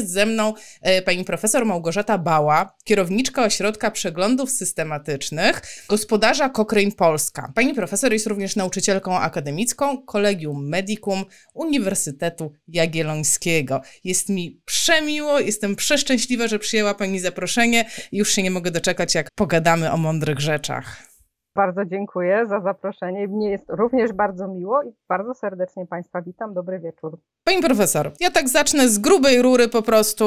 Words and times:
Jest 0.00 0.12
ze 0.12 0.26
mną 0.26 0.54
e, 0.82 1.02
pani 1.02 1.24
profesor 1.24 1.66
Małgorzata 1.66 2.18
Bała, 2.18 2.76
kierowniczka 2.84 3.44
Ośrodka 3.44 3.90
Przeglądów 3.90 4.50
Systematycznych, 4.50 5.62
gospodarza 5.88 6.48
Cochrane 6.48 6.92
Polska. 6.92 7.52
Pani 7.54 7.74
profesor 7.74 8.12
jest 8.12 8.26
również 8.26 8.56
nauczycielką 8.56 9.18
akademicką 9.18 10.02
Kolegium 10.02 10.68
Medicum 10.68 11.24
Uniwersytetu 11.54 12.52
Jagiellońskiego. 12.68 13.80
Jest 14.04 14.28
mi 14.28 14.60
przemiło, 14.64 15.40
jestem 15.40 15.76
przeszczęśliwa, 15.76 16.48
że 16.48 16.58
przyjęła 16.58 16.94
pani 16.94 17.20
zaproszenie 17.20 17.84
już 18.12 18.32
się 18.32 18.42
nie 18.42 18.50
mogę 18.50 18.70
doczekać, 18.70 19.14
jak 19.14 19.28
pogadamy 19.34 19.92
o 19.92 19.96
mądrych 19.96 20.40
rzeczach. 20.40 21.09
Bardzo 21.54 21.84
dziękuję 21.84 22.46
za 22.48 22.60
zaproszenie. 22.60 23.28
Mnie 23.28 23.50
jest 23.50 23.64
również 23.68 24.12
bardzo 24.12 24.48
miło 24.48 24.82
i 24.82 24.92
bardzo 25.08 25.34
serdecznie 25.34 25.86
Państwa 25.86 26.22
witam. 26.22 26.54
Dobry 26.54 26.80
wieczór. 26.80 27.18
Pani 27.44 27.62
profesor, 27.62 28.12
ja 28.20 28.30
tak 28.30 28.48
zacznę 28.48 28.88
z 28.88 28.98
grubej 28.98 29.42
rury 29.42 29.68
po 29.68 29.82
prostu. 29.82 30.24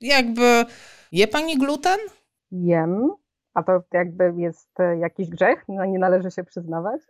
Jakby 0.00 0.64
je 1.12 1.28
Pani 1.28 1.58
gluten? 1.58 1.98
Jem. 2.50 3.10
A 3.54 3.62
to 3.62 3.82
jakby 3.92 4.32
jest 4.36 4.80
e, 4.80 4.98
jakiś 4.98 5.28
grzech? 5.28 5.64
No, 5.68 5.84
nie 5.84 5.98
należy 5.98 6.30
się 6.30 6.44
przyznawać? 6.44 7.00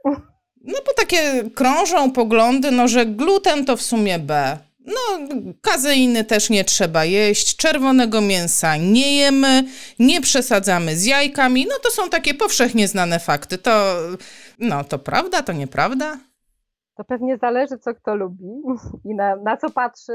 No 0.67 0.79
bo 0.87 0.93
takie 0.97 1.51
krążą 1.51 2.13
poglądy, 2.13 2.71
no 2.71 2.89
że 2.89 3.07
gluten 3.07 3.65
to 3.65 3.77
w 3.77 3.83
sumie 3.83 4.19
B. 4.19 4.59
No, 4.85 5.19
kazeiny 5.63 6.25
też 6.25 6.51
nie 6.51 6.65
trzeba 6.65 7.05
jeść, 7.05 7.57
czerwonego 7.57 8.21
mięsa 8.21 8.77
nie 8.77 9.17
jemy, 9.17 9.63
nie 9.99 10.21
przesadzamy 10.21 10.97
z 10.97 11.07
jajkami. 11.07 11.67
No 11.69 11.75
to 11.83 11.91
są 11.91 12.11
takie 12.11 12.35
powszechnie 12.35 12.89
znane 12.89 13.19
fakty. 13.19 13.59
To, 13.59 13.95
no, 14.59 14.85
to 14.85 14.99
prawda, 14.99 15.43
to 15.43 15.53
nieprawda? 15.53 16.19
To 16.97 17.05
pewnie 17.05 17.37
zależy, 17.39 17.79
co 17.79 17.95
kto 17.95 18.15
lubi 18.15 18.47
i 19.05 19.15
na, 19.15 19.37
na 19.37 19.57
co 19.57 19.71
patrzy, 19.71 20.13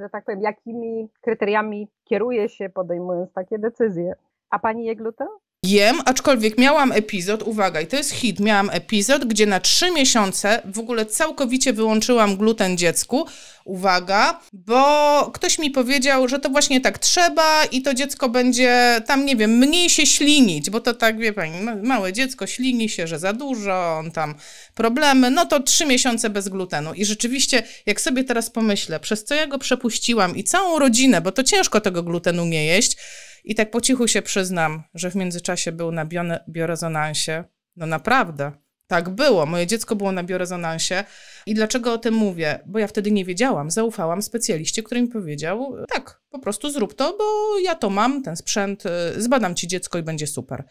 że 0.00 0.08
tak 0.12 0.24
powiem, 0.24 0.42
jakimi 0.42 1.08
kryteriami 1.20 1.88
kieruje 2.04 2.48
się, 2.48 2.68
podejmując 2.68 3.32
takie 3.32 3.58
decyzje. 3.58 4.14
A 4.50 4.58
pani 4.58 4.84
je 4.84 4.96
gluten? 4.96 5.28
Jem, 5.62 6.00
aczkolwiek 6.04 6.58
miałam 6.58 6.92
epizod, 6.92 7.42
uwaga, 7.42 7.80
i 7.80 7.86
to 7.86 7.96
jest 7.96 8.10
hit, 8.10 8.40
miałam 8.40 8.70
epizod, 8.70 9.24
gdzie 9.24 9.46
na 9.46 9.60
trzy 9.60 9.90
miesiące 9.90 10.62
w 10.64 10.78
ogóle 10.78 11.06
całkowicie 11.06 11.72
wyłączyłam 11.72 12.36
gluten 12.36 12.76
dziecku. 12.76 13.26
Uwaga, 13.64 14.40
bo 14.52 15.30
ktoś 15.34 15.58
mi 15.58 15.70
powiedział, 15.70 16.28
że 16.28 16.38
to 16.38 16.48
właśnie 16.48 16.80
tak 16.80 16.98
trzeba 16.98 17.64
i 17.64 17.82
to 17.82 17.94
dziecko 17.94 18.28
będzie 18.28 19.00
tam, 19.06 19.26
nie 19.26 19.36
wiem, 19.36 19.50
mniej 19.50 19.90
się 19.90 20.06
ślinić, 20.06 20.70
bo 20.70 20.80
to 20.80 20.94
tak, 20.94 21.18
wie 21.18 21.32
pani, 21.32 21.52
małe 21.82 22.12
dziecko 22.12 22.46
ślini 22.46 22.88
się, 22.88 23.06
że 23.06 23.18
za 23.18 23.32
dużo, 23.32 23.96
on 23.98 24.10
tam 24.10 24.34
problemy, 24.74 25.30
no 25.30 25.46
to 25.46 25.60
trzy 25.60 25.86
miesiące 25.86 26.30
bez 26.30 26.48
glutenu. 26.48 26.94
I 26.94 27.04
rzeczywiście, 27.04 27.62
jak 27.86 28.00
sobie 28.00 28.24
teraz 28.24 28.50
pomyślę, 28.50 29.00
przez 29.00 29.24
co 29.24 29.34
ja 29.34 29.46
go 29.46 29.58
przepuściłam 29.58 30.36
i 30.36 30.44
całą 30.44 30.78
rodzinę, 30.78 31.20
bo 31.20 31.32
to 31.32 31.44
ciężko 31.44 31.80
tego 31.80 32.02
glutenu 32.02 32.44
nie 32.44 32.64
jeść, 32.64 32.96
i 33.44 33.54
tak 33.54 33.70
po 33.70 33.80
cichu 33.80 34.08
się 34.08 34.22
przyznam, 34.22 34.82
że 34.94 35.10
w 35.10 35.14
międzyczasie 35.14 35.72
był 35.72 35.92
na 35.92 36.06
biorezonansie. 36.48 37.44
No 37.76 37.86
naprawdę. 37.86 38.52
Tak 38.86 39.08
było. 39.08 39.46
Moje 39.46 39.66
dziecko 39.66 39.96
było 39.96 40.12
na 40.12 40.22
biorezonansie. 40.22 41.04
I 41.46 41.54
dlaczego 41.54 41.92
o 41.92 41.98
tym 41.98 42.14
mówię? 42.14 42.60
Bo 42.66 42.78
ja 42.78 42.86
wtedy 42.86 43.10
nie 43.10 43.24
wiedziałam. 43.24 43.70
Zaufałam 43.70 44.22
specjaliście, 44.22 44.82
który 44.82 45.02
mi 45.02 45.08
powiedział: 45.08 45.76
tak, 45.88 46.20
po 46.30 46.38
prostu 46.38 46.70
zrób 46.70 46.94
to, 46.94 47.16
bo 47.18 47.58
ja 47.58 47.74
to 47.74 47.90
mam, 47.90 48.22
ten 48.22 48.36
sprzęt, 48.36 48.86
y, 48.86 49.22
zbadam 49.22 49.54
ci 49.54 49.68
dziecko 49.68 49.98
i 49.98 50.02
będzie 50.02 50.26
super. 50.26 50.64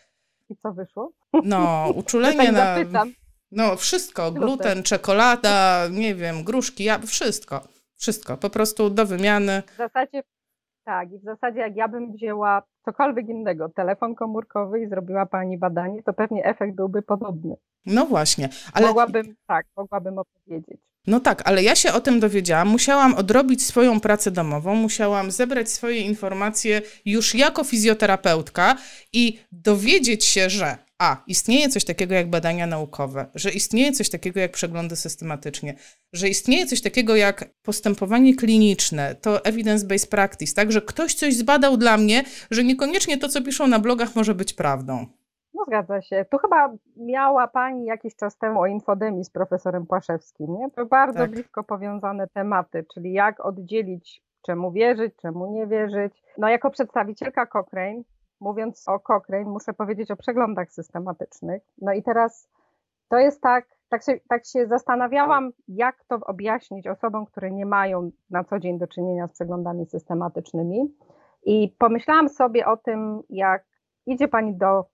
I 0.49 0.55
co 0.55 0.73
wyszło? 0.73 1.11
No, 1.43 1.88
uczulenie 1.95 2.51
na. 2.51 2.75
No, 3.51 3.75
wszystko. 3.75 4.31
Gluten, 4.31 4.83
czekolada, 4.83 5.88
nie 5.91 6.15
wiem, 6.15 6.43
gruszki, 6.43 6.83
ja, 6.83 6.99
wszystko. 6.99 7.67
Wszystko. 7.97 8.38
Po 8.38 8.49
prostu 8.49 8.89
do 8.89 9.05
wymiany. 9.05 9.63
W 9.73 9.77
zasadzie 9.77 10.23
tak, 10.88 11.11
i 11.11 11.19
w 11.19 11.23
zasadzie 11.23 11.59
jak 11.59 11.75
ja 11.75 11.88
bym 11.88 12.11
wzięła 12.11 12.62
cokolwiek 12.85 13.29
innego, 13.29 13.69
telefon 13.69 14.16
komórkowy 14.16 14.79
i 14.79 14.89
zrobiła 14.89 15.25
pani 15.25 15.57
badanie, 15.57 16.03
to 16.03 16.13
pewnie 16.13 16.45
efekt 16.45 16.75
byłby 16.75 17.01
podobny. 17.01 17.56
No 17.85 18.06
właśnie, 18.06 18.50
ale. 18.73 18.88
Mogłabym, 18.88 19.35
tak, 19.47 19.66
mogłabym 19.78 20.19
opowiedzieć. 20.19 20.81
No 21.07 21.19
tak, 21.19 21.41
ale 21.45 21.63
ja 21.63 21.75
się 21.75 21.94
o 21.94 22.01
tym 22.01 22.19
dowiedziałam. 22.19 22.68
Musiałam 22.68 23.16
odrobić 23.16 23.66
swoją 23.66 24.00
pracę 24.00 24.31
domową, 24.31 24.75
musiałam 24.75 25.31
zebrać 25.31 25.72
swoje 25.72 26.01
informacje 26.01 26.81
już 27.06 27.35
jako 27.35 27.63
fizjoterapeutka 27.63 28.78
i 29.13 29.40
dowiedzieć 29.51 30.25
się, 30.25 30.50
że 30.50 30.78
a, 31.00 31.23
istnieje 31.28 31.69
coś 31.69 31.84
takiego 31.84 32.16
jak 32.16 32.29
badania 32.29 32.68
naukowe, 32.68 33.25
że 33.35 33.51
istnieje 33.51 33.91
coś 33.91 34.09
takiego 34.09 34.40
jak 34.40 34.51
przeglądy 34.51 34.95
systematyczne, 34.95 35.73
że 36.13 36.29
istnieje 36.29 36.66
coś 36.66 36.81
takiego 36.81 37.16
jak 37.16 37.50
postępowanie 37.62 38.35
kliniczne, 38.35 39.16
to 39.16 39.38
evidence-based 39.38 40.07
practice, 40.07 40.53
tak, 40.53 40.72
że 40.72 40.81
ktoś 40.81 41.13
coś 41.13 41.35
zbadał 41.35 41.78
dla 41.78 41.97
mnie, 41.97 42.24
że 42.51 42.63
niekoniecznie 42.63 43.18
to, 43.18 43.29
co 43.29 43.41
piszą 43.41 43.68
na 43.68 43.79
blogach, 43.79 44.16
może 44.16 44.35
być 44.35 44.53
prawdą. 44.53 45.07
No 45.57 45.63
zgadza 45.66 46.01
się. 46.01 46.25
Tu 46.31 46.38
chyba 46.38 46.73
miała 46.97 47.47
Pani 47.47 47.85
jakiś 47.85 48.16
czas 48.16 48.38
temu 48.38 48.59
o 48.59 48.66
infodemii 48.66 49.23
z 49.23 49.29
profesorem 49.29 49.85
Płaszewskim, 49.85 50.53
nie? 50.53 50.69
To 50.72 50.85
bardzo 50.85 51.19
tak. 51.19 51.31
blisko 51.31 51.63
powiązane 51.63 52.28
tematy, 52.28 52.85
czyli 52.94 53.13
jak 53.13 53.45
oddzielić, 53.45 54.23
czemu 54.45 54.72
wierzyć, 54.72 55.16
czemu 55.16 55.53
nie 55.53 55.68
wierzyć. 55.68 56.23
No 56.38 56.50
jako 56.50 56.69
przedstawicielka 56.69 57.45
Cochrane 57.45 58.03
mówiąc 58.40 58.88
o 58.88 59.00
Cochrane, 59.00 59.45
muszę 59.50 59.73
powiedzieć 59.73 60.12
o 60.12 60.16
przeglądach 60.16 60.72
systematycznych. 60.72 61.63
No 61.81 61.94
i 61.94 62.03
teraz 62.03 62.50
to 63.09 63.18
jest 63.18 63.41
tak, 63.41 63.66
tak 63.89 64.03
się, 64.03 64.19
tak 64.29 64.45
się 64.45 64.68
zastanawiałam, 64.68 65.51
jak 65.68 66.03
to 66.07 66.16
objaśnić 66.16 66.88
osobom, 66.88 67.25
które 67.25 67.51
nie 67.51 67.66
mają 67.66 68.12
na 68.29 68.44
co 68.44 68.59
dzień 68.59 68.79
do 68.79 68.88
czynienia 68.88 69.28
z 69.28 69.31
przeglądami 69.31 69.85
systematycznymi. 69.85 70.95
I 71.44 71.75
pomyślałam 71.79 72.29
sobie 72.29 72.68
o 72.68 72.78
tym, 72.78 73.22
jak 73.29 73.66
idzie 74.06 74.28
pani 74.28 74.56
do, 74.56 74.85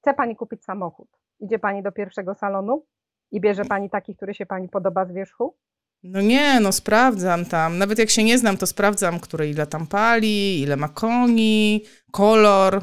chce 0.00 0.14
pani 0.14 0.36
kupić 0.36 0.64
samochód, 0.64 1.08
idzie 1.40 1.58
pani 1.58 1.82
do 1.82 1.92
pierwszego 1.92 2.34
salonu 2.34 2.84
i 3.30 3.40
bierze 3.40 3.64
pani 3.64 3.90
taki, 3.90 4.16
który 4.16 4.34
się 4.34 4.46
pani 4.46 4.68
podoba 4.68 5.04
z 5.04 5.12
wierzchu. 5.12 5.54
No 6.02 6.20
nie, 6.20 6.60
no 6.60 6.72
sprawdzam 6.72 7.44
tam. 7.44 7.78
Nawet 7.78 7.98
jak 7.98 8.10
się 8.10 8.24
nie 8.24 8.38
znam, 8.38 8.56
to 8.56 8.66
sprawdzam, 8.66 9.20
które 9.20 9.48
ile 9.48 9.66
tam 9.66 9.86
pali, 9.86 10.62
ile 10.62 10.76
ma 10.76 10.88
koni, 10.88 11.84
kolor. 12.12 12.80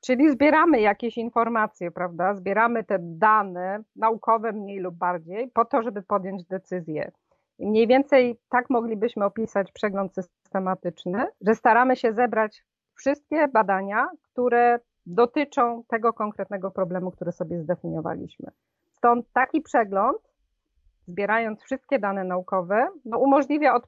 Czyli 0.00 0.30
zbieramy 0.30 0.80
jakieś 0.80 1.18
informacje, 1.18 1.90
prawda? 1.90 2.34
Zbieramy 2.34 2.84
te 2.84 2.98
dane 3.00 3.82
naukowe 3.96 4.52
mniej 4.52 4.78
lub 4.78 4.94
bardziej 4.94 5.48
po 5.48 5.64
to, 5.64 5.82
żeby 5.82 6.02
podjąć 6.02 6.44
decyzję. 6.44 7.12
I 7.58 7.66
mniej 7.66 7.86
więcej 7.86 8.38
tak 8.48 8.70
moglibyśmy 8.70 9.24
opisać 9.24 9.72
przegląd 9.72 10.14
systematyczny, 10.14 11.26
że 11.40 11.54
staramy 11.54 11.96
się 11.96 12.12
zebrać 12.12 12.64
wszystkie 12.94 13.48
badania, 13.48 14.08
które 14.32 14.80
dotyczą 15.06 15.82
tego 15.88 16.12
konkretnego 16.12 16.70
problemu, 16.70 17.10
który 17.10 17.32
sobie 17.32 17.62
zdefiniowaliśmy. 17.62 18.50
Stąd 18.92 19.32
taki 19.32 19.60
przegląd 19.60 20.18
zbierając 21.06 21.62
wszystkie 21.62 21.98
dane 21.98 22.24
naukowe, 22.24 22.88
no 23.04 23.18
umożliwia, 23.18 23.80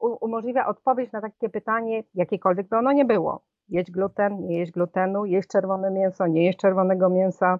umożliwia 0.00 0.66
odpowiedź 0.66 1.12
na 1.12 1.20
takie 1.20 1.48
pytanie, 1.48 2.04
jakiekolwiek 2.14 2.68
by 2.68 2.76
ono 2.76 2.92
nie 2.92 3.04
było. 3.04 3.42
Jeść 3.68 3.90
gluten, 3.90 4.46
nie 4.46 4.58
jeść 4.58 4.72
glutenu, 4.72 5.24
jeść 5.24 5.48
czerwone 5.48 5.90
mięso, 5.90 6.26
nie 6.26 6.44
jeść 6.44 6.58
czerwonego 6.58 7.08
mięsa, 7.08 7.58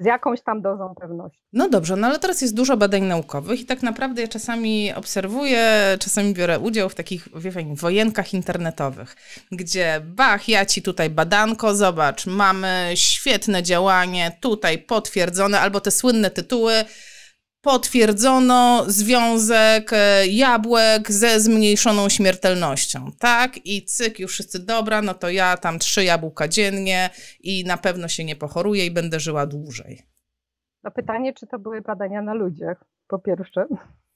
z 0.00 0.04
jakąś 0.04 0.40
tam 0.42 0.62
dozą 0.62 0.94
pewności. 1.00 1.38
No 1.52 1.68
dobrze, 1.68 1.96
no 1.96 2.06
ale 2.06 2.18
teraz 2.18 2.42
jest 2.42 2.54
dużo 2.54 2.76
badań 2.76 3.02
naukowych 3.02 3.60
i 3.60 3.66
tak 3.66 3.82
naprawdę 3.82 4.22
ja 4.22 4.28
czasami 4.28 4.94
obserwuję, 4.94 5.96
czasami 5.98 6.34
biorę 6.34 6.58
udział 6.58 6.88
w 6.88 6.94
takich, 6.94 7.28
wie 7.34 7.52
pani, 7.52 7.76
wojenkach 7.76 8.34
internetowych, 8.34 9.16
gdzie 9.52 10.00
bach, 10.04 10.48
ja 10.48 10.66
ci 10.66 10.82
tutaj 10.82 11.10
badanko, 11.10 11.74
zobacz, 11.74 12.26
mamy 12.26 12.90
świetne 12.94 13.62
działanie, 13.62 14.36
tutaj 14.40 14.78
potwierdzone, 14.78 15.60
albo 15.60 15.80
te 15.80 15.90
słynne 15.90 16.30
tytuły, 16.30 16.84
potwierdzono 17.62 18.84
związek 18.86 19.92
e, 19.92 20.26
jabłek 20.26 21.12
ze 21.12 21.40
zmniejszoną 21.40 22.08
śmiertelnością, 22.08 23.10
tak? 23.18 23.66
I 23.66 23.84
cyk, 23.84 24.18
już 24.18 24.32
wszyscy, 24.32 24.66
dobra, 24.66 25.02
no 25.02 25.14
to 25.14 25.30
ja 25.30 25.56
tam 25.56 25.78
trzy 25.78 26.04
jabłka 26.04 26.48
dziennie 26.48 27.10
i 27.40 27.64
na 27.64 27.76
pewno 27.76 28.08
się 28.08 28.24
nie 28.24 28.36
pochoruję 28.36 28.86
i 28.86 28.90
będę 28.90 29.20
żyła 29.20 29.46
dłużej. 29.46 30.02
No 30.84 30.90
pytanie, 30.90 31.32
czy 31.32 31.46
to 31.46 31.58
były 31.58 31.80
badania 31.80 32.22
na 32.22 32.34
ludziach, 32.34 32.84
po 33.08 33.18
pierwsze. 33.18 33.66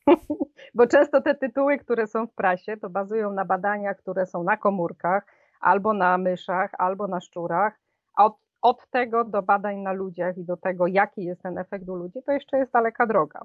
Bo 0.74 0.86
często 0.86 1.20
te 1.20 1.34
tytuły, 1.34 1.78
które 1.78 2.06
są 2.06 2.26
w 2.26 2.34
prasie, 2.34 2.76
to 2.76 2.90
bazują 2.90 3.32
na 3.32 3.44
badaniach, 3.44 3.96
które 3.96 4.26
są 4.26 4.42
na 4.42 4.56
komórkach, 4.56 5.26
albo 5.60 5.94
na 5.94 6.18
myszach, 6.18 6.70
albo 6.78 7.06
na 7.06 7.20
szczurach, 7.20 7.80
a 8.16 8.24
od 8.24 8.43
od 8.64 8.90
tego 8.90 9.24
do 9.24 9.42
badań 9.42 9.76
na 9.76 9.92
ludziach 9.92 10.38
i 10.38 10.44
do 10.44 10.56
tego, 10.56 10.86
jaki 10.86 11.24
jest 11.24 11.42
ten 11.42 11.58
efekt 11.58 11.88
u 11.88 11.94
ludzi, 11.94 12.22
to 12.26 12.32
jeszcze 12.32 12.58
jest 12.58 12.72
daleka 12.72 13.06
droga. 13.06 13.40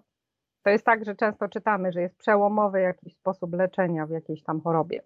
To 0.64 0.70
jest 0.70 0.86
tak, 0.86 1.06
że 1.06 1.16
często 1.16 1.48
czytamy, 1.48 1.92
że 1.92 2.02
jest 2.02 2.18
przełomowy 2.18 2.82
jakiś 2.82 3.16
sposób 3.16 3.54
leczenia 3.54 4.06
w 4.06 4.10
jakiejś 4.10 4.44
tam 4.44 4.62
chorobie. 4.62 5.02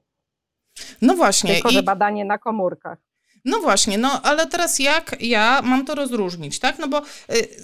No 1.02 1.16
właśnie. 1.16 1.54
Tylko, 1.54 1.70
że 1.70 1.84
badanie 1.84 2.26
na 2.26 2.38
komórkach. 2.38 2.98
No 3.46 3.60
właśnie, 3.60 3.98
no 3.98 4.22
ale 4.22 4.48
teraz 4.48 4.80
jak 4.80 5.16
ja 5.20 5.62
mam 5.64 5.86
to 5.86 5.96
rozróżnić, 5.96 6.60
tak? 6.60 6.80
No 6.80 6.88
bo 6.88 7.02
y, 7.02 7.04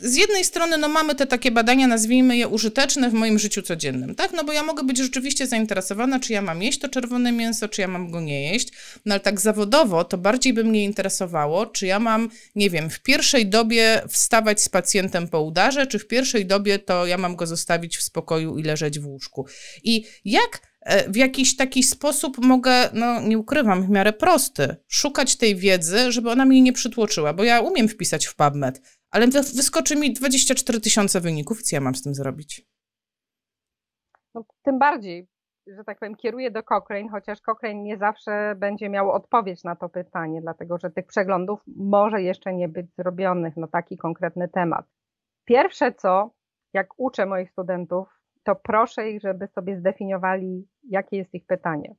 z 0.02 0.16
jednej 0.16 0.46
strony 0.46 0.78
no 0.78 0.88
mamy 0.88 1.16
te 1.16 1.28
takie 1.28 1.52
badania, 1.52 1.88
nazwijmy 1.88 2.38
je 2.38 2.48
użyteczne 2.48 3.10
w 3.10 3.14
moim 3.14 3.40
życiu 3.40 3.62
codziennym, 3.62 4.16
tak? 4.16 4.34
No 4.34 4.44
bo 4.44 4.54
ja 4.54 4.64
mogę 4.64 4.84
być 4.84 4.98
rzeczywiście 4.98 5.48
zainteresowana, 5.48 6.20
czy 6.20 6.34
ja 6.34 6.42
mam 6.42 6.62
jeść 6.62 6.80
to 6.80 6.90
czerwone 6.90 7.32
mięso, 7.32 7.68
czy 7.68 7.82
ja 7.82 7.88
mam 7.88 8.12
go 8.12 8.22
nie 8.22 8.52
jeść, 8.52 8.70
no 9.06 9.14
ale 9.14 9.20
tak 9.20 9.40
zawodowo 9.40 10.04
to 10.04 10.18
bardziej 10.18 10.54
by 10.54 10.64
mnie 10.64 10.84
interesowało, 10.84 11.66
czy 11.66 11.86
ja 11.86 12.00
mam, 12.00 12.30
nie 12.56 12.70
wiem, 12.70 12.90
w 12.90 13.00
pierwszej 13.00 13.48
dobie 13.48 14.02
wstawać 14.10 14.62
z 14.62 14.70
pacjentem 14.70 15.28
po 15.28 15.42
udarze, 15.42 15.88
czy 15.88 16.00
w 16.00 16.08
pierwszej 16.08 16.46
dobie 16.46 16.80
to 16.80 17.06
ja 17.06 17.18
mam 17.18 17.36
go 17.36 17.48
zostawić 17.48 17.98
w 17.98 18.04
spokoju 18.04 18.58
i 18.58 18.64
leżeć 18.64 19.00
w 19.00 19.08
łóżku. 19.08 19.46
I 19.84 20.06
jak 20.26 20.69
w 21.08 21.16
jakiś 21.16 21.56
taki 21.56 21.84
sposób 21.84 22.38
mogę, 22.38 22.72
no 22.94 23.22
nie 23.22 23.38
ukrywam, 23.38 23.84
w 23.84 23.90
miarę 23.90 24.14
prosty, 24.14 24.76
szukać 24.88 25.38
tej 25.38 25.56
wiedzy, 25.56 26.12
żeby 26.12 26.32
ona 26.32 26.46
mnie 26.46 26.62
nie 26.62 26.74
przytłoczyła, 26.74 27.34
bo 27.34 27.44
ja 27.44 27.62
umiem 27.62 27.88
wpisać 27.88 28.26
w 28.26 28.36
PubMed, 28.36 29.00
ale 29.12 29.28
wyskoczy 29.28 29.96
mi 29.96 30.14
24 30.14 30.82
tysiące 30.82 31.22
wyników 31.22 31.60
i 31.60 31.64
co 31.64 31.76
ja 31.76 31.82
mam 31.82 31.96
z 31.96 32.04
tym 32.04 32.16
zrobić? 32.16 32.68
No, 34.36 34.46
tym 34.64 34.80
bardziej, 34.80 35.28
że 35.68 35.84
tak 35.84 36.00
powiem, 36.00 36.16
kieruję 36.16 36.52
do 36.52 36.64
Cochrane, 36.64 37.10
chociaż 37.10 37.42
Cochrane 37.42 37.84
nie 37.84 37.98
zawsze 37.98 38.56
będzie 38.58 38.90
miał 38.90 39.12
odpowiedź 39.12 39.64
na 39.64 39.76
to 39.76 39.90
pytanie, 39.90 40.42
dlatego 40.42 40.78
że 40.78 40.90
tych 40.90 41.08
przeglądów 41.08 41.62
może 41.68 42.22
jeszcze 42.22 42.54
nie 42.54 42.70
być 42.70 42.96
zrobionych 42.96 43.58
na 43.58 43.68
taki 43.68 43.98
konkretny 43.98 44.48
temat. 44.48 44.86
Pierwsze 45.46 45.94
co, 45.94 46.32
jak 46.74 46.88
uczę 46.98 47.26
moich 47.26 47.52
studentów, 47.52 48.19
to 48.50 48.56
proszę 48.56 49.10
ich, 49.10 49.22
żeby 49.22 49.48
sobie 49.48 49.78
zdefiniowali, 49.78 50.68
jakie 50.84 51.18
jest 51.18 51.34
ich 51.34 51.46
pytanie. 51.46 51.96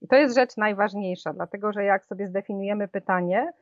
I 0.00 0.08
to 0.08 0.16
jest 0.16 0.34
rzecz 0.34 0.56
najważniejsza, 0.56 1.32
dlatego 1.32 1.72
że 1.72 1.84
jak 1.84 2.04
sobie 2.04 2.26
zdefiniujemy 2.26 2.88
pytanie, 2.88 3.52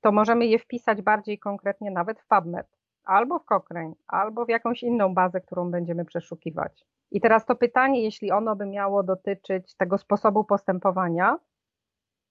to 0.00 0.12
możemy 0.12 0.46
je 0.46 0.58
wpisać 0.58 1.02
bardziej 1.02 1.38
konkretnie 1.38 1.90
nawet 1.90 2.20
w 2.20 2.26
PubMed, 2.26 2.66
albo 3.04 3.38
w 3.38 3.44
Cochrane, 3.44 3.94
albo 4.06 4.44
w 4.44 4.48
jakąś 4.48 4.82
inną 4.82 5.14
bazę, 5.14 5.40
którą 5.40 5.70
będziemy 5.70 6.04
przeszukiwać. 6.04 6.86
I 7.10 7.20
teraz 7.20 7.46
to 7.46 7.56
pytanie, 7.56 8.02
jeśli 8.02 8.32
ono 8.32 8.56
by 8.56 8.66
miało 8.66 9.02
dotyczyć 9.02 9.76
tego 9.76 9.98
sposobu 9.98 10.44
postępowania, 10.44 11.36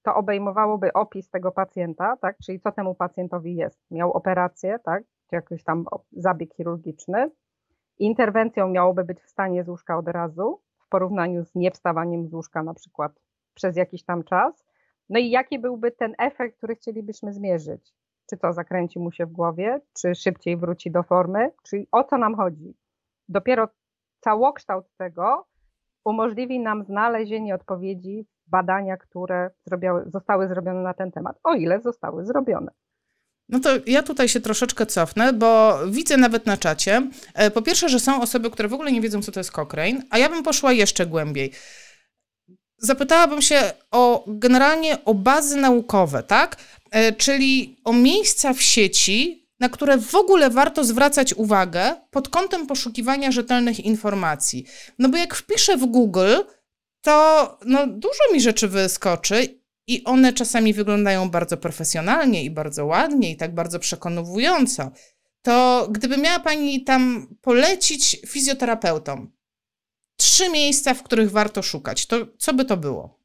to 0.04 0.16
obejmowałoby 0.16 0.94
opis 0.94 1.30
tego 1.30 1.51
pacjenta, 1.51 2.18
tak? 2.18 2.38
czyli 2.46 2.60
co 2.60 2.72
temu 2.72 2.96
pacjentowi 2.96 3.56
jest. 3.56 3.80
Miał 3.92 4.12
operację, 4.12 4.80
tak? 4.84 5.04
czy 5.30 5.36
jakiś 5.36 5.63
tam 5.63 5.86
zabieg 6.12 6.54
chirurgiczny, 6.56 7.31
interwencją 8.00 8.68
miałoby 8.68 9.04
być 9.04 9.22
wstanie 9.22 9.63
z 9.63 9.69
łóżka 9.69 9.98
od 9.98 10.07
razu, 10.07 10.62
w 10.80 10.90
porównaniu 10.90 11.46
z 11.46 11.56
niewstawaniem 11.56 12.28
z 12.28 12.34
łóżka 12.34 12.63
na 12.63 12.74
przykład 12.74 13.12
przez 13.54 13.78
jakiś 13.78 14.04
tam 14.04 14.24
czas. 14.24 14.66
No 15.10 15.19
i 15.19 15.30
jaki 15.30 15.60
byłby 15.60 15.92
ten 15.92 16.16
efekt, 16.18 16.57
który 16.57 16.75
chcielibyśmy 16.75 17.34
zmierzyć? 17.34 17.94
Czy 18.30 18.38
to 18.38 18.54
zakręci 18.54 19.00
mu 19.00 19.12
się 19.12 19.25
w 19.25 19.31
głowie, 19.31 19.81
czy 20.01 20.16
szybciej 20.16 20.57
wróci 20.57 20.92
do 20.92 21.04
formy, 21.04 21.51
czyli 21.63 21.88
o 21.92 22.04
co 22.04 22.18
nam 22.18 22.36
chodzi? 22.36 22.78
Dopiero 23.30 23.68
całokształt 24.19 24.86
tego 24.98 25.46
umożliwi 26.06 26.60
nam 26.60 26.84
znalezienie 26.84 27.56
odpowiedzi 27.56 28.28
w 28.48 28.50
badania, 28.50 28.98
które 28.98 29.50
zostały 30.06 30.48
zrobione 30.48 30.81
na 30.81 30.94
ten 30.94 31.12
temat, 31.12 31.40
o 31.44 31.54
ile 31.54 31.81
zostały 31.81 32.25
zrobione. 32.25 32.72
No 33.50 33.60
to 33.60 33.69
ja 33.86 34.04
tutaj 34.04 34.30
się 34.30 34.40
troszeczkę 34.42 34.86
cofnę, 34.86 35.34
bo 35.34 35.80
widzę 35.88 36.18
nawet 36.18 36.46
na 36.46 36.57
czacie, 36.57 37.10
e, 37.34 37.51
po 37.51 37.62
pierwsze, 37.62 37.90
że 37.90 38.00
są 38.00 38.22
osoby, 38.22 38.51
które 38.51 38.69
w 38.69 38.74
ogóle 38.74 38.92
nie 38.92 39.01
wiedzą, 39.01 39.22
co 39.22 39.31
to 39.31 39.40
jest 39.40 39.51
Cochrane, 39.51 40.01
a 40.10 40.18
ja 40.18 40.30
bym 40.30 40.44
poszła 40.44 40.72
jeszcze 40.72 41.06
głębiej. 41.06 41.51
Zapytałabym 42.78 43.42
się 43.42 43.72
o 43.92 44.24
generalnie 44.28 45.06
o 45.06 45.13
bazy 45.13 45.57
naukowe, 45.57 46.24
tak? 46.24 46.57
E, 46.92 47.12
czyli 47.12 47.81
o 47.84 47.94
miejsca 47.94 48.54
w 48.54 48.62
sieci, 48.62 49.48
na 49.60 49.69
które 49.69 49.98
w 49.98 50.16
ogóle 50.16 50.50
warto 50.50 50.84
zwracać 50.84 51.34
uwagę 51.34 51.96
pod 52.12 52.30
kątem 52.30 52.68
poszukiwania 52.68 53.31
rzetelnych 53.31 53.80
informacji. 53.80 54.66
No 55.00 55.10
bo 55.10 55.18
jak 55.18 55.36
wpiszę 55.36 55.78
w 55.78 55.86
Google, 55.86 56.36
to 57.01 57.57
no, 57.66 57.88
dużo 57.88 58.34
mi 58.34 58.42
rzeczy 58.42 58.68
wyskoczy 58.68 59.59
i 59.89 60.03
one 60.03 60.33
czasami 60.33 60.74
wyglądają 60.74 61.30
bardzo 61.30 61.57
profesjonalnie 61.57 62.44
i 62.44 62.51
bardzo 62.51 62.86
ładnie 62.86 63.31
i 63.31 63.38
tak 63.38 63.53
bardzo 63.53 63.80
przekonująco. 63.80 64.91
To 65.41 65.88
gdyby 65.91 66.18
miała 66.18 66.39
Pani 66.39 66.83
tam 66.83 67.27
polecić 67.41 68.21
fizjoterapeutom 68.27 69.31
trzy 70.18 70.50
miejsca, 70.50 70.94
w 70.94 71.03
których 71.03 71.31
warto 71.31 71.62
szukać, 71.62 72.07
to 72.07 72.15
co 72.38 72.53
by 72.53 72.65
to 72.65 72.77
było? 72.77 73.19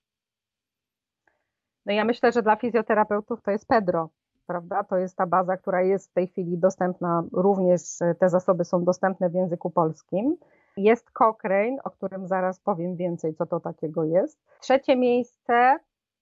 No 1.86 1.92
ja 1.92 2.04
myślę, 2.04 2.32
że 2.32 2.42
dla 2.42 2.56
fizjoterapeutów 2.56 3.42
to 3.42 3.50
jest 3.50 3.66
Pedro, 3.66 4.10
prawda? 4.46 4.84
To 4.84 4.96
jest 4.96 5.16
ta 5.16 5.26
baza, 5.26 5.56
która 5.56 5.82
jest 5.82 6.10
w 6.10 6.12
tej 6.12 6.28
chwili 6.28 6.58
dostępna, 6.58 7.24
również 7.32 7.80
te 8.18 8.28
zasoby 8.28 8.64
są 8.64 8.84
dostępne 8.84 9.30
w 9.30 9.34
języku 9.34 9.70
polskim. 9.70 10.36
Jest 10.76 11.10
Cochrane, 11.10 11.76
o 11.84 11.90
którym 11.90 12.28
zaraz 12.28 12.60
powiem 12.60 12.96
więcej, 12.96 13.34
co 13.34 13.46
to 13.46 13.60
takiego 13.60 14.04
jest. 14.04 14.38
Trzecie 14.60 14.96
miejsce 14.96 15.78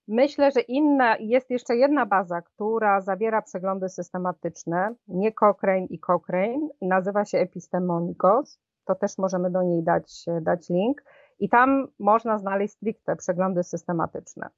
Myślę, 0.08 0.50
że 0.50 0.60
inna, 0.60 1.16
jest 1.16 1.50
jeszcze 1.50 1.76
jedna 1.76 2.06
baza, 2.06 2.42
która 2.42 3.00
zawiera 3.00 3.42
przeglądy 3.42 3.88
systematyczne, 3.88 4.94
nie 5.08 5.32
Cochrane 5.32 5.86
i 5.86 5.98
Cochrane, 5.98 6.68
nazywa 6.82 7.24
się 7.24 7.38
Epistemonikos. 7.38 8.60
To 8.84 8.94
też 8.94 9.18
możemy 9.18 9.50
do 9.50 9.62
niej 9.62 9.82
dać, 9.82 10.24
dać 10.40 10.68
link. 10.68 11.04
I 11.38 11.48
tam 11.48 11.88
można 11.98 12.38
znaleźć 12.38 12.74
stricte 12.74 13.16
przeglądy 13.16 13.62
systematyczne. 13.62 14.48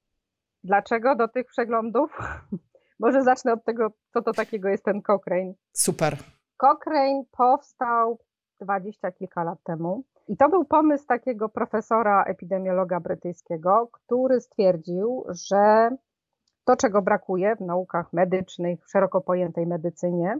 Dlaczego 0.63 1.15
do 1.15 1.27
tych 1.27 1.47
przeglądów? 1.47 2.17
Może 2.99 3.23
zacznę 3.23 3.53
od 3.53 3.63
tego, 3.63 3.87
co 4.13 4.21
to 4.21 4.31
takiego 4.33 4.69
jest 4.69 4.85
ten 4.85 5.01
Cochrane. 5.01 5.53
Super. 5.73 6.17
Cochrane 6.57 7.23
powstał 7.31 8.19
dwadzieścia 8.61 9.11
kilka 9.11 9.43
lat 9.43 9.59
temu. 9.63 10.03
I 10.27 10.37
to 10.37 10.49
był 10.49 10.65
pomysł 10.65 11.07
takiego 11.07 11.49
profesora 11.49 12.23
epidemiologa 12.23 12.99
brytyjskiego, 12.99 13.89
który 13.91 14.41
stwierdził, 14.41 15.25
że 15.29 15.89
to, 16.65 16.75
czego 16.75 17.01
brakuje 17.01 17.55
w 17.55 17.61
naukach 17.61 18.13
medycznych, 18.13 18.85
w 18.85 18.91
szeroko 18.91 19.21
pojętej 19.21 19.67
medycynie, 19.67 20.39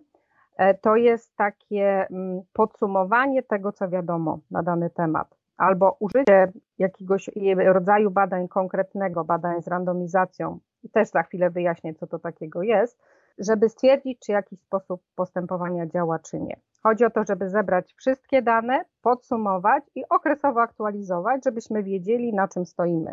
e, 0.58 0.74
to 0.74 0.96
jest 0.96 1.36
takie 1.36 2.08
mm, 2.10 2.42
podsumowanie 2.54 3.44
tego, 3.44 3.72
co 3.72 3.90
wiadomo 3.90 4.40
na 4.52 4.64
dany 4.64 4.90
temat, 4.90 5.36
albo 5.58 5.98
użycie 6.00 6.52
jakiegoś 6.78 7.30
rodzaju 7.66 8.12
badań 8.12 8.48
konkretnego, 8.48 9.24
badań 9.24 9.62
z 9.62 9.68
randomizacją, 9.68 10.60
i 10.84 10.90
też 10.90 11.10
za 11.10 11.24
chwilę 11.24 11.50
wyjaśnię, 11.50 11.94
co 11.94 12.08
to 12.08 12.20
takiego 12.20 12.64
jest, 12.64 13.00
żeby 13.38 13.70
stwierdzić, 13.70 14.20
czy 14.20 14.31
jakiś 14.31 14.60
sposób 14.60 15.02
postępowania 15.16 15.88
działa, 15.88 16.20
czy 16.20 16.40
nie. 16.40 16.60
Chodzi 16.88 17.06
o 17.06 17.10
to, 17.10 17.24
żeby 17.28 17.50
zebrać 17.50 17.94
wszystkie 17.94 18.42
dane, 18.42 18.86
podsumować 19.02 19.84
i 19.96 20.04
okresowo 20.10 20.62
aktualizować, 20.62 21.44
żebyśmy 21.45 21.83
wiedzieli, 21.83 22.33
na 22.33 22.48
czym 22.48 22.66
stoimy. 22.66 23.12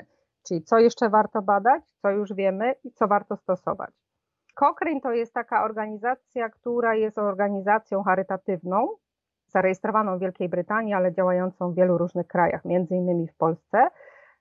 Czyli 0.49 0.63
co 0.63 0.79
jeszcze 0.79 1.11
warto 1.11 1.43
badać, 1.43 1.83
co 2.03 2.11
już 2.11 2.33
wiemy 2.35 2.75
i 2.85 2.91
co 2.91 3.09
warto 3.09 3.37
stosować. 3.37 3.91
Cochrane 4.55 5.01
to 5.01 5.13
jest 5.13 5.35
taka 5.35 5.65
organizacja, 5.65 6.49
która 6.49 6.95
jest 6.95 7.19
organizacją 7.19 8.03
charytatywną, 8.03 8.89
zarejestrowaną 9.47 10.17
w 10.19 10.21
Wielkiej 10.21 10.49
Brytanii, 10.49 10.95
ale 10.95 11.13
działającą 11.13 11.73
w 11.73 11.75
wielu 11.75 11.99
różnych 11.99 12.27
krajach, 12.27 12.65
między 12.65 12.95
innymi 12.95 13.29
w 13.29 13.37
Polsce. 13.37 13.89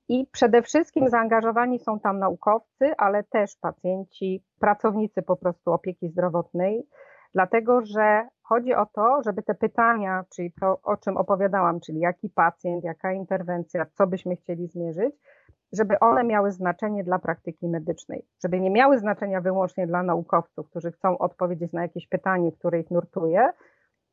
I 0.10 0.27
przede 0.32 0.62
wszystkim 0.62 1.10
zaangażowani 1.10 1.79
są 1.79 2.00
tam 2.00 2.20
naukowcy, 2.20 2.94
ale 2.98 3.24
też 3.24 3.55
pacjenci, 3.62 4.44
pracownicy 4.60 5.22
po 5.22 5.36
prostu 5.36 5.72
opieki 5.72 6.10
zdrowotnej, 6.10 6.88
dlatego 7.34 7.82
że 7.82 8.27
chodzi 8.51 8.74
o 8.74 8.86
to, 8.86 9.24
żeby 9.24 9.43
te 9.43 9.55
pytania, 9.55 10.25
czyli 10.36 10.51
to, 10.62 10.79
o 10.84 10.98
czym 10.98 11.17
opowiadałam, 11.17 11.79
czyli 11.79 12.00
jaki 12.00 12.29
pacjent, 12.29 12.84
jaka 12.84 13.13
interwencja, 13.13 13.86
co 13.93 14.08
byśmy 14.08 14.36
chcieli 14.36 14.67
zmierzyć, 14.67 15.15
żeby 15.74 16.00
one 16.00 16.24
miały 16.24 16.51
znaczenie 16.51 17.03
dla 17.03 17.20
praktyki 17.20 17.67
medycznej, 17.67 18.25
żeby 18.43 18.60
nie 18.60 18.70
miały 18.70 19.00
znaczenia 19.00 19.41
wyłącznie 19.41 19.88
dla 19.88 20.03
naukowców, 20.03 20.70
którzy 20.70 20.91
chcą 20.91 21.17
odpowiedzieć 21.17 21.74
na 21.74 21.81
jakieś 21.81 22.08
pytanie, 22.08 22.51
które 22.51 22.79
ich 22.79 22.91
nurtuje, 22.91 23.50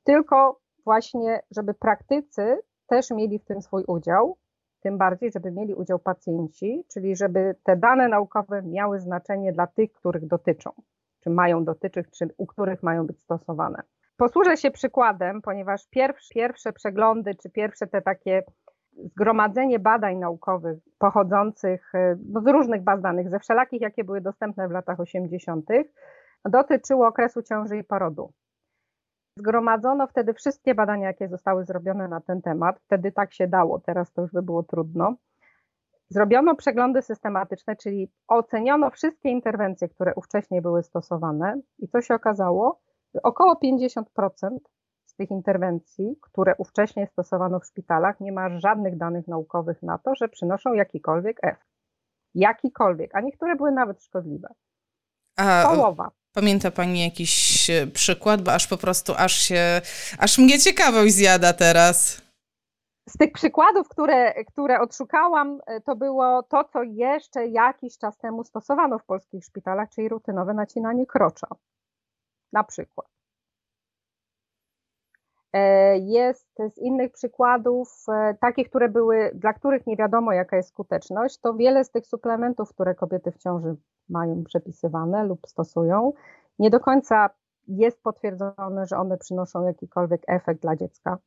tylko 0.05 0.61
właśnie, 0.85 1.41
żeby 1.51 1.75
praktycy 1.75 2.59
też 2.87 3.11
mieli 3.11 3.39
w 3.39 3.45
tym 3.45 3.63
swój 3.63 3.85
udział, 3.87 4.37
tym 4.81 4.99
bardziej, 4.99 5.33
żeby 5.33 5.51
mieli 5.53 5.75
udział 5.75 5.99
pacjenci, 5.99 6.85
czyli 6.93 7.17
żeby 7.17 7.55
te 7.63 7.77
dane 7.77 8.09
naukowe 8.09 8.63
miały 8.63 9.01
znaczenie 9.01 9.53
dla 9.53 9.67
tych, 9.67 9.93
których 9.93 10.27
dotyczą, 10.27 10.71
czy 11.21 11.31
mają 11.31 11.65
dotyczyć, 11.65 12.07
czy 12.11 12.29
u 12.37 12.47
których 12.47 12.83
mają 12.83 13.07
być 13.07 13.21
stosowane. 13.21 13.83
Posłużę 14.19 14.57
się 14.57 14.71
przykładem, 14.71 15.43
ponieważ 15.43 15.87
pierwsze, 15.91 16.35
pierwsze 16.35 16.73
przeglądy, 16.73 17.35
czy 17.35 17.51
pierwsze 17.51 17.87
te 17.87 18.03
takie 18.03 18.43
zgromadzenie 18.93 19.79
badań 19.79 20.17
naukowych 20.17 20.79
pochodzących 20.99 21.95
e, 21.95 22.17
no, 22.29 22.41
z 22.41 22.47
różnych 22.47 22.83
baz 22.83 23.01
danych, 23.01 23.31
ze 23.31 23.39
wszelakich, 23.39 23.81
jakie 23.81 24.05
były 24.05 24.21
dostępne 24.21 24.69
w 24.69 24.71
latach 24.71 25.01
80., 25.01 25.69
dotyczyło 26.45 27.07
okresu 27.07 27.43
ciąży 27.43 27.77
i 27.77 27.85
porodu. 27.85 28.33
Zgromadzono 29.37 30.07
wtedy 30.07 30.35
wszystkie 30.35 30.75
badania, 30.75 31.07
jakie 31.07 31.29
zostały 31.29 31.65
zrobione 31.65 32.09
na 32.09 32.21
ten 32.21 32.43
temat. 32.43 32.81
Wtedy 32.81 33.13
tak 33.13 33.35
się 33.35 33.47
dało, 33.47 33.81
teraz 33.81 34.13
to 34.13 34.23
już 34.23 34.33
by 34.33 34.43
było 34.43 34.63
trudno. 34.63 35.15
Zrobiono 36.09 36.57
przeglądy 36.57 37.03
systematyczne, 37.03 37.77
czyli 37.77 38.11
oceniono 38.29 38.91
wszystkie 38.91 39.29
interwencje, 39.29 39.89
które 39.89 40.15
ówcześnie 40.15 40.63
były 40.63 40.83
stosowane, 40.83 41.61
i 41.79 41.89
co 41.89 42.01
się 42.01 42.15
okazało? 42.15 42.81
Około 43.23 43.55
50% 43.55 44.03
z 45.05 45.15
tych 45.15 45.31
interwencji, 45.31 46.17
które 46.21 46.55
ówcześnie 46.59 47.07
stosowano 47.07 47.61
w 47.61 47.67
szpitalach, 47.67 48.21
nie 48.21 48.33
ma 48.33 48.59
żadnych 48.59 48.97
danych 48.97 49.29
naukowych 49.29 49.83
na 49.83 49.99
to, 49.99 50.15
że 50.15 50.29
przynoszą 50.29 50.73
jakikolwiek 50.73 51.39
efekt. 51.43 51.69
Jakikolwiek, 52.35 53.15
a 53.15 53.21
niektóre 53.21 53.57
były 53.57 53.73
nawet 53.73 54.03
szkodliwe. 54.03 54.49
A 55.37 55.65
Połowa. 55.75 56.11
Pamięta 56.33 56.71
Pani 56.71 57.05
jakiś 57.05 57.71
e, 57.71 57.87
przykład, 57.87 58.43
bo 58.43 58.53
aż 58.53 58.67
po 58.67 58.77
prostu, 58.77 59.13
aż 59.17 59.33
się, 59.33 59.81
aż 60.19 60.39
mnie 60.39 60.59
ciekawość 60.59 61.15
zjada 61.15 61.53
teraz. 61.53 62.23
Z 63.09 63.17
tych 63.17 63.33
przykładów, 63.33 63.89
które, 63.89 64.45
które 64.45 64.81
odszukałam, 64.81 65.61
e, 65.67 65.81
to 65.81 65.97
było 65.97 66.43
to, 66.43 66.65
co 66.65 66.83
jeszcze 66.83 67.47
jakiś 67.47 67.99
czas 67.99 68.19
temu 68.19 68.45
stosowano 68.45 68.99
w 68.99 69.05
polskich 69.05 69.45
szpitalach, 69.45 69.89
czyli 69.89 70.09
rutynowe 70.09 70.55
nacinanie 70.55 71.07
krocza. 71.07 71.47
Na 72.53 72.65
przykład. 72.65 73.09
E, 75.53 75.99
jest 75.99 76.49
z 76.75 76.79
innych 76.79 77.13
przykładów, 77.13 78.07
takich, 78.41 78.69
które 78.69 78.89
były, 78.89 79.31
dla 79.35 79.53
których 79.53 79.87
nie 79.87 79.97
wiadomo, 79.97 80.33
jaka 80.33 80.57
jest 80.57 80.69
skuteczność, 80.69 81.39
to 81.39 81.55
wiele 81.55 81.85
z 81.85 81.91
tych 81.91 82.07
suplementów, 82.07 82.75
które 82.75 82.95
kobiety 82.95 83.33
w 83.33 83.39
ciąży 83.39 83.77
mają 84.09 84.45
przepisywane 84.45 85.25
lub 85.25 85.47
stosują, 85.47 86.13
nie 86.59 86.71
do 86.71 86.81
końca 86.81 87.31
jest 87.69 88.03
potwierdzone, 88.03 88.87
że 88.87 88.97
one 88.97 89.19
przynoszą 89.19 89.67
jakikolwiek 89.67 90.23
efekt 90.27 90.63
dla 90.63 90.77
dziecka. 90.77 91.19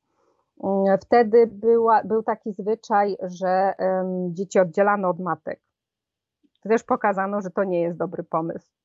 Mm, 0.64 0.98
wtedy 0.98 1.48
była, 1.48 2.04
był 2.04 2.24
taki 2.24 2.54
zwyczaj, 2.54 3.18
że 3.22 3.74
dzieci 4.30 4.60
oddzielano 4.60 5.10
od 5.10 5.20
matek. 5.20 5.60
Też 6.62 6.84
pokazano, 6.84 7.42
że 7.42 7.50
to 7.50 7.64
nie 7.64 7.82
jest 7.82 7.98
dobry 7.98 8.24
pomysł. 8.24 8.81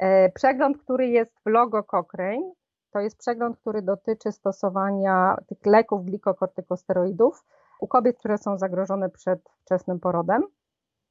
E, 0.00 0.30
przegląd, 0.32 0.78
który 0.78 1.08
jest 1.08 1.32
w 1.46 1.46
logo 1.46 1.82
Cochrane, 1.82 2.52
to 2.92 3.00
jest 3.00 3.18
przegląd, 3.18 3.56
który 3.56 3.82
dotyczy 3.82 4.32
stosowania 4.32 5.36
tych 5.48 5.66
leków 5.66 6.04
glikokortykosteroidów 6.04 7.44
u 7.80 7.88
kobiet, 7.88 8.18
które 8.18 8.38
są 8.38 8.58
zagrożone 8.58 9.10
przed 9.10 9.40
wczesnym 9.64 10.00
porodem. 10.00 10.42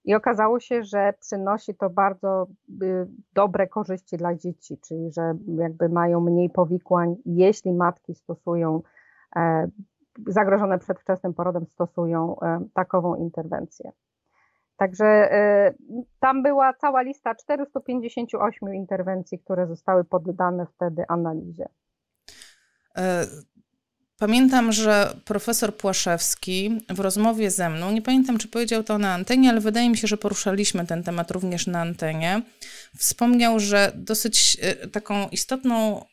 I 0.05 0.15
okazało 0.15 0.59
się, 0.59 0.83
że 0.83 1.13
przynosi 1.19 1.75
to 1.75 1.89
bardzo 1.89 2.47
y, 2.83 3.07
dobre 3.33 3.67
korzyści 3.67 4.17
dla 4.17 4.35
dzieci, 4.35 4.77
czyli 4.87 5.11
że 5.11 5.33
jakby 5.47 5.89
mają 5.89 6.19
mniej 6.19 6.49
powikłań, 6.49 7.15
jeśli 7.25 7.73
matki 7.73 8.15
stosują 8.15 8.81
e, 9.35 9.67
zagrożone 10.27 10.79
przedwczesnym 10.79 11.33
porodem, 11.33 11.65
stosują 11.65 12.39
e, 12.39 12.65
takową 12.73 13.15
interwencję. 13.15 13.91
Także 14.83 15.05
e, 15.05 15.73
tam 16.19 16.43
była 16.43 16.73
cała 16.73 17.01
lista 17.01 17.35
458 17.35 18.75
interwencji, 18.75 19.39
które 19.39 19.67
zostały 19.67 20.03
poddane 20.03 20.65
wtedy 20.75 21.03
analizie. 21.07 21.69
Pamiętam, 24.19 24.71
że 24.71 25.13
profesor 25.25 25.75
Płaszewski 25.77 26.79
w 26.89 26.99
rozmowie 26.99 27.51
ze 27.51 27.69
mną, 27.69 27.91
nie 27.91 28.01
pamiętam 28.01 28.37
czy 28.37 28.47
powiedział 28.47 28.83
to 28.83 28.97
na 28.97 29.13
antenie, 29.13 29.49
ale 29.49 29.61
wydaje 29.61 29.89
mi 29.89 29.97
się, 29.97 30.07
że 30.07 30.17
poruszaliśmy 30.17 30.85
ten 30.85 31.03
temat 31.03 31.31
również 31.31 31.67
na 31.67 31.81
antenie, 31.81 32.41
wspomniał, 32.97 33.59
że 33.59 33.91
dosyć 33.95 34.57
e, 34.61 34.87
taką 34.87 35.27
istotną 35.31 36.01
Y, 36.01 36.12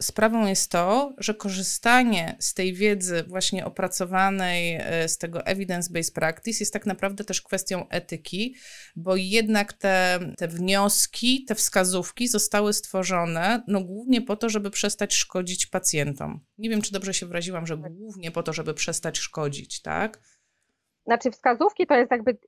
sprawą 0.00 0.46
jest 0.46 0.70
to, 0.70 1.14
że 1.18 1.34
korzystanie 1.34 2.36
z 2.40 2.54
tej 2.54 2.74
wiedzy 2.74 3.24
właśnie 3.28 3.66
opracowanej, 3.66 4.76
y, 5.04 5.08
z 5.08 5.18
tego 5.18 5.38
evidence-based 5.38 6.12
practice 6.12 6.58
jest 6.60 6.72
tak 6.72 6.86
naprawdę 6.86 7.24
też 7.24 7.42
kwestią 7.42 7.88
etyki, 7.88 8.54
bo 8.96 9.16
jednak 9.16 9.72
te, 9.72 10.18
te 10.36 10.48
wnioski, 10.48 11.44
te 11.44 11.54
wskazówki 11.54 12.28
zostały 12.28 12.72
stworzone 12.72 13.62
no 13.68 13.80
głównie 13.80 14.22
po 14.22 14.36
to, 14.36 14.48
żeby 14.48 14.70
przestać 14.70 15.14
szkodzić 15.14 15.66
pacjentom. 15.66 16.40
Nie 16.58 16.70
wiem, 16.70 16.82
czy 16.82 16.92
dobrze 16.92 17.14
się 17.14 17.26
wyraziłam, 17.26 17.66
że 17.66 17.76
głównie 17.76 18.30
po 18.30 18.42
to, 18.42 18.52
żeby 18.52 18.74
przestać 18.74 19.18
szkodzić, 19.18 19.82
tak? 19.82 20.20
Znaczy 21.06 21.30
wskazówki 21.30 21.86
to 21.86 21.94
jest 21.94 22.10
jakby 22.10 22.38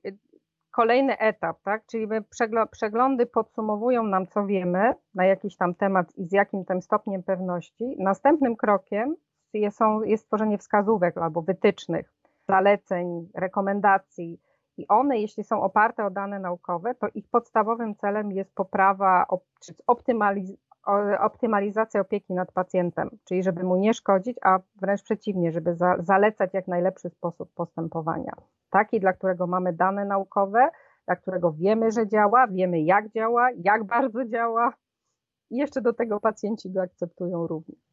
kolejny 0.71 1.17
etap, 1.17 1.61
tak? 1.63 1.85
Czyli 1.85 2.07
przeglądy 2.71 3.25
podsumowują 3.25 4.03
nam, 4.03 4.27
co 4.27 4.45
wiemy 4.45 4.93
na 5.15 5.25
jakiś 5.25 5.57
tam 5.57 5.75
temat 5.75 6.17
i 6.17 6.25
z 6.25 6.31
jakim 6.31 6.65
tym 6.65 6.81
stopniem 6.81 7.23
pewności. 7.23 7.95
Następnym 7.99 8.55
krokiem 8.55 9.15
jest, 9.53 9.79
jest 10.03 10.23
stworzenie 10.23 10.57
wskazówek 10.57 11.17
albo 11.17 11.41
wytycznych, 11.41 12.13
zaleceń, 12.47 13.29
rekomendacji. 13.35 14.41
I 14.77 14.87
one, 14.87 15.19
jeśli 15.19 15.43
są 15.43 15.61
oparte 15.61 16.05
o 16.05 16.09
dane 16.09 16.39
naukowe, 16.39 16.95
to 16.95 17.07
ich 17.13 17.29
podstawowym 17.29 17.95
celem 17.95 18.31
jest 18.31 18.55
poprawa 18.55 19.25
czy 19.61 19.73
optymaliz 20.85 21.19
optymalizacja 21.21 22.01
opieki 22.01 22.33
nad 22.33 22.51
pacjentem, 22.51 23.09
czyli 23.23 23.43
żeby 23.43 23.63
mu 23.63 23.75
nie 23.75 23.93
szkodzić, 23.93 24.37
a 24.41 24.59
wręcz 24.75 25.03
przeciwnie, 25.03 25.51
żeby 25.51 25.75
za 25.75 25.95
zalecać 25.99 26.53
jak 26.53 26.67
najlepszy 26.67 27.09
sposób 27.09 27.53
postępowania 27.53 28.33
taki, 28.69 28.99
dla 28.99 29.13
którego 29.13 29.47
mamy 29.47 29.73
dane 29.73 30.05
naukowe, 30.05 30.69
dla 31.05 31.15
którego 31.15 31.51
wiemy, 31.51 31.91
że 31.91 32.07
działa, 32.07 32.47
wiemy 32.47 32.81
jak 32.81 33.09
działa, 33.09 33.49
jak 33.51 33.83
bardzo 33.83 34.25
działa 34.25 34.73
i 35.49 35.57
jeszcze 35.57 35.81
do 35.81 35.93
tego 35.93 36.19
pacjenci 36.19 36.71
go 36.71 36.81
akceptują 36.81 37.47
również. 37.47 37.88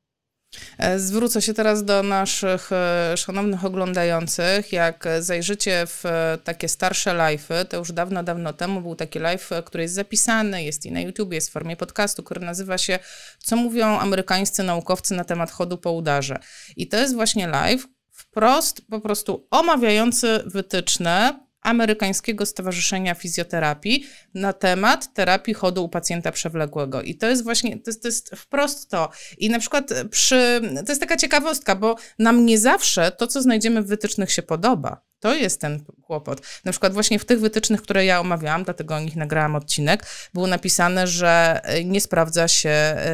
E, 0.78 0.98
zwrócę 0.98 1.42
się 1.42 1.54
teraz 1.54 1.84
do 1.84 2.02
naszych 2.02 2.72
e, 2.72 3.14
szanownych 3.16 3.64
oglądających. 3.64 4.72
Jak 4.72 5.08
zajrzycie 5.20 5.86
w 5.86 6.06
e, 6.06 6.38
takie 6.44 6.68
starsze 6.68 7.10
live'y, 7.10 7.64
to 7.64 7.76
już 7.76 7.92
dawno, 7.92 8.22
dawno 8.22 8.52
temu 8.52 8.80
był 8.80 8.96
taki 8.96 9.18
live, 9.18 9.50
który 9.64 9.82
jest 9.82 9.94
zapisany, 9.94 10.64
jest 10.64 10.86
i 10.86 10.92
na 10.92 11.00
YouTube, 11.00 11.32
jest 11.32 11.48
w 11.48 11.52
formie 11.52 11.76
podcastu, 11.76 12.22
który 12.22 12.40
nazywa 12.40 12.78
się 12.78 12.98
Co 13.38 13.56
mówią 13.56 13.98
amerykańscy 13.98 14.62
naukowcy 14.62 15.14
na 15.14 15.24
temat 15.24 15.50
chodu 15.50 15.78
po 15.78 15.92
udarze. 15.92 16.38
I 16.76 16.88
to 16.88 16.96
jest 16.96 17.14
właśnie 17.14 17.48
live, 17.48 17.86
wprost 18.12 18.82
po 18.90 19.00
prostu 19.00 19.46
omawiający 19.50 20.42
wytyczne 20.46 21.45
Amerykańskiego 21.66 22.46
Stowarzyszenia 22.46 23.14
Fizjoterapii 23.14 24.06
na 24.35 24.52
temat 24.52 25.14
terapii 25.14 25.54
chodu 25.54 25.85
u 25.85 25.88
pacjenta 25.88 26.32
przewlekłego. 26.32 27.02
I 27.02 27.14
to 27.14 27.26
jest 27.26 27.44
właśnie, 27.44 27.78
to 27.80 27.90
jest, 27.90 28.02
to 28.02 28.08
jest 28.08 28.30
wprost 28.37 28.90
to. 28.90 29.11
I 29.38 29.50
na 29.50 29.58
przykład 29.58 29.90
przy, 30.11 30.61
to 30.87 30.92
jest 30.92 31.00
taka 31.00 31.16
ciekawostka, 31.16 31.76
bo 31.76 31.96
nam 32.18 32.46
nie 32.46 32.58
zawsze 32.58 33.12
to, 33.12 33.26
co 33.26 33.42
znajdziemy 33.42 33.82
w 33.82 33.87
wytycznych 33.87 34.32
się 34.32 34.42
podoba. 34.42 35.06
To 35.20 35.35
jest 35.35 35.61
ten 35.61 35.85
kłopot. 36.02 36.40
Na 36.64 36.73
przykład 36.73 36.92
właśnie 36.92 37.18
w 37.18 37.25
tych 37.25 37.40
wytycznych, 37.40 37.82
które 37.82 38.04
ja 38.04 38.20
omawiałam, 38.20 38.64
dlatego 38.64 38.94
o 38.94 39.00
nich 39.00 39.16
nagrałam 39.16 39.56
odcinek, 39.56 40.06
było 40.35 40.46
napisane, 40.46 41.06
że 41.06 41.61
nie 41.85 42.00
sprawdza 42.00 42.49
się 42.49 42.70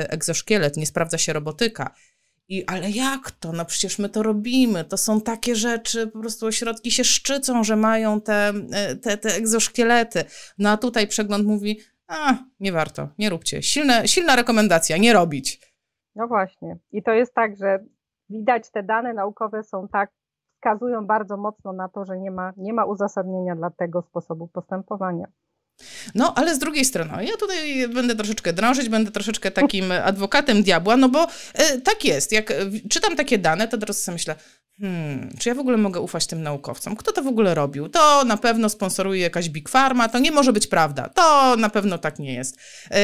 egzoszkielet, 0.08 0.76
nie 0.76 0.86
sprawdza 0.86 1.18
się 1.18 1.32
robotyka. 1.32 1.94
I, 2.52 2.64
ale 2.66 2.90
jak 2.90 3.30
to? 3.30 3.52
No 3.52 3.64
przecież 3.64 3.98
my 3.98 4.08
to 4.08 4.22
robimy. 4.22 4.84
To 4.84 4.96
są 4.96 5.20
takie 5.20 5.54
rzeczy, 5.56 6.06
po 6.06 6.18
prostu 6.18 6.46
ośrodki 6.46 6.90
się 6.90 7.04
szczycą, 7.04 7.64
że 7.64 7.76
mają 7.76 8.20
te, 8.20 8.52
e, 8.72 8.96
te, 8.96 9.16
te 9.16 9.28
egzoszkielety. 9.28 10.24
No 10.58 10.70
a 10.70 10.76
tutaj 10.76 11.06
przegląd 11.08 11.46
mówi, 11.46 11.80
a 12.08 12.34
nie 12.60 12.72
warto, 12.72 13.08
nie 13.18 13.30
róbcie. 13.30 13.62
Silne, 13.62 14.08
silna 14.08 14.36
rekomendacja, 14.36 14.96
nie 14.96 15.12
robić. 15.12 15.60
No 16.14 16.28
właśnie. 16.28 16.76
I 16.90 17.02
to 17.02 17.12
jest 17.12 17.34
tak, 17.34 17.56
że 17.56 17.84
widać 18.28 18.70
te 18.70 18.82
dane 18.82 19.14
naukowe 19.14 19.62
są 19.62 19.88
tak, 19.88 20.10
wskazują 20.54 21.06
bardzo 21.06 21.36
mocno 21.36 21.72
na 21.72 21.88
to, 21.88 22.04
że 22.04 22.18
nie 22.18 22.30
ma, 22.30 22.52
nie 22.56 22.72
ma 22.72 22.84
uzasadnienia 22.84 23.56
dla 23.56 23.70
tego 23.70 24.02
sposobu 24.02 24.48
postępowania. 24.48 25.26
No, 26.14 26.34
ale 26.36 26.54
z 26.54 26.58
drugiej 26.58 26.84
strony, 26.84 27.24
ja 27.24 27.36
tutaj 27.36 27.88
będę 27.88 28.14
troszeczkę 28.14 28.52
drążyć, 28.52 28.88
będę 28.88 29.10
troszeczkę 29.10 29.50
takim 29.50 29.92
adwokatem 29.92 30.62
diabła, 30.62 30.96
no 30.96 31.08
bo 31.08 31.24
y, 31.74 31.80
tak 31.80 32.04
jest. 32.04 32.32
Jak 32.32 32.52
czytam 32.90 33.16
takie 33.16 33.38
dane, 33.38 33.68
to 33.68 33.78
teraz 33.78 34.02
sobie 34.02 34.12
myślę, 34.12 34.34
Hmm, 34.80 35.28
czy 35.38 35.48
ja 35.48 35.54
w 35.54 35.58
ogóle 35.58 35.76
mogę 35.76 36.00
ufać 36.00 36.26
tym 36.26 36.42
naukowcom? 36.42 36.96
Kto 36.96 37.12
to 37.12 37.22
w 37.22 37.26
ogóle 37.26 37.54
robił? 37.54 37.88
To 37.88 38.24
na 38.24 38.36
pewno 38.36 38.68
sponsoruje 38.68 39.20
jakaś 39.20 39.48
Big 39.48 39.68
Pharma, 39.68 40.08
to 40.08 40.18
nie 40.18 40.32
może 40.32 40.52
być 40.52 40.66
prawda. 40.66 41.08
To 41.08 41.56
na 41.56 41.68
pewno 41.68 41.98
tak 41.98 42.18
nie 42.18 42.34
jest. 42.34 42.60
E, 42.90 43.00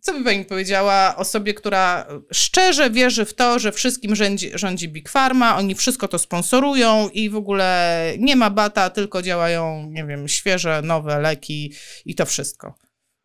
co 0.00 0.12
by 0.12 0.24
pani 0.24 0.44
powiedziała 0.44 1.14
osobie, 1.16 1.54
która 1.54 2.06
szczerze 2.32 2.90
wierzy 2.90 3.24
w 3.24 3.34
to, 3.34 3.58
że 3.58 3.72
wszystkim 3.72 4.14
rządzi, 4.14 4.50
rządzi 4.54 4.88
Big 4.88 5.08
Pharma, 5.08 5.56
oni 5.56 5.74
wszystko 5.74 6.08
to 6.08 6.18
sponsorują 6.18 7.08
i 7.08 7.30
w 7.30 7.36
ogóle 7.36 7.98
nie 8.18 8.36
ma 8.36 8.50
bata, 8.50 8.90
tylko 8.90 9.22
działają, 9.22 9.86
nie 9.90 10.04
wiem, 10.04 10.28
świeże, 10.28 10.82
nowe 10.84 11.20
leki 11.20 11.72
i 12.04 12.14
to 12.14 12.26
wszystko. 12.26 12.74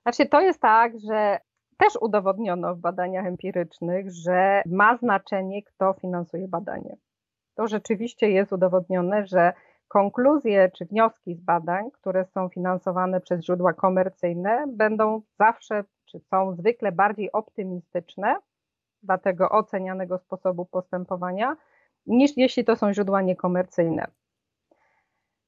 Znaczy, 0.01 0.25
to 0.29 0.41
jest 0.41 0.59
tak, 0.59 0.91
że 1.09 1.37
też 1.77 1.93
udowodniono 2.01 2.75
w 2.75 2.79
badaniach 2.79 3.25
empirycznych, 3.25 4.05
że 4.25 4.61
ma 4.65 4.97
znaczenie, 4.97 5.63
kto 5.63 5.95
finansuje 6.01 6.47
badanie 6.47 6.97
to 7.57 7.67
rzeczywiście 7.67 8.29
jest 8.29 8.53
udowodnione, 8.53 9.27
że 9.27 9.53
konkluzje 9.87 10.71
czy 10.71 10.85
wnioski 10.85 11.35
z 11.35 11.41
badań, 11.41 11.91
które 11.91 12.25
są 12.25 12.49
finansowane 12.49 13.21
przez 13.21 13.45
źródła 13.45 13.73
komercyjne, 13.73 14.65
będą 14.67 15.21
zawsze, 15.39 15.83
czy 16.05 16.19
są 16.19 16.55
zwykle 16.55 16.91
bardziej 16.91 17.31
optymistyczne 17.31 18.35
dla 19.03 19.17
tego 19.17 19.49
ocenianego 19.49 20.17
sposobu 20.17 20.65
postępowania, 20.65 21.57
niż 22.05 22.37
jeśli 22.37 22.65
to 22.65 22.75
są 22.75 22.93
źródła 22.93 23.21
niekomercyjne. 23.21 24.07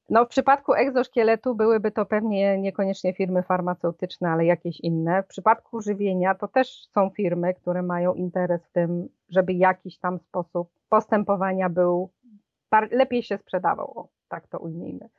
No, 0.10 0.26
w 0.26 0.28
przypadku 0.28 0.74
egzoszkieletu 0.74 1.56
byłyby 1.56 1.92
to 1.92 2.06
pewnie 2.06 2.58
niekoniecznie 2.58 3.14
firmy 3.14 3.44
farmaceutyczne, 3.44 4.30
ale 4.30 4.46
jakieś 4.46 4.80
inne. 4.80 5.24
W 5.24 5.28
przypadku 5.28 5.82
żywienia 5.82 6.36
to 6.36 6.48
też 6.48 6.88
są 6.88 7.10
firmy, 7.10 7.54
które 7.54 7.82
mają 7.82 8.14
interes 8.14 8.66
w 8.66 8.72
tym, 8.72 9.10
żeby 9.30 9.54
jakiś 9.54 9.98
tam 9.98 10.20
sposób 10.20 10.70
postępowania 10.90 11.70
był, 11.70 12.10
lepiej 12.92 13.24
się 13.24 13.38
sprzedawał, 13.38 14.10
tak 14.30 14.48
to 14.48 14.60
ujmijmy. 14.60 15.10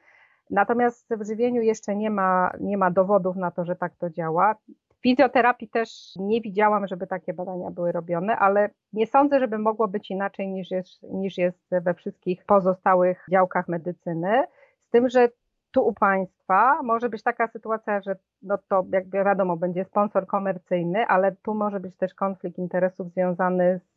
Natomiast 0.51 1.15
w 1.15 1.27
żywieniu 1.27 1.63
jeszcze 1.63 1.97
nie 1.97 2.11
ma, 2.11 2.51
nie 2.61 2.77
ma 2.77 2.91
dowodów 2.91 3.37
na 3.37 3.51
to, 3.51 3.65
że 3.65 3.77
tak 3.77 3.97
to 3.97 4.11
działa. 4.11 4.55
W 4.89 5.03
fizjoterapii 5.03 5.69
też 5.69 6.13
nie 6.17 6.41
widziałam, 6.41 6.87
żeby 6.87 7.07
takie 7.07 7.35
badania 7.35 7.71
były 7.71 7.93
robione, 7.93 8.37
ale 8.37 8.71
nie 8.93 9.07
sądzę, 9.07 9.41
żeby 9.41 9.59
mogło 9.59 9.89
być 9.89 10.11
inaczej 10.11 10.49
niż 10.49 10.71
jest, 10.71 11.03
niż 11.03 11.39
jest 11.39 11.71
we 11.71 11.95
wszystkich 11.95 12.45
pozostałych 12.45 13.27
działkach 13.31 13.69
medycyny. 13.69 14.45
Z 14.91 14.93
tym, 14.93 15.09
że 15.09 15.29
tu 15.71 15.87
u 15.87 15.93
państwa 15.93 16.83
może 16.83 17.09
być 17.09 17.23
taka 17.23 17.49
sytuacja, 17.49 18.01
że 18.01 18.17
no 18.43 18.59
to 18.69 18.85
jakby 18.93 19.25
wiadomo, 19.25 19.57
będzie 19.57 19.85
sponsor 19.85 20.27
komercyjny, 20.27 21.07
ale 21.07 21.37
tu 21.43 21.55
może 21.55 21.81
być 21.81 21.97
też 21.97 22.15
konflikt 22.15 22.59
interesów 22.59 23.13
związany 23.13 23.81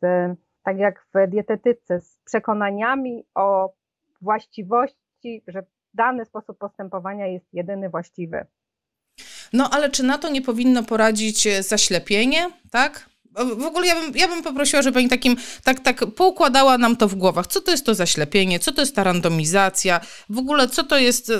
tak 0.62 0.78
jak 0.78 1.06
w 1.14 1.30
dietetyce, 1.30 2.00
z 2.00 2.18
przekonaniami 2.24 3.24
o 3.34 3.72
właściwości, 4.20 5.42
że 5.48 5.62
dany 5.94 6.24
sposób 6.24 6.58
postępowania 6.58 7.26
jest 7.26 7.54
jedyny 7.54 7.88
właściwy. 7.88 8.46
No 9.52 9.70
ale 9.72 9.90
czy 9.90 10.02
na 10.02 10.18
to 10.18 10.30
nie 10.30 10.42
powinno 10.42 10.82
poradzić 10.82 11.48
zaślepienie, 11.60 12.50
tak? 12.70 13.08
W 13.34 13.64
ogóle 13.64 13.86
ja 13.86 13.94
bym, 13.94 14.12
ja 14.14 14.28
bym 14.28 14.42
poprosiła, 14.42 14.82
żeby 14.82 14.94
pani 14.94 15.08
takim, 15.08 15.36
tak, 15.64 15.80
tak 15.80 16.06
poukładała 16.16 16.78
nam 16.78 16.96
to 16.96 17.08
w 17.08 17.14
głowach. 17.14 17.46
Co 17.46 17.60
to 17.60 17.70
jest 17.70 17.86
to 17.86 17.94
zaślepienie, 17.94 18.58
co 18.58 18.72
to 18.72 18.80
jest 18.80 18.96
ta 18.96 19.04
randomizacja, 19.04 20.00
w 20.30 20.38
ogóle 20.38 20.68
co 20.68 20.84
to 20.84 20.98
jest, 20.98 21.32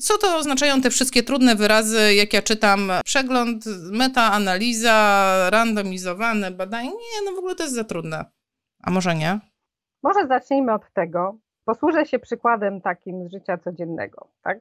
co 0.00 0.18
to 0.18 0.36
oznaczają 0.36 0.80
te 0.80 0.90
wszystkie 0.90 1.22
trudne 1.22 1.54
wyrazy, 1.54 2.14
jak 2.14 2.32
ja 2.32 2.42
czytam, 2.42 2.92
przegląd, 3.04 3.64
metaanaliza, 3.90 5.48
randomizowane 5.50 6.50
badanie. 6.50 6.90
Nie, 6.90 7.24
no 7.24 7.32
w 7.32 7.38
ogóle 7.38 7.54
to 7.54 7.62
jest 7.62 7.74
za 7.74 7.84
trudne. 7.84 8.24
A 8.82 8.90
może 8.90 9.14
nie? 9.14 9.40
Może 10.02 10.26
zacznijmy 10.26 10.72
od 10.74 10.92
tego. 10.92 11.38
Posłużę 11.64 12.06
się 12.06 12.18
przykładem 12.18 12.80
takim 12.80 13.28
z 13.28 13.32
życia 13.32 13.58
codziennego, 13.58 14.28
tak? 14.42 14.58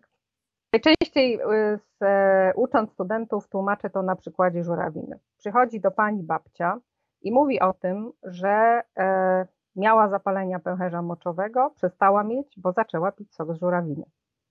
Najczęściej 0.78 1.36
y, 1.36 1.78
z, 1.78 2.02
e, 2.02 2.54
ucząc 2.56 2.92
studentów 2.92 3.48
tłumaczę 3.48 3.90
to 3.90 4.02
na 4.02 4.16
przykładzie 4.16 4.64
żurawiny. 4.64 5.20
Przychodzi 5.38 5.82
do 5.82 5.92
pani 5.92 6.24
babcia 6.24 6.80
i 7.22 7.32
mówi 7.32 7.60
o 7.60 7.74
tym, 7.74 8.12
że 8.24 8.82
e, 8.98 9.48
miała 9.76 10.10
zapalenia 10.10 10.60
pęcherza 10.60 11.02
moczowego, 11.02 11.70
przestała 11.70 12.24
mieć, 12.24 12.60
bo 12.60 12.72
zaczęła 12.72 13.12
pić 13.12 13.36
sok 13.36 13.54
z 13.54 13.60
żurawiny. 13.60 14.04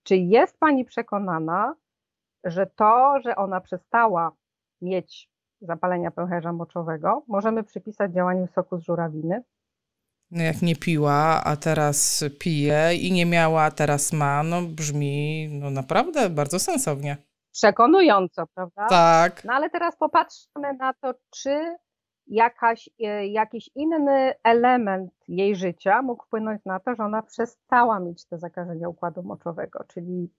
Czy 0.03 0.15
jest 0.17 0.59
pani 0.59 0.85
przekonana, 0.85 1.75
że 2.43 2.65
to, 2.65 3.19
że 3.19 3.35
ona 3.35 3.61
przestała 3.61 4.31
mieć 4.81 5.29
zapalenia 5.61 6.11
pęcherza 6.11 6.53
moczowego, 6.53 7.23
możemy 7.27 7.63
przypisać 7.63 8.11
działaniu 8.11 8.47
soku 8.47 8.77
z 8.77 8.83
żurawiny? 8.83 9.43
No 10.31 10.43
jak 10.43 10.61
nie 10.61 10.75
piła, 10.75 11.43
a 11.43 11.55
teraz 11.55 12.23
pije 12.39 12.95
i 12.95 13.11
nie 13.11 13.25
miała, 13.25 13.63
a 13.63 13.71
teraz 13.71 14.13
ma, 14.13 14.43
no 14.43 14.61
brzmi 14.61 15.47
no 15.51 15.69
naprawdę 15.69 16.29
bardzo 16.29 16.59
sensownie. 16.59 17.17
Przekonująco, 17.51 18.47
prawda? 18.47 18.87
Tak. 18.87 19.45
No 19.45 19.53
ale 19.53 19.69
teraz 19.69 19.97
popatrzmy 19.97 20.73
na 20.79 20.93
to, 20.93 21.13
czy 21.29 21.75
jakaś, 22.27 22.89
e, 22.99 23.27
jakiś 23.27 23.69
inny 23.75 24.33
element 24.43 25.11
jej 25.27 25.55
życia 25.55 26.01
mógł 26.01 26.25
wpłynąć 26.25 26.61
na 26.65 26.79
to, 26.79 26.95
że 26.95 27.03
ona 27.03 27.21
przestała 27.21 27.99
mieć 27.99 28.25
te 28.25 28.37
zakażenia 28.37 28.89
układu 28.89 29.23
moczowego, 29.23 29.83
czyli 29.87 30.29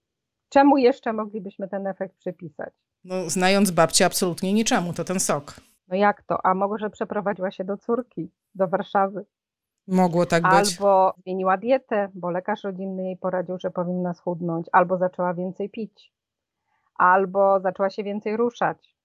czemu 0.49 0.77
jeszcze 0.77 1.13
moglibyśmy 1.13 1.67
ten 1.67 1.87
efekt 1.87 2.15
przypisać? 2.17 2.73
No, 3.03 3.29
znając 3.29 3.71
babcię, 3.71 4.05
absolutnie 4.05 4.53
niczemu, 4.53 4.93
to 4.93 5.03
ten 5.03 5.19
sok. 5.19 5.53
No 5.87 5.95
jak 5.95 6.23
to? 6.23 6.45
A 6.45 6.53
może 6.53 6.89
przeprowadziła 6.89 7.51
się 7.51 7.63
do 7.63 7.77
córki, 7.77 8.31
do 8.55 8.67
Warszawy? 8.67 9.25
Mogło 9.89 10.25
tak 10.25 10.43
być. 10.43 10.77
Albo 10.79 11.13
zmieniła 11.23 11.57
dietę, 11.57 12.09
bo 12.13 12.31
lekarz 12.31 12.63
rodzinny 12.63 13.03
jej 13.03 13.17
poradził, 13.17 13.57
że 13.59 13.71
powinna 13.71 14.13
schudnąć, 14.13 14.67
albo 14.71 14.97
zaczęła 14.97 15.33
więcej 15.33 15.69
pić, 15.69 16.13
albo 16.95 17.59
zaczęła 17.59 17.89
się 17.89 18.03
więcej 18.03 18.37
ruszać, 18.37 18.95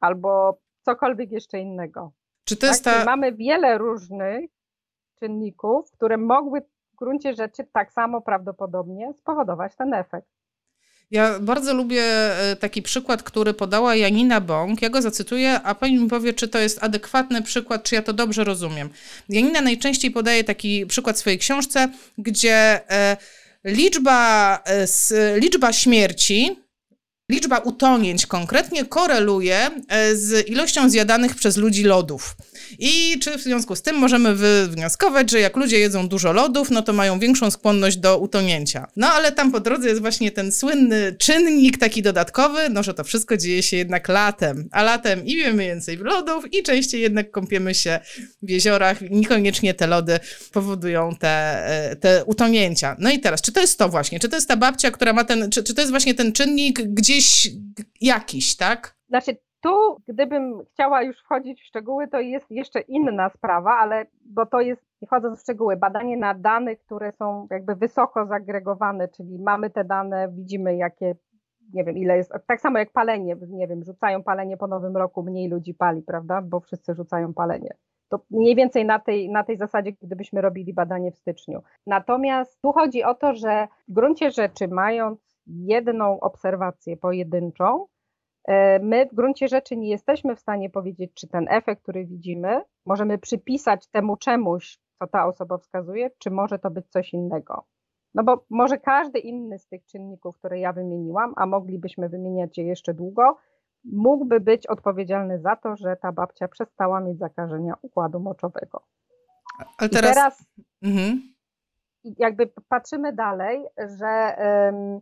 albo 0.00 0.58
cokolwiek 0.82 1.32
jeszcze 1.32 1.58
innego. 1.58 2.12
Czy 2.44 2.56
to 2.56 2.66
jest 2.66 2.84
tak? 2.84 2.94
ta... 2.94 3.04
Mamy 3.04 3.32
wiele 3.32 3.78
różnych 3.78 4.50
czynników, 5.18 5.90
które 5.90 6.16
mogły 6.16 6.60
w 6.60 6.96
gruncie 6.96 7.34
rzeczy 7.34 7.64
tak 7.72 7.92
samo 7.92 8.20
prawdopodobnie 8.20 9.14
spowodować 9.14 9.76
ten 9.76 9.94
efekt. 9.94 10.28
Ja 11.12 11.40
bardzo 11.40 11.74
lubię 11.74 12.02
e, 12.02 12.56
taki 12.56 12.82
przykład, 12.82 13.22
który 13.22 13.54
podała 13.54 13.96
Janina 13.96 14.40
Bąk. 14.40 14.82
Ja 14.82 14.90
go 14.90 15.02
zacytuję, 15.02 15.60
a 15.62 15.74
pani 15.74 15.98
mi 15.98 16.08
powie, 16.08 16.32
czy 16.32 16.48
to 16.48 16.58
jest 16.58 16.84
adekwatny 16.84 17.42
przykład, 17.42 17.84
czy 17.84 17.94
ja 17.94 18.02
to 18.02 18.12
dobrze 18.12 18.44
rozumiem. 18.44 18.90
Janina 19.28 19.60
najczęściej 19.60 20.10
podaje 20.10 20.44
taki 20.44 20.86
przykład 20.86 21.16
w 21.16 21.18
swojej 21.18 21.38
książce, 21.38 21.88
gdzie 22.18 22.80
e, 22.90 23.16
liczba, 23.64 24.58
e, 24.64 25.40
liczba 25.40 25.72
śmierci 25.72 26.56
liczba 27.32 27.58
utonięć 27.58 28.26
konkretnie 28.26 28.84
koreluje 28.84 29.70
e, 29.88 30.16
z 30.16 30.48
ilością 30.48 30.90
zjadanych 30.90 31.34
przez 31.34 31.56
ludzi 31.56 31.84
lodów. 31.84 32.36
I 32.78 33.18
czy 33.18 33.38
w 33.38 33.42
związku 33.42 33.76
z 33.76 33.82
tym 33.82 33.96
możemy 33.96 34.34
wywnioskować, 34.34 35.30
że 35.30 35.40
jak 35.40 35.56
ludzie 35.56 35.78
jedzą 35.78 36.08
dużo 36.08 36.32
lodów, 36.32 36.70
no 36.70 36.82
to 36.82 36.92
mają 36.92 37.18
większą 37.18 37.50
skłonność 37.50 37.96
do 37.96 38.18
utonięcia. 38.18 38.86
No 38.96 39.06
ale 39.12 39.32
tam 39.32 39.52
po 39.52 39.60
drodze 39.60 39.88
jest 39.88 40.00
właśnie 40.00 40.30
ten 40.30 40.52
słynny 40.52 41.16
czynnik 41.18 41.78
taki 41.78 42.02
dodatkowy, 42.02 42.68
no 42.70 42.82
że 42.82 42.94
to 42.94 43.04
wszystko 43.04 43.36
dzieje 43.36 43.62
się 43.62 43.76
jednak 43.76 44.08
latem. 44.08 44.68
A 44.72 44.82
latem 44.82 45.26
i 45.26 45.36
wiemy 45.36 45.62
więcej 45.62 45.96
lodów 45.96 46.54
i 46.54 46.62
częściej 46.62 47.00
jednak 47.00 47.30
kąpiemy 47.30 47.74
się 47.74 48.00
w 48.42 48.50
jeziorach. 48.50 49.00
Niekoniecznie 49.10 49.74
te 49.74 49.86
lody 49.86 50.20
powodują 50.52 51.16
te, 51.16 51.66
e, 51.66 51.96
te 51.96 52.24
utonięcia. 52.24 52.96
No 52.98 53.10
i 53.10 53.20
teraz, 53.20 53.42
czy 53.42 53.52
to 53.52 53.60
jest 53.60 53.78
to 53.78 53.88
właśnie? 53.88 54.20
Czy 54.20 54.28
to 54.28 54.36
jest 54.36 54.48
ta 54.48 54.56
babcia, 54.56 54.90
która 54.90 55.12
ma 55.12 55.24
ten, 55.24 55.50
czy, 55.50 55.62
czy 55.62 55.74
to 55.74 55.80
jest 55.80 55.90
właśnie 55.90 56.14
ten 56.14 56.32
czynnik 56.32 56.82
gdzieś 56.82 57.21
gdzieś 57.22 57.56
jakiś, 58.00 58.56
tak? 58.56 58.96
Znaczy, 59.08 59.36
tu, 59.60 59.96
gdybym 60.08 60.64
chciała 60.72 61.02
już 61.02 61.18
wchodzić 61.18 61.62
w 61.62 61.66
szczegóły, 61.66 62.08
to 62.08 62.20
jest 62.20 62.50
jeszcze 62.50 62.80
inna 62.80 63.30
sprawa, 63.30 63.78
ale 63.78 64.06
bo 64.24 64.46
to 64.46 64.60
jest, 64.60 64.82
nie 65.02 65.06
wchodząc 65.06 65.38
w 65.38 65.42
szczegóły, 65.42 65.76
badanie 65.76 66.16
na 66.16 66.34
danych, 66.34 66.78
które 66.78 67.12
są 67.12 67.46
jakby 67.50 67.76
wysoko 67.76 68.26
zagregowane, 68.26 69.08
czyli 69.08 69.38
mamy 69.38 69.70
te 69.70 69.84
dane, 69.84 70.28
widzimy 70.32 70.76
jakie, 70.76 71.14
nie 71.74 71.84
wiem 71.84 71.96
ile 71.98 72.16
jest, 72.16 72.32
tak 72.46 72.60
samo 72.60 72.78
jak 72.78 72.92
palenie, 72.92 73.36
nie 73.48 73.68
wiem, 73.68 73.84
rzucają 73.84 74.22
palenie 74.22 74.56
po 74.56 74.66
nowym 74.66 74.96
roku, 74.96 75.22
mniej 75.22 75.48
ludzi 75.48 75.74
pali, 75.74 76.02
prawda, 76.02 76.42
bo 76.42 76.60
wszyscy 76.60 76.94
rzucają 76.94 77.34
palenie. 77.34 77.74
To 78.08 78.20
mniej 78.30 78.56
więcej 78.56 78.84
na 78.84 78.98
tej, 78.98 79.30
na 79.30 79.44
tej 79.44 79.56
zasadzie, 79.56 79.92
gdybyśmy 79.92 80.40
robili 80.40 80.74
badanie 80.74 81.12
w 81.12 81.16
styczniu. 81.16 81.62
Natomiast 81.86 82.60
tu 82.62 82.72
chodzi 82.72 83.04
o 83.04 83.14
to, 83.14 83.34
że 83.34 83.68
w 83.88 83.92
gruncie 83.92 84.30
rzeczy, 84.30 84.68
mając 84.68 85.31
jedną 85.46 86.20
obserwację 86.20 86.96
pojedynczą, 86.96 87.86
e, 88.44 88.78
my 88.78 89.06
w 89.06 89.14
gruncie 89.14 89.48
rzeczy 89.48 89.76
nie 89.76 89.90
jesteśmy 89.90 90.36
w 90.36 90.40
stanie 90.40 90.70
powiedzieć, 90.70 91.10
czy 91.14 91.28
ten 91.28 91.46
efekt, 91.50 91.82
który 91.82 92.06
widzimy, 92.06 92.62
możemy 92.86 93.18
przypisać 93.18 93.86
temu 93.86 94.16
czemuś, 94.16 94.78
co 94.98 95.06
ta 95.06 95.26
osoba 95.26 95.58
wskazuje, 95.58 96.10
czy 96.18 96.30
może 96.30 96.58
to 96.58 96.70
być 96.70 96.88
coś 96.88 97.12
innego. 97.12 97.64
No 98.14 98.24
bo 98.24 98.44
może 98.50 98.78
każdy 98.78 99.18
inny 99.18 99.58
z 99.58 99.66
tych 99.66 99.84
czynników, 99.84 100.38
które 100.38 100.58
ja 100.58 100.72
wymieniłam, 100.72 101.32
a 101.36 101.46
moglibyśmy 101.46 102.08
wymieniać 102.08 102.58
je 102.58 102.64
jeszcze 102.64 102.94
długo, 102.94 103.36
mógłby 103.84 104.40
być 104.40 104.66
odpowiedzialny 104.66 105.40
za 105.40 105.56
to, 105.56 105.76
że 105.76 105.96
ta 105.96 106.12
babcia 106.12 106.48
przestała 106.48 107.00
mieć 107.00 107.18
zakażenia 107.18 107.74
układu 107.82 108.20
moczowego. 108.20 108.82
Ale 109.78 109.88
teraz... 109.88 110.10
I 110.10 110.14
teraz 110.14 110.44
mhm. 110.82 111.34
jakby 112.18 112.50
patrzymy 112.68 113.12
dalej, 113.12 113.66
że 113.98 114.36
um, 114.38 115.00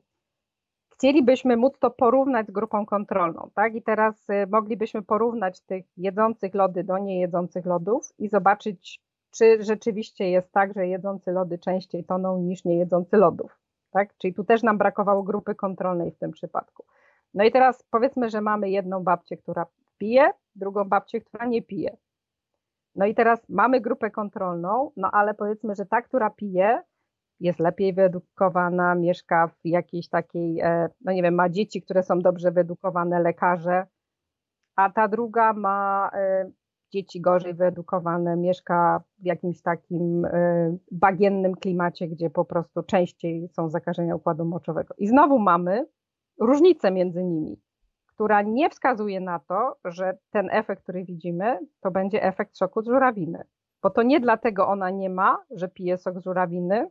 chcielibyśmy 1.00 1.56
móc 1.56 1.78
to 1.78 1.90
porównać 1.90 2.46
z 2.46 2.50
grupą 2.50 2.86
kontrolną, 2.86 3.50
tak? 3.54 3.74
I 3.74 3.82
teraz 3.82 4.30
y, 4.30 4.46
moglibyśmy 4.50 5.02
porównać 5.02 5.60
tych 5.60 5.84
jedzących 5.96 6.54
lody 6.54 6.84
do 6.84 6.98
niejedzących 6.98 7.66
lodów 7.66 8.12
i 8.18 8.28
zobaczyć, 8.28 9.00
czy 9.30 9.62
rzeczywiście 9.62 10.30
jest 10.30 10.52
tak, 10.52 10.74
że 10.74 10.86
jedzący 10.86 11.32
lody 11.32 11.58
częściej 11.58 12.04
toną 12.04 12.38
niż 12.38 12.64
niejedzący 12.64 13.16
lodów, 13.16 13.58
tak? 13.90 14.16
Czyli 14.18 14.34
tu 14.34 14.44
też 14.44 14.62
nam 14.62 14.78
brakowało 14.78 15.22
grupy 15.22 15.54
kontrolnej 15.54 16.10
w 16.10 16.18
tym 16.18 16.30
przypadku. 16.30 16.84
No 17.34 17.44
i 17.44 17.50
teraz 17.50 17.84
powiedzmy, 17.90 18.30
że 18.30 18.40
mamy 18.40 18.70
jedną 18.70 19.04
babcię, 19.04 19.36
która 19.36 19.66
pije, 19.98 20.30
drugą 20.54 20.84
babcię, 20.84 21.20
która 21.20 21.46
nie 21.46 21.62
pije. 21.62 21.96
No 22.94 23.06
i 23.06 23.14
teraz 23.14 23.48
mamy 23.48 23.80
grupę 23.80 24.10
kontrolną, 24.10 24.90
no 24.96 25.10
ale 25.10 25.34
powiedzmy, 25.34 25.74
że 25.74 25.86
ta, 25.86 26.02
która 26.02 26.30
pije, 26.30 26.82
jest 27.40 27.58
lepiej 27.58 27.94
wyedukowana, 27.94 28.94
mieszka 28.94 29.48
w 29.48 29.60
jakiejś 29.64 30.08
takiej, 30.08 30.60
e, 30.60 30.88
no 31.00 31.12
nie 31.12 31.22
wiem, 31.22 31.34
ma 31.34 31.48
dzieci, 31.48 31.82
które 31.82 32.02
są 32.02 32.18
dobrze 32.18 32.52
wyedukowane, 32.52 33.20
lekarze, 33.20 33.86
a 34.76 34.90
ta 34.90 35.08
druga 35.08 35.52
ma, 35.52 36.10
e, 36.14 36.50
dzieci 36.90 37.20
gorzej 37.20 37.54
wyedukowane, 37.54 38.36
mieszka 38.36 39.02
w 39.18 39.26
jakimś 39.26 39.62
takim 39.62 40.24
y, 40.24 40.78
bagiennym 40.92 41.54
klimacie, 41.54 42.08
gdzie 42.08 42.30
po 42.30 42.44
prostu 42.44 42.82
częściej 42.82 43.48
są 43.48 43.68
zakażenia 43.68 44.16
układu 44.16 44.44
moczowego. 44.44 44.94
I 44.98 45.06
znowu 45.06 45.38
mamy 45.38 45.86
różnicę 46.40 46.90
między 46.90 47.24
nimi, 47.24 47.60
która 48.06 48.42
nie 48.42 48.70
wskazuje 48.70 49.20
na 49.20 49.38
to, 49.38 49.76
że 49.84 50.18
ten 50.30 50.48
efekt, 50.50 50.82
który 50.82 51.04
widzimy, 51.04 51.58
to 51.80 51.90
będzie 51.90 52.22
efekt 52.22 52.58
szoku 52.58 52.82
z 52.82 52.86
żurawiny. 52.86 53.44
Bo 53.82 53.90
to 53.90 54.02
nie 54.02 54.20
dlatego 54.20 54.68
ona 54.68 54.90
nie 54.90 55.10
ma, 55.10 55.38
że 55.50 55.68
pije 55.68 55.98
sok 55.98 56.20
z 56.20 56.24
żurawiny, 56.24 56.90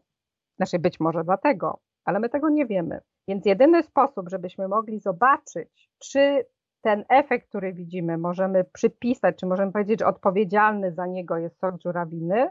znaczy 0.60 0.80
być 0.80 1.00
może 1.00 1.24
dlatego, 1.24 1.80
ale 2.06 2.20
my 2.20 2.30
tego 2.30 2.50
nie 2.50 2.66
wiemy. 2.66 3.02
Więc 3.28 3.46
jedyny 3.46 3.84
sposób, 3.84 4.30
żebyśmy 4.30 4.68
mogli 4.68 5.00
zobaczyć, 5.00 5.92
czy 6.00 6.46
ten 6.82 7.06
efekt, 7.10 7.50
który 7.50 7.74
widzimy, 7.74 8.18
możemy 8.18 8.64
przypisać, 8.64 9.36
czy 9.36 9.46
możemy 9.46 9.72
powiedzieć, 9.72 10.00
że 10.00 10.06
odpowiedzialny 10.06 10.94
za 10.94 11.06
niego 11.06 11.38
jest 11.38 11.60
sok 11.60 11.76
żurawiny, 11.82 12.50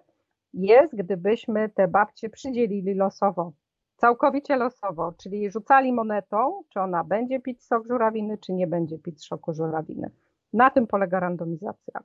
jest, 0.54 0.96
gdybyśmy 0.96 1.68
te 1.68 1.88
babcie 1.88 2.30
przydzielili 2.30 2.94
losowo. 2.94 3.52
Całkowicie 3.96 4.56
losowo, 4.56 5.12
czyli 5.12 5.50
rzucali 5.50 5.92
monetą, 5.92 6.62
czy 6.68 6.80
ona 6.80 7.04
będzie 7.04 7.40
pić 7.40 7.64
sok 7.64 7.86
żurawiny, 7.86 8.38
czy 8.38 8.52
nie 8.52 8.66
będzie 8.66 8.98
pić 8.98 9.26
soku 9.26 9.54
żurawiny. 9.54 10.10
Na 10.52 10.70
tym 10.70 10.86
polega 10.86 11.20
randomizacja. 11.20 12.00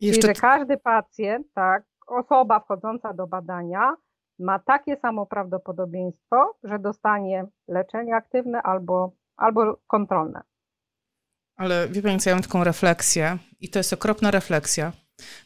Jeszcze... 0.00 0.20
Czyli, 0.22 0.34
że 0.34 0.40
każdy 0.40 0.76
pacjent, 0.76 1.46
tak, 1.54 1.84
osoba 2.06 2.60
wchodząca 2.60 3.12
do 3.12 3.26
badania 3.26 3.96
ma 4.38 4.58
takie 4.58 4.96
samo 4.96 5.26
prawdopodobieństwo, 5.26 6.56
że 6.64 6.78
dostanie 6.78 7.46
leczenie 7.68 8.16
aktywne 8.16 8.62
albo, 8.62 9.12
albo 9.36 9.80
kontrolne. 9.86 10.42
Ale 11.56 11.88
wie 11.88 12.02
Pani 12.02 12.18
co, 12.18 12.30
ja 12.30 12.36
mam 12.36 12.42
taką 12.42 12.64
refleksję 12.64 13.38
i 13.60 13.68
to 13.70 13.78
jest 13.78 13.92
okropna 13.92 14.30
refleksja. 14.30 14.92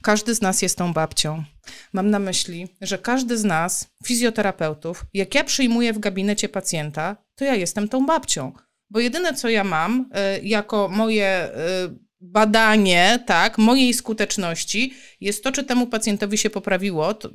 Każdy 0.03 0.35
z 0.35 0.43
nas 0.43 0.63
jest 0.63 0.79
tą 0.79 0.93
babcią. 0.93 1.45
Mam 1.93 2.11
na 2.11 2.19
myśli, 2.19 2.69
że 2.81 2.99
każdy 2.99 3.39
z 3.39 3.45
nas, 3.45 3.91
fizjoterapeutów, 4.05 5.05
jak 5.15 5.35
ja 5.35 5.45
przyjmuję 5.45 5.93
w 5.93 5.99
gabinecie 5.99 6.49
pacjenta, 6.49 7.17
to 7.35 7.45
ja 7.45 7.55
jestem 7.55 7.89
tą 7.89 8.07
babcią. 8.07 8.53
Bo 8.91 9.01
jedyne, 9.01 9.35
co 9.35 9.49
ja 9.49 9.65
mam 9.65 10.11
y, 10.37 10.41
jako 10.43 10.89
moje 10.89 11.49
y, 11.49 11.99
badanie, 12.21 13.25
tak, 13.27 13.59
mojej 13.59 13.95
skuteczności, 13.95 14.95
jest 15.21 15.45
to, 15.45 15.53
czy 15.53 15.65
temu 15.65 15.87
pacjentowi 15.87 16.39
się 16.39 16.51
poprawiło, 16.51 17.15
to, 17.15 17.29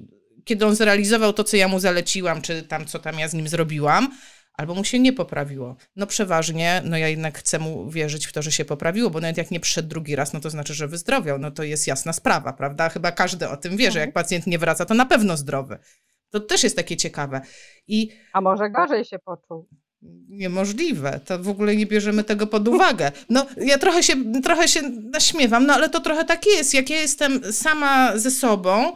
kiedy 0.45 0.65
on 0.65 0.75
zrealizował 0.75 1.33
to, 1.33 1.43
co 1.43 1.57
ja 1.57 1.67
mu 1.67 1.79
zaleciłam, 1.79 2.41
czy 2.41 2.63
tam, 2.63 2.85
co 2.85 2.99
tam 2.99 3.19
ja 3.19 3.27
z 3.27 3.33
nim 3.33 3.47
zrobiłam, 3.47 4.11
albo 4.53 4.75
mu 4.75 4.83
się 4.83 4.99
nie 4.99 5.13
poprawiło. 5.13 5.75
No 5.95 6.07
przeważnie, 6.07 6.81
no 6.85 6.97
ja 6.97 7.07
jednak 7.07 7.37
chcę 7.37 7.59
mu 7.59 7.89
wierzyć 7.89 8.27
w 8.27 8.33
to, 8.33 8.41
że 8.41 8.51
się 8.51 8.65
poprawiło, 8.65 9.09
bo 9.09 9.21
nawet 9.21 9.37
jak 9.37 9.51
nie 9.51 9.59
przyszedł 9.59 9.89
drugi 9.89 10.15
raz, 10.15 10.33
no 10.33 10.39
to 10.39 10.49
znaczy, 10.49 10.73
że 10.73 10.87
wyzdrowiał. 10.87 11.39
No 11.39 11.51
to 11.51 11.63
jest 11.63 11.87
jasna 11.87 12.13
sprawa, 12.13 12.53
prawda? 12.53 12.89
Chyba 12.89 13.11
każdy 13.11 13.49
o 13.49 13.57
tym 13.57 13.77
wie, 13.77 13.91
że 13.91 13.99
jak 13.99 14.09
mhm. 14.09 14.23
pacjent 14.23 14.47
nie 14.47 14.59
wraca, 14.59 14.85
to 14.85 14.93
na 14.93 15.05
pewno 15.05 15.37
zdrowy. 15.37 15.77
To 16.29 16.39
też 16.39 16.63
jest 16.63 16.75
takie 16.75 16.97
ciekawe. 16.97 17.41
I, 17.87 18.09
A 18.33 18.41
może 18.41 18.69
gorzej 18.69 19.05
się 19.05 19.19
poczuł? 19.19 19.67
Niemożliwe. 20.29 21.19
To 21.25 21.39
w 21.39 21.49
ogóle 21.49 21.75
nie 21.75 21.85
bierzemy 21.85 22.23
tego 22.23 22.47
pod 22.47 22.67
uwagę. 22.67 23.11
No, 23.29 23.45
ja 23.57 23.77
trochę 23.77 24.03
się, 24.03 24.41
trochę 24.41 24.67
się 24.67 24.81
naśmiewam, 25.13 25.65
no 25.65 25.73
ale 25.73 25.89
to 25.89 25.99
trochę 25.99 26.25
tak 26.25 26.45
jest. 26.45 26.73
Jak 26.73 26.89
ja 26.89 27.01
jestem 27.01 27.53
sama 27.53 28.17
ze 28.17 28.31
sobą, 28.31 28.93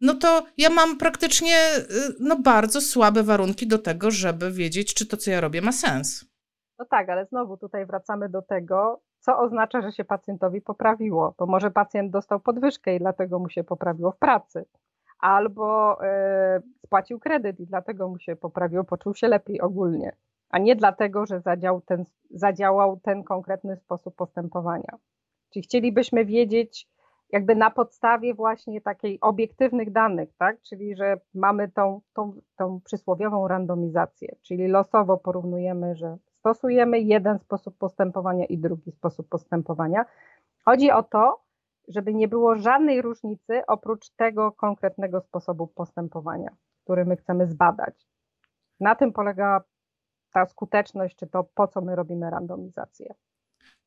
no 0.00 0.14
to 0.14 0.42
ja 0.58 0.70
mam 0.70 0.98
praktycznie 0.98 1.56
y, 1.76 2.14
no, 2.20 2.36
bardzo 2.38 2.80
słabe 2.80 3.22
warunki 3.22 3.66
do 3.66 3.78
tego, 3.78 4.10
żeby 4.10 4.50
wiedzieć, 4.52 4.94
czy 4.94 5.06
to, 5.06 5.16
co 5.16 5.30
ja 5.30 5.40
robię, 5.40 5.62
ma 5.62 5.72
sens. 5.72 6.24
No 6.78 6.84
tak, 6.84 7.08
ale 7.08 7.26
znowu 7.26 7.56
tutaj 7.56 7.86
wracamy 7.86 8.28
do 8.28 8.42
tego, 8.42 9.00
co 9.20 9.38
oznacza, 9.38 9.82
że 9.82 9.92
się 9.92 10.04
pacjentowi 10.04 10.60
poprawiło. 10.60 11.34
Bo 11.38 11.46
może 11.46 11.70
pacjent 11.70 12.10
dostał 12.10 12.40
podwyżkę 12.40 12.96
i 12.96 12.98
dlatego 12.98 13.38
mu 13.38 13.48
się 13.48 13.64
poprawiło 13.64 14.12
w 14.12 14.18
pracy. 14.18 14.64
Albo 15.18 15.98
y, 16.04 16.06
spłacił 16.86 17.18
kredyt 17.18 17.60
i 17.60 17.66
dlatego 17.66 18.08
mu 18.08 18.18
się 18.18 18.36
poprawiło, 18.36 18.84
poczuł 18.84 19.14
się 19.14 19.28
lepiej 19.28 19.60
ogólnie. 19.60 20.16
A 20.50 20.58
nie 20.58 20.76
dlatego, 20.76 21.26
że 21.26 21.40
zadział 21.40 21.80
ten, 21.80 22.04
zadziałał 22.30 23.00
ten 23.00 23.24
konkretny 23.24 23.76
sposób 23.76 24.16
postępowania. 24.16 24.98
Czyli 25.52 25.62
chcielibyśmy 25.62 26.24
wiedzieć, 26.24 26.88
jakby 27.30 27.54
na 27.56 27.70
podstawie 27.70 28.34
właśnie 28.34 28.80
takiej 28.80 29.20
obiektywnych 29.20 29.92
danych, 29.92 30.28
tak? 30.38 30.60
Czyli 30.62 30.96
że 30.96 31.20
mamy 31.34 31.68
tą, 31.68 32.00
tą, 32.12 32.32
tą 32.56 32.80
przysłowiową 32.80 33.48
randomizację, 33.48 34.36
czyli 34.42 34.68
losowo 34.68 35.16
porównujemy, 35.16 35.96
że 35.96 36.16
stosujemy 36.38 37.00
jeden 37.00 37.38
sposób 37.38 37.78
postępowania 37.78 38.44
i 38.44 38.58
drugi 38.58 38.92
sposób 38.92 39.28
postępowania. 39.28 40.04
Chodzi 40.64 40.90
o 40.90 41.02
to, 41.02 41.42
żeby 41.88 42.14
nie 42.14 42.28
było 42.28 42.56
żadnej 42.56 43.02
różnicy 43.02 43.66
oprócz 43.66 44.10
tego 44.10 44.52
konkretnego 44.52 45.20
sposobu 45.20 45.66
postępowania, 45.66 46.56
który 46.84 47.04
my 47.04 47.16
chcemy 47.16 47.46
zbadać. 47.46 48.08
Na 48.80 48.94
tym 48.94 49.12
polega 49.12 49.64
ta 50.32 50.46
skuteczność, 50.46 51.16
czy 51.16 51.26
to 51.26 51.44
po 51.44 51.68
co 51.68 51.80
my 51.80 51.96
robimy 51.96 52.30
randomizację. 52.30 53.14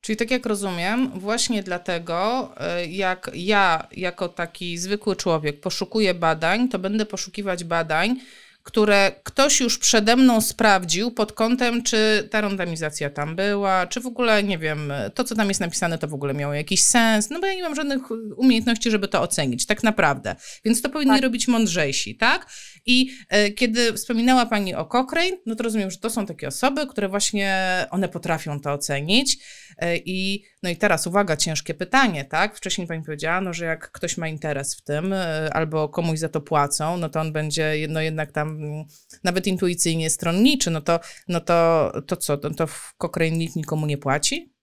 Czyli 0.02 0.18
tak 0.18 0.32
jak 0.32 0.46
rozumiem, 0.46 1.20
właśnie 1.20 1.64
dlatego, 1.64 2.50
e, 2.58 2.86
jak 2.86 3.32
ja 3.34 3.88
jako 3.92 4.30
taki 4.30 4.78
zwykły 4.78 5.16
człowiek 5.16 5.60
poszukuję 5.60 6.14
badań, 6.14 6.70
to 6.70 6.80
będę 6.80 7.06
poszukiwać 7.06 7.64
badań, 7.64 8.20
które 8.64 9.12
ktoś 9.24 9.60
już 9.60 9.78
przede 9.78 10.16
mną 10.16 10.42
sprawdził 10.42 11.12
pod 11.12 11.34
kątem, 11.34 11.84
czy 11.84 12.28
ta 12.32 12.42
randomizacja 12.42 13.10
tam 13.10 13.36
była, 13.36 13.88
czy 13.88 14.00
w 14.00 14.06
ogóle, 14.06 14.44
nie 14.44 14.58
wiem, 14.58 14.94
to, 15.16 15.24
co 15.24 15.36
tam 15.36 15.48
jest 15.48 15.60
napisane, 15.60 15.98
to 15.98 16.08
w 16.08 16.14
ogóle 16.14 16.34
miało 16.34 16.54
jakiś 16.54 16.84
sens, 16.84 17.30
no 17.30 17.40
bo 17.40 17.48
ja 17.48 17.54
nie 17.54 17.64
mam 17.64 17.76
żadnych 17.76 18.02
umiejętności, 18.38 18.92
żeby 18.92 19.08
to 19.08 19.22
ocenić, 19.22 19.66
tak 19.66 19.84
naprawdę. 19.84 20.36
Więc 20.66 20.82
to 20.82 20.90
powinni 20.90 21.14
tak. 21.14 21.24
robić 21.24 21.48
mądrzejsi, 21.48 22.16
tak? 22.18 22.48
I 22.86 23.12
e, 23.30 23.52
kiedy 23.52 23.94
wspominała 23.94 24.46
Pani 24.46 24.76
o 24.76 24.86
Cochrane, 24.86 25.38
no 25.46 25.56
to 25.56 25.64
rozumiem, 25.64 25.92
że 25.92 25.98
to 25.98 26.10
są 26.10 26.26
takie 26.26 26.48
osoby, 26.48 26.88
które 26.88 27.10
właśnie, 27.10 27.86
one 27.92 28.10
potrafią 28.10 28.60
to 28.60 28.72
ocenić 28.72 29.38
e, 29.78 29.98
i 29.98 30.44
no 30.64 30.70
i 30.70 30.78
teraz 30.78 31.08
uwaga, 31.08 31.38
ciężkie 31.38 31.74
pytanie, 31.74 32.26
tak? 32.26 32.56
Wcześniej 32.56 32.88
Pani 32.88 33.04
powiedziała, 33.04 33.42
no, 33.42 33.54
że 33.54 33.66
jak 33.66 33.92
ktoś 33.92 34.18
ma 34.18 34.28
interes 34.28 34.76
w 34.76 34.84
tym 34.84 35.14
e, 35.14 35.50
albo 35.54 35.90
komuś 35.90 36.20
za 36.20 36.30
to 36.30 36.42
płacą, 36.42 36.98
no 36.98 37.10
to 37.10 37.20
on 37.20 37.34
będzie 37.34 37.88
no 37.90 38.02
jednak 38.02 38.32
tam 38.32 38.50
Mm, 38.60 38.86
nawet 39.24 39.48
intuicyjnie 39.48 40.10
stronniczy, 40.10 40.72
no 40.72 40.82
to, 40.82 41.00
no 41.28 41.40
to, 41.40 41.92
to 42.08 42.16
co, 42.16 42.38
to, 42.38 42.50
to 42.50 42.68
w 42.68 42.94
Cochrane 42.98 43.38
nikt 43.38 43.56
nikomu 43.56 43.86
nie 43.86 43.98
płaci? 43.98 44.54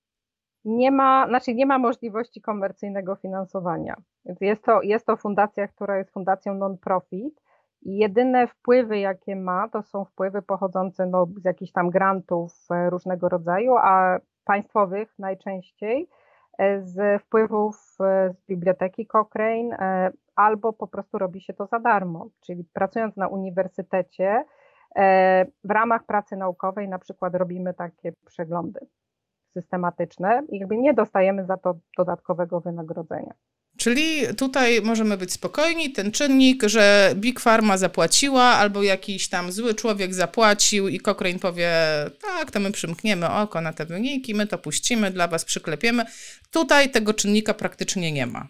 Nie 0.64 0.90
ma, 0.90 1.26
znaczy 1.28 1.54
nie 1.54 1.66
ma 1.66 1.78
możliwości 1.78 2.40
komercyjnego 2.40 3.16
finansowania. 3.16 3.96
Jest 4.40 4.62
to, 4.64 4.82
jest 4.82 5.06
to 5.06 5.16
fundacja, 5.16 5.68
która 5.68 5.98
jest 5.98 6.10
fundacją 6.10 6.54
non-profit 6.54 7.40
jedyne 7.82 8.46
wpływy, 8.46 8.98
jakie 8.98 9.36
ma, 9.36 9.68
to 9.68 9.82
są 9.82 10.04
wpływy 10.04 10.42
pochodzące 10.42 11.06
no, 11.06 11.26
z 11.36 11.44
jakichś 11.44 11.72
tam 11.72 11.90
grantów 11.90 12.52
e, 12.70 12.90
różnego 12.90 13.28
rodzaju, 13.28 13.76
a 13.76 14.18
państwowych 14.44 15.14
najczęściej, 15.18 16.08
e, 16.58 16.82
z 16.82 17.22
wpływów 17.22 17.76
e, 18.00 18.30
z 18.32 18.46
biblioteki 18.46 19.06
Cochrane, 19.06 20.10
albo 20.36 20.72
po 20.72 20.86
prostu 20.86 21.18
robi 21.18 21.40
się 21.40 21.54
to 21.54 21.66
za 21.66 21.78
darmo. 21.78 22.28
Czyli 22.40 22.64
pracując 22.72 23.16
na 23.16 23.28
uniwersytecie, 23.28 24.44
w 25.64 25.70
ramach 25.70 26.04
pracy 26.04 26.36
naukowej 26.36 26.88
na 26.88 26.98
przykład 26.98 27.34
robimy 27.34 27.74
takie 27.74 28.12
przeglądy 28.26 28.80
systematyczne 29.52 30.42
i 30.48 30.58
jakby 30.58 30.76
nie 30.76 30.94
dostajemy 30.94 31.44
za 31.44 31.56
to 31.56 31.74
dodatkowego 31.98 32.60
wynagrodzenia. 32.60 33.34
Czyli 33.86 34.36
tutaj 34.38 34.82
możemy 34.82 35.16
być 35.16 35.32
spokojni, 35.32 35.92
ten 35.92 36.12
czynnik, 36.12 36.62
że 36.62 37.10
Big 37.14 37.40
Pharma 37.40 37.76
zapłaciła, 37.76 38.42
albo 38.42 38.82
jakiś 38.82 39.28
tam 39.28 39.52
zły 39.52 39.74
człowiek 39.74 40.14
zapłacił 40.14 40.88
i 40.88 41.00
Cochrane 41.00 41.38
powie, 41.38 41.70
tak, 42.22 42.50
to 42.50 42.60
my 42.60 42.72
przymkniemy 42.72 43.30
oko 43.30 43.60
na 43.60 43.72
te 43.72 43.84
wyniki, 43.84 44.34
my 44.34 44.46
to 44.46 44.58
puścimy, 44.58 45.10
dla 45.10 45.28
was 45.28 45.44
przyklepiemy. 45.44 46.04
Tutaj 46.50 46.90
tego 46.90 47.14
czynnika 47.14 47.54
praktycznie 47.54 48.12
nie 48.12 48.26
ma. 48.26 48.46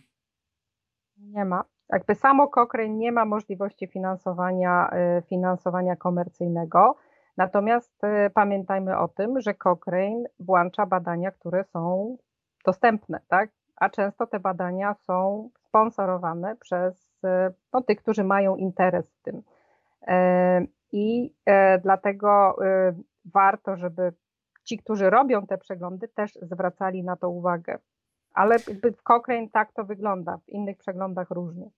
Nie 1.16 1.44
ma 1.44 1.64
jakby 1.92 2.14
samo 2.14 2.48
Cochrane 2.48 2.96
nie 2.96 3.12
ma 3.12 3.24
możliwości 3.24 3.86
finansowania, 3.86 4.90
y, 5.18 5.22
finansowania 5.28 5.96
komercyjnego. 5.96 6.96
Natomiast 7.36 8.04
y, 8.04 8.30
pamiętajmy 8.30 8.98
o 8.98 9.08
tym, 9.08 9.40
że 9.40 9.54
Cochrane 9.54 10.24
włącza 10.40 10.86
badania, 10.86 11.30
które 11.30 11.64
są 11.64 12.16
dostępne, 12.64 13.20
tak? 13.28 13.50
A 13.76 13.90
często 13.90 14.26
te 14.26 14.40
badania 14.40 14.94
są 14.94 15.50
sponsorowane 15.68 16.56
przez 16.56 17.24
y, 17.24 17.54
no, 17.72 17.82
tych, 17.82 17.98
którzy 17.98 18.24
mają 18.24 18.56
interes 18.56 19.04
w 19.10 19.22
tym. 19.22 19.42
I 20.92 21.34
dlatego 21.82 22.56
warto, 23.24 23.76
żeby 23.76 24.12
ci, 24.64 24.78
którzy 24.78 25.10
robią 25.10 25.46
te 25.46 25.58
przeglądy, 25.58 26.08
też 26.08 26.38
zwracali 26.42 27.02
na 27.02 27.16
to 27.16 27.30
uwagę. 27.30 27.78
Ale 28.34 28.58
w 28.98 29.02
Cochrane 29.02 29.48
tak 29.52 29.72
to 29.72 29.84
wygląda, 29.84 30.38
w 30.38 30.48
innych 30.48 30.78
przeglądach 30.78 31.30
różnie. 31.30 31.70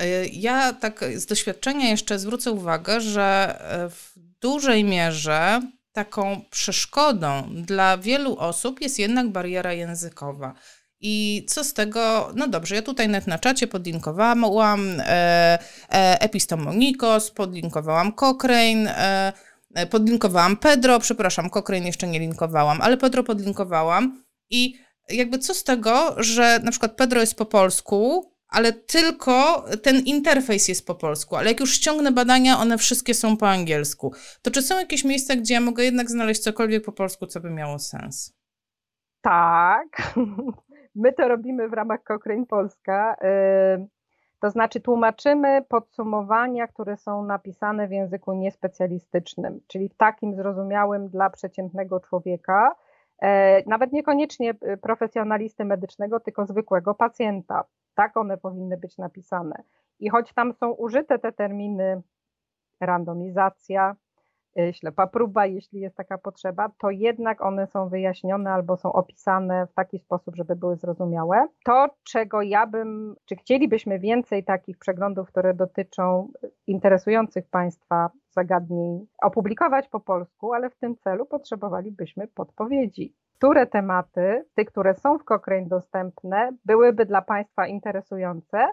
E, 0.00 0.26
ja 0.26 0.72
tak 0.72 1.04
z 1.14 1.26
doświadczenia 1.26 1.88
jeszcze 1.88 2.18
zwrócę 2.18 2.52
uwagę, 2.52 3.00
że 3.00 3.58
e, 3.60 3.90
w 3.90 4.12
dużej 4.40 4.84
mierze 4.84 5.60
taką 5.92 6.40
przeszkodą 6.50 7.42
dla 7.54 7.98
wielu 7.98 8.36
osób 8.38 8.80
jest 8.80 8.98
jednak 8.98 9.28
bariera 9.28 9.72
językowa. 9.72 10.54
I 11.00 11.46
co 11.48 11.64
z 11.64 11.74
tego? 11.74 12.32
No 12.34 12.48
dobrze, 12.48 12.74
ja 12.74 12.82
tutaj 12.82 13.08
na 13.08 13.38
czacie 13.38 13.66
podlinkowałam 13.66 15.00
e, 15.00 15.58
e, 15.90 16.20
Epistomonikos, 16.20 17.30
podlinkowałam 17.30 18.12
Cochrane, 18.12 18.98
e, 18.98 19.32
e, 19.74 19.86
podlinkowałam 19.86 20.56
Pedro, 20.56 21.00
przepraszam, 21.00 21.50
Cochrane 21.50 21.86
jeszcze 21.86 22.06
nie 22.06 22.18
linkowałam, 22.18 22.82
ale 22.82 22.96
Pedro 22.96 23.24
podlinkowałam 23.24 24.22
i 24.50 24.74
jakby 25.08 25.38
co 25.38 25.54
z 25.54 25.64
tego, 25.64 26.14
że 26.16 26.60
na 26.62 26.70
przykład 26.70 26.96
Pedro 26.96 27.20
jest 27.20 27.34
po 27.34 27.46
polsku, 27.46 28.32
ale 28.48 28.72
tylko 28.72 29.64
ten 29.82 30.00
interfejs 30.00 30.68
jest 30.68 30.86
po 30.86 30.94
polsku, 30.94 31.36
ale 31.36 31.50
jak 31.50 31.60
już 31.60 31.74
ściągnę 31.74 32.12
badania, 32.12 32.58
one 32.58 32.78
wszystkie 32.78 33.14
są 33.14 33.36
po 33.36 33.48
angielsku. 33.48 34.12
To 34.42 34.50
czy 34.50 34.62
są 34.62 34.78
jakieś 34.78 35.04
miejsca, 35.04 35.36
gdzie 35.36 35.54
ja 35.54 35.60
mogę 35.60 35.84
jednak 35.84 36.10
znaleźć 36.10 36.40
cokolwiek 36.40 36.84
po 36.84 36.92
polsku, 36.92 37.26
co 37.26 37.40
by 37.40 37.50
miało 37.50 37.78
sens? 37.78 38.32
Tak. 39.22 40.14
My 40.96 41.12
to 41.12 41.28
robimy 41.28 41.68
w 41.68 41.72
ramach 41.72 42.02
Cochrane 42.02 42.46
Polska. 42.46 43.16
To 44.40 44.50
znaczy 44.50 44.80
tłumaczymy 44.80 45.62
podsumowania, 45.68 46.66
które 46.66 46.96
są 46.96 47.24
napisane 47.24 47.88
w 47.88 47.90
języku 47.90 48.32
niespecjalistycznym, 48.32 49.60
czyli 49.66 49.88
w 49.88 49.94
takim 49.94 50.34
zrozumiałym 50.34 51.08
dla 51.08 51.30
przeciętnego 51.30 52.00
człowieka, 52.00 52.74
e, 53.22 53.62
nawet 53.68 53.92
niekoniecznie 53.92 54.54
e, 54.60 54.76
profesjonalisty 54.76 55.64
medycznego, 55.64 56.20
tylko 56.20 56.46
zwykłego 56.46 56.94
pacjenta. 56.94 57.64
Tak 57.94 58.16
one 58.16 58.36
powinny 58.38 58.76
być 58.76 58.98
napisane. 58.98 59.62
I 60.00 60.08
choć 60.08 60.32
tam 60.32 60.52
są 60.52 60.70
użyte 60.70 61.18
te 61.18 61.32
terminy 61.32 62.02
randomizacja, 62.80 63.96
Y, 63.96 64.05
ślepa 64.72 65.06
próba, 65.06 65.46
jeśli 65.46 65.80
jest 65.80 65.96
taka 65.96 66.18
potrzeba, 66.18 66.68
to 66.78 66.90
jednak 66.90 67.42
one 67.42 67.66
są 67.66 67.88
wyjaśnione 67.88 68.50
albo 68.50 68.76
są 68.76 68.92
opisane 68.92 69.66
w 69.66 69.72
taki 69.72 69.98
sposób, 69.98 70.36
żeby 70.36 70.56
były 70.56 70.76
zrozumiałe. 70.76 71.48
To, 71.64 71.88
czego 72.04 72.42
ja 72.42 72.66
bym, 72.66 73.16
czy 73.24 73.36
chcielibyśmy 73.36 73.98
więcej 73.98 74.44
takich 74.44 74.78
przeglądów, 74.78 75.28
które 75.28 75.54
dotyczą 75.54 76.28
interesujących 76.66 77.48
Państwa 77.48 78.10
zagadnień, 78.30 79.06
opublikować 79.22 79.88
po 79.88 80.00
polsku, 80.00 80.52
ale 80.52 80.70
w 80.70 80.76
tym 80.76 80.96
celu 80.96 81.26
potrzebowalibyśmy 81.26 82.28
podpowiedzi. 82.28 83.14
Które 83.38 83.66
tematy, 83.66 84.44
te, 84.54 84.64
które 84.64 84.94
są 84.94 85.18
w 85.18 85.24
Cochrane 85.24 85.66
dostępne, 85.66 86.50
byłyby 86.64 87.06
dla 87.06 87.22
Państwa 87.22 87.66
interesujące, 87.66 88.68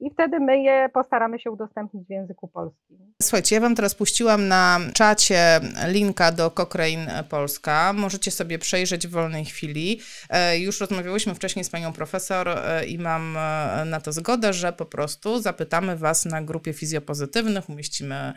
i 0.00 0.10
wtedy 0.10 0.40
my 0.40 0.62
je 0.62 0.88
postaramy 0.94 1.38
się 1.38 1.50
udostępnić 1.50 2.06
w 2.06 2.10
języku 2.10 2.48
polskim. 2.48 3.14
Słuchajcie, 3.22 3.54
ja 3.54 3.60
Wam 3.60 3.74
teraz 3.74 3.94
puściłam 3.94 4.48
na 4.48 4.80
czacie 4.94 5.60
linka 5.88 6.32
do 6.32 6.50
Cochrane 6.50 7.24
Polska. 7.28 7.92
Możecie 7.92 8.30
sobie 8.30 8.58
przejrzeć 8.58 9.06
w 9.06 9.10
wolnej 9.10 9.44
chwili. 9.44 10.00
E, 10.30 10.58
już 10.58 10.80
rozmawiałyśmy 10.80 11.34
wcześniej 11.34 11.64
z 11.64 11.70
panią 11.70 11.92
profesor 11.92 12.48
e, 12.48 12.86
i 12.86 12.98
mam 12.98 13.36
e, 13.36 13.84
na 13.84 14.00
to 14.00 14.12
zgodę, 14.12 14.52
że 14.52 14.72
po 14.72 14.86
prostu 14.86 15.40
zapytamy 15.40 15.96
Was 15.96 16.24
na 16.24 16.42
grupie 16.42 16.72
fizjopozytywnych, 16.72 17.68
umieścimy 17.68 18.32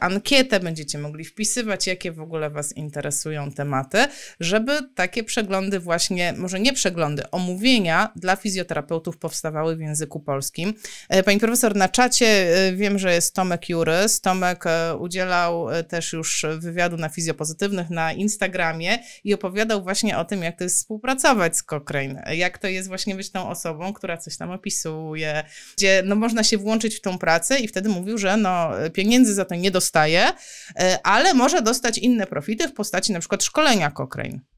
ankietę, 0.00 0.60
będziecie 0.60 0.98
mogli 0.98 1.24
wpisywać, 1.24 1.86
jakie 1.86 2.12
w 2.12 2.20
ogóle 2.20 2.50
Was 2.50 2.76
interesują 2.76 3.50
tematy, 3.50 3.98
żeby 4.40 4.78
takie 4.94 5.24
przeglądy 5.24 5.80
właśnie, 5.80 6.34
może 6.36 6.60
nie 6.60 6.72
przeglądy, 6.72 7.30
omówienia 7.30 8.12
dla 8.16 8.36
fizjoterapeutów 8.36 9.18
powstawały 9.18 9.76
w 9.76 9.80
języku 9.80 10.20
polskim. 10.20 10.74
E, 11.08 11.22
pani 11.22 11.40
profesor, 11.40 11.76
na 11.76 11.88
czacie 11.88 12.26
e, 12.26 12.72
wiem, 12.72 12.98
że 12.98 13.14
jest 13.14 13.34
Tomek 13.34 13.68
Jurys. 13.68 14.20
Tomek 14.20 14.66
e, 14.66 14.96
udzielał 14.96 15.66
też 15.88 16.12
już 16.12 16.46
wywiadu 16.58 16.96
na 16.96 17.08
fizjopozytywnych 17.08 17.90
na 17.90 18.12
Instagramie 18.12 18.98
i 19.24 19.34
opowiadał 19.34 19.82
właśnie 19.82 20.18
o 20.18 20.24
tym, 20.24 20.42
jak 20.42 20.58
to 20.58 20.64
jest 20.64 20.76
współpracować 20.76 21.56
z 21.56 21.62
Cochrane, 21.62 22.36
jak 22.36 22.58
to 22.58 22.68
jest 22.68 22.88
właśnie 22.88 23.14
być 23.14 23.30
tą 23.30 23.48
osobą, 23.48 23.92
która 23.92 24.16
coś 24.16 24.36
tam 24.36 24.50
opisuje, 24.50 25.44
gdzie 25.76 26.02
no, 26.06 26.16
można 26.16 26.44
się 26.44 26.58
włączyć 26.58 26.96
w 26.96 27.00
tą 27.00 27.18
pracę 27.18 27.60
i 27.60 27.68
wtedy 27.68 27.88
mówił, 27.88 28.18
że 28.18 28.36
no, 28.36 28.70
pieniędzy 28.92 29.34
za 29.34 29.44
to 29.44 29.54
nie 29.54 29.70
dostaje, 29.70 30.32
ale 31.02 31.34
może 31.34 31.62
dostać 31.62 31.98
inne 31.98 32.26
profity 32.26 32.68
w 32.68 32.72
postaci 32.72 33.12
na 33.12 33.20
przykład 33.20 33.44
szkolenia 33.44 33.90
Cochrane. 33.90 34.53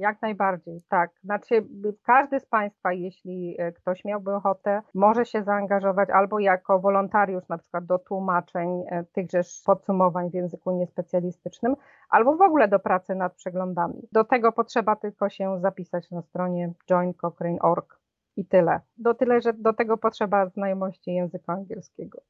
Jak 0.00 0.22
najbardziej, 0.22 0.82
tak. 0.88 1.10
Znaczy, 1.24 1.66
każdy 2.02 2.40
z 2.40 2.46
Państwa, 2.46 2.92
jeśli 2.92 3.56
e, 3.58 3.72
ktoś 3.72 4.04
miałby 4.04 4.34
ochotę, 4.34 4.82
może 4.94 5.26
się 5.26 5.42
zaangażować 5.42 6.10
albo 6.10 6.38
jako 6.38 6.78
wolontariusz, 6.78 7.48
na 7.48 7.58
przykład 7.58 7.86
do 7.86 7.98
tłumaczeń 7.98 8.84
e, 8.86 9.04
tychże 9.04 9.40
podsumowań 9.66 10.30
w 10.30 10.34
języku 10.34 10.70
niespecjalistycznym, 10.70 11.76
albo 12.10 12.36
w 12.36 12.42
ogóle 12.42 12.68
do 12.68 12.78
pracy 12.78 13.14
nad 13.14 13.34
przeglądami. 13.34 14.08
Do 14.12 14.24
tego 14.24 14.52
potrzeba 14.52 14.96
tylko 14.96 15.28
się 15.28 15.60
zapisać 15.60 16.10
na 16.10 16.22
stronie 16.22 16.72
joincochrane.org 16.86 18.00
i 18.36 18.46
tyle. 18.46 18.80
Do 18.96 19.14
tyle, 19.14 19.40
że 19.40 19.52
do 19.52 19.72
tego 19.72 19.96
potrzeba 19.96 20.46
znajomości 20.46 21.14
języka 21.14 21.52
angielskiego. 21.52 22.20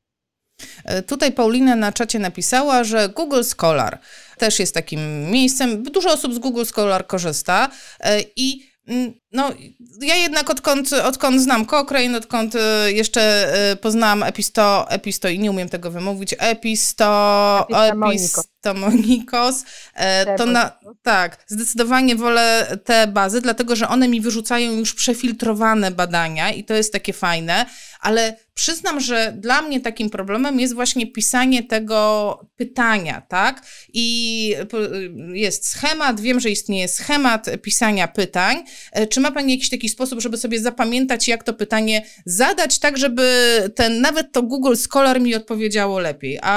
E, 0.85 1.03
tutaj 1.03 1.33
Paulina 1.33 1.77
na 1.77 1.93
czacie 1.93 2.19
napisała, 2.19 2.85
że 2.85 3.09
Google 3.09 3.43
Scholar 3.43 3.99
też 4.39 4.59
jest 4.59 4.75
takim 4.75 5.31
miejscem. 5.31 5.83
Dużo 5.83 6.13
osób 6.13 6.35
z 6.35 6.39
Google 6.39 6.65
Scholar 6.65 7.07
korzysta 7.07 7.69
e, 8.01 8.21
i 8.37 8.71
mm, 8.89 9.20
no, 9.33 9.51
ja 10.01 10.17
jednak 10.17 10.51
odkąd, 10.51 10.93
odkąd 10.93 11.41
znam 11.41 11.67
Cochrane, 11.67 12.19
odkąd 12.19 12.55
e, 12.55 12.93
jeszcze 12.93 13.53
poznałam 13.81 14.23
Episto, 14.23 14.91
Episto 14.91 15.29
i 15.29 15.39
nie 15.39 15.51
umiem 15.51 15.69
tego 15.69 15.91
wymówić, 15.91 16.35
Episto, 16.39 17.67
Epistomonikos, 18.61 19.65
to 20.39 20.47
na, 20.47 20.79
tak, 21.03 21.45
zdecydowanie 21.47 22.17
wolę 22.17 22.77
te 22.85 23.07
bazy, 23.07 23.41
dlatego 23.41 23.77
że 23.77 23.89
one 23.89 24.09
mi 24.09 24.21
wyrzucają 24.21 24.73
już 24.73 24.95
przefiltrowane 24.95 25.91
badania 25.91 26.51
i 26.51 26.65
to 26.65 26.75
jest 26.75 26.93
takie 26.93 27.13
fajne, 27.13 27.67
ale 28.01 28.37
przyznam, 28.55 29.01
że 29.01 29.35
dla 29.37 29.63
mnie 29.63 29.81
takim 29.81 30.11
problemem 30.11 30.61
jest 30.61 30.75
właśnie 30.75 31.07
pisanie 31.07 31.63
tego 31.63 32.41
pytania, 32.57 33.23
tak? 33.29 33.63
I 33.93 34.55
jest 35.33 35.69
schemat, 35.69 36.21
wiem, 36.21 36.41
że 36.41 36.51
istnieje 36.51 36.89
schemat 36.89 37.47
pisania 37.63 38.09
pytań. 38.09 38.65
E, 38.93 39.07
czy 39.21 39.23
ma 39.23 39.33
Pani 39.33 39.53
jakiś 39.53 39.71
taki 39.71 39.89
sposób, 39.89 40.21
żeby 40.21 40.37
sobie 40.37 40.59
zapamiętać, 40.59 41.29
jak 41.29 41.43
to 41.43 41.55
pytanie 41.55 42.03
zadać, 42.27 42.81
tak, 42.81 42.97
żeby 42.97 43.23
ten, 43.77 44.01
nawet 44.01 44.33
to 44.33 44.43
Google 44.43 44.75
Scholar 44.75 45.21
mi 45.21 45.35
odpowiedziało 45.35 45.99
lepiej, 45.99 46.39
a, 46.43 46.57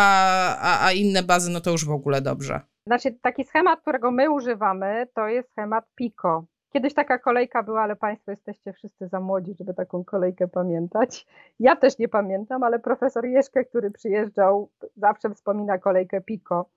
a, 0.58 0.86
a 0.86 0.92
inne 0.92 1.24
bazy, 1.24 1.52
no 1.52 1.62
to 1.62 1.72
już 1.72 1.86
w 1.86 1.92
ogóle 1.92 2.22
dobrze. 2.22 2.62
Znaczy, 2.88 3.12
taki 3.22 3.44
schemat, 3.44 3.82
którego 3.82 4.12
my 4.12 4.32
używamy, 4.32 5.08
to 5.16 5.28
jest 5.28 5.52
schemat 5.52 5.86
PICO. 5.96 6.46
Kiedyś 6.74 6.94
taka 6.94 7.20
kolejka 7.20 7.64
była, 7.64 7.82
ale 7.82 7.96
Państwo 7.96 8.32
jesteście 8.32 8.74
wszyscy 8.74 9.08
za 9.08 9.20
młodzi, 9.20 9.56
żeby 9.60 9.74
taką 9.74 10.04
kolejkę 10.04 10.48
pamiętać. 10.48 11.26
Ja 11.60 11.76
też 11.76 11.98
nie 11.98 12.08
pamiętam, 12.08 12.64
ale 12.64 12.80
profesor 12.80 13.26
Jeszkę, 13.26 13.66
który 13.66 13.92
przyjeżdżał, 13.92 14.70
zawsze 14.98 15.30
wspomina 15.30 15.78
kolejkę 15.78 16.22
PICO. 16.22 16.70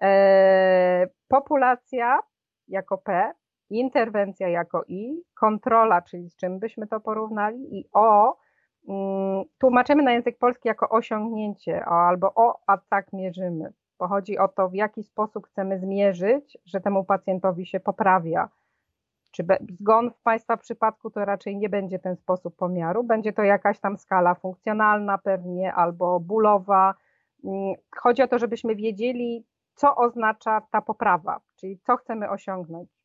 Eee, 0.00 1.06
populacja 1.28 2.18
jako 2.68 2.98
P, 2.98 3.32
interwencja 3.78 4.48
jako 4.48 4.84
I, 4.88 5.22
kontrola, 5.34 6.02
czyli 6.02 6.30
z 6.30 6.36
czym 6.36 6.58
byśmy 6.58 6.86
to 6.86 7.00
porównali, 7.00 7.78
i 7.78 7.84
O 7.92 8.36
mm, 8.88 9.44
tłumaczymy 9.58 10.02
na 10.02 10.12
język 10.12 10.38
polski 10.38 10.68
jako 10.68 10.88
osiągnięcie 10.88 11.84
albo 11.84 12.34
o, 12.34 12.60
a 12.66 12.78
tak 12.78 13.12
mierzymy. 13.12 13.72
Bo 13.98 14.08
chodzi 14.08 14.38
o 14.38 14.48
to, 14.48 14.68
w 14.68 14.74
jaki 14.74 15.02
sposób 15.02 15.46
chcemy 15.46 15.78
zmierzyć, 15.78 16.58
że 16.64 16.80
temu 16.80 17.04
pacjentowi 17.04 17.66
się 17.66 17.80
poprawia 17.80 18.48
czy 19.30 19.44
zgon 19.70 20.10
w 20.10 20.22
Państwa 20.22 20.56
przypadku 20.56 21.10
to 21.10 21.24
raczej 21.24 21.56
nie 21.56 21.68
będzie 21.68 21.98
ten 21.98 22.16
sposób 22.16 22.56
pomiaru, 22.56 23.04
będzie 23.04 23.32
to 23.32 23.42
jakaś 23.42 23.80
tam 23.80 23.96
skala 23.96 24.34
funkcjonalna 24.34 25.18
pewnie 25.18 25.74
albo 25.74 26.20
bólowa. 26.20 26.94
Mm, 27.44 27.74
chodzi 27.96 28.22
o 28.22 28.28
to, 28.28 28.38
żebyśmy 28.38 28.74
wiedzieli, 28.74 29.44
co 29.74 29.96
oznacza 29.96 30.60
ta 30.70 30.80
poprawa, 30.82 31.40
czyli 31.56 31.78
co 31.78 31.96
chcemy 31.96 32.30
osiągnąć. 32.30 32.99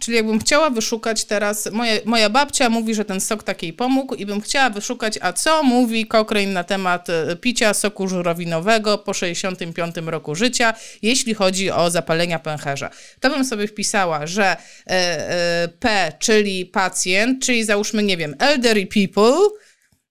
Czyli 0.00 0.16
jakbym 0.16 0.38
chciała 0.40 0.70
wyszukać 0.70 1.24
teraz, 1.24 1.72
moja, 1.72 1.94
moja 2.04 2.30
babcia 2.30 2.70
mówi, 2.70 2.94
że 2.94 3.04
ten 3.04 3.20
sok 3.20 3.42
takiej 3.42 3.72
pomógł 3.72 4.14
i 4.14 4.26
bym 4.26 4.40
chciała 4.40 4.70
wyszukać, 4.70 5.18
a 5.22 5.32
co 5.32 5.62
mówi 5.62 6.06
Cochrane 6.06 6.46
na 6.46 6.64
temat 6.64 7.10
e, 7.10 7.36
picia 7.36 7.74
soku 7.74 8.08
żurawinowego 8.08 8.98
po 8.98 9.14
65 9.14 9.96
roku 9.96 10.34
życia, 10.34 10.74
jeśli 11.02 11.34
chodzi 11.34 11.70
o 11.70 11.90
zapalenia 11.90 12.38
pęcherza. 12.38 12.90
To 13.20 13.30
bym 13.30 13.44
sobie 13.44 13.66
wpisała, 13.66 14.26
że 14.26 14.44
e, 14.46 14.56
e, 14.90 15.68
P, 15.68 16.12
czyli 16.18 16.66
pacjent, 16.66 17.44
czyli 17.44 17.64
załóżmy, 17.64 18.02
nie 18.02 18.16
wiem, 18.16 18.34
elderly 18.38 18.86
people 18.86 19.48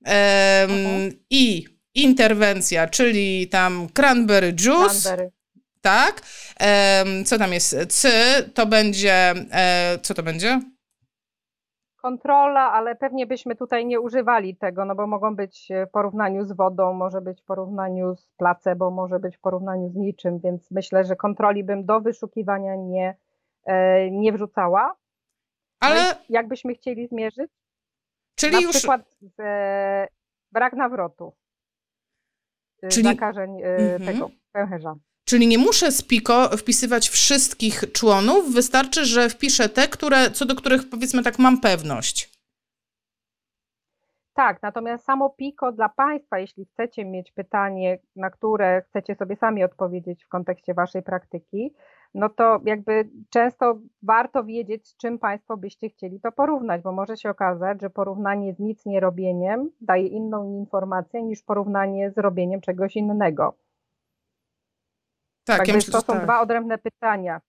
e, 0.07 0.67
i 1.29 1.65
interwencja, 1.93 2.87
czyli 2.87 3.47
tam 3.47 3.87
cranberry 3.93 4.53
juice. 4.53 5.01
Cranberry 5.01 5.34
tak? 5.85 6.21
Co 7.25 7.37
tam 7.37 7.53
jest? 7.53 7.75
C 7.89 8.09
to 8.53 8.65
będzie, 8.65 9.33
e, 9.51 9.99
co 10.01 10.13
to 10.13 10.23
będzie? 10.23 10.59
Kontrola, 12.01 12.71
ale 12.71 12.95
pewnie 12.95 13.27
byśmy 13.27 13.55
tutaj 13.55 13.85
nie 13.85 13.99
używali 13.99 14.57
tego, 14.57 14.85
no 14.85 14.95
bo 14.95 15.07
mogą 15.07 15.35
być 15.35 15.69
w 15.87 15.91
porównaniu 15.91 16.45
z 16.45 16.51
wodą, 16.51 16.93
może 16.93 17.21
być 17.21 17.41
w 17.41 17.45
porównaniu 17.45 18.15
z 18.15 18.31
placebo, 18.37 18.91
może 18.91 19.19
być 19.19 19.37
w 19.37 19.39
porównaniu 19.39 19.89
z 19.89 19.95
niczym, 19.95 20.39
więc 20.39 20.71
myślę, 20.71 21.03
że 21.03 21.15
kontroli 21.15 21.63
bym 21.63 21.85
do 21.85 22.01
wyszukiwania 22.01 22.75
nie, 22.75 23.17
e, 23.65 24.11
nie 24.11 24.33
wrzucała. 24.33 24.95
Ale 25.79 25.95
no 25.95 26.19
jakbyśmy 26.29 26.73
chcieli 26.73 27.07
zmierzyć? 27.07 27.51
Czyli 28.35 28.53
Na 28.53 28.59
już... 28.59 28.75
przykład 28.75 29.01
e, 29.39 30.07
brak 30.51 30.73
nawrotu. 30.73 31.33
E, 32.83 32.87
Czyli... 32.87 33.09
Zakażeń 33.09 33.61
e, 33.61 33.65
mhm. 33.65 34.05
tego 34.05 34.29
pęcherza. 34.51 34.95
Czyli 35.25 35.47
nie 35.47 35.57
muszę 35.57 35.91
z 35.91 36.03
PIKO 36.03 36.57
wpisywać 36.57 37.09
wszystkich 37.09 37.91
członów, 37.91 38.53
wystarczy, 38.53 39.05
że 39.05 39.29
wpiszę 39.29 39.69
te, 39.69 39.87
które, 39.87 40.31
co 40.31 40.45
do 40.45 40.55
których 40.55 40.89
powiedzmy 40.89 41.23
tak 41.23 41.39
mam 41.39 41.61
pewność. 41.61 42.35
Tak, 44.33 44.61
natomiast 44.61 45.05
samo 45.05 45.29
PIKO 45.29 45.71
dla 45.71 45.89
Państwa, 45.89 46.39
jeśli 46.39 46.65
chcecie 46.65 47.05
mieć 47.05 47.31
pytanie, 47.31 47.99
na 48.15 48.29
które 48.29 48.81
chcecie 48.81 49.15
sobie 49.15 49.35
sami 49.35 49.63
odpowiedzieć 49.63 50.25
w 50.25 50.27
kontekście 50.27 50.73
Waszej 50.73 51.03
praktyki, 51.03 51.73
no 52.13 52.29
to 52.29 52.61
jakby 52.65 53.09
często 53.29 53.79
warto 54.03 54.43
wiedzieć, 54.43 54.87
z 54.87 54.97
czym 54.97 55.19
Państwo 55.19 55.57
byście 55.57 55.89
chcieli 55.89 56.19
to 56.21 56.31
porównać, 56.31 56.81
bo 56.81 56.91
może 56.91 57.17
się 57.17 57.29
okazać, 57.29 57.81
że 57.81 57.89
porównanie 57.89 58.53
z 58.53 58.59
nic 58.59 58.85
nie 58.85 58.99
robieniem 58.99 59.69
daje 59.81 60.07
inną 60.07 60.59
informację 60.59 61.23
niż 61.23 61.43
porównanie 61.43 62.11
z 62.11 62.17
robieniem 62.17 62.61
czegoś 62.61 62.95
innego. 62.95 63.64
Tak, 65.45 65.57
tak 65.57 65.67
ja 65.67 65.73
myślę, 65.73 65.91
to 65.91 66.01
są 66.01 66.13
tak. 66.13 66.23
dwa 66.23 66.41
odrębne 66.41 66.77
pytania. 66.77 67.41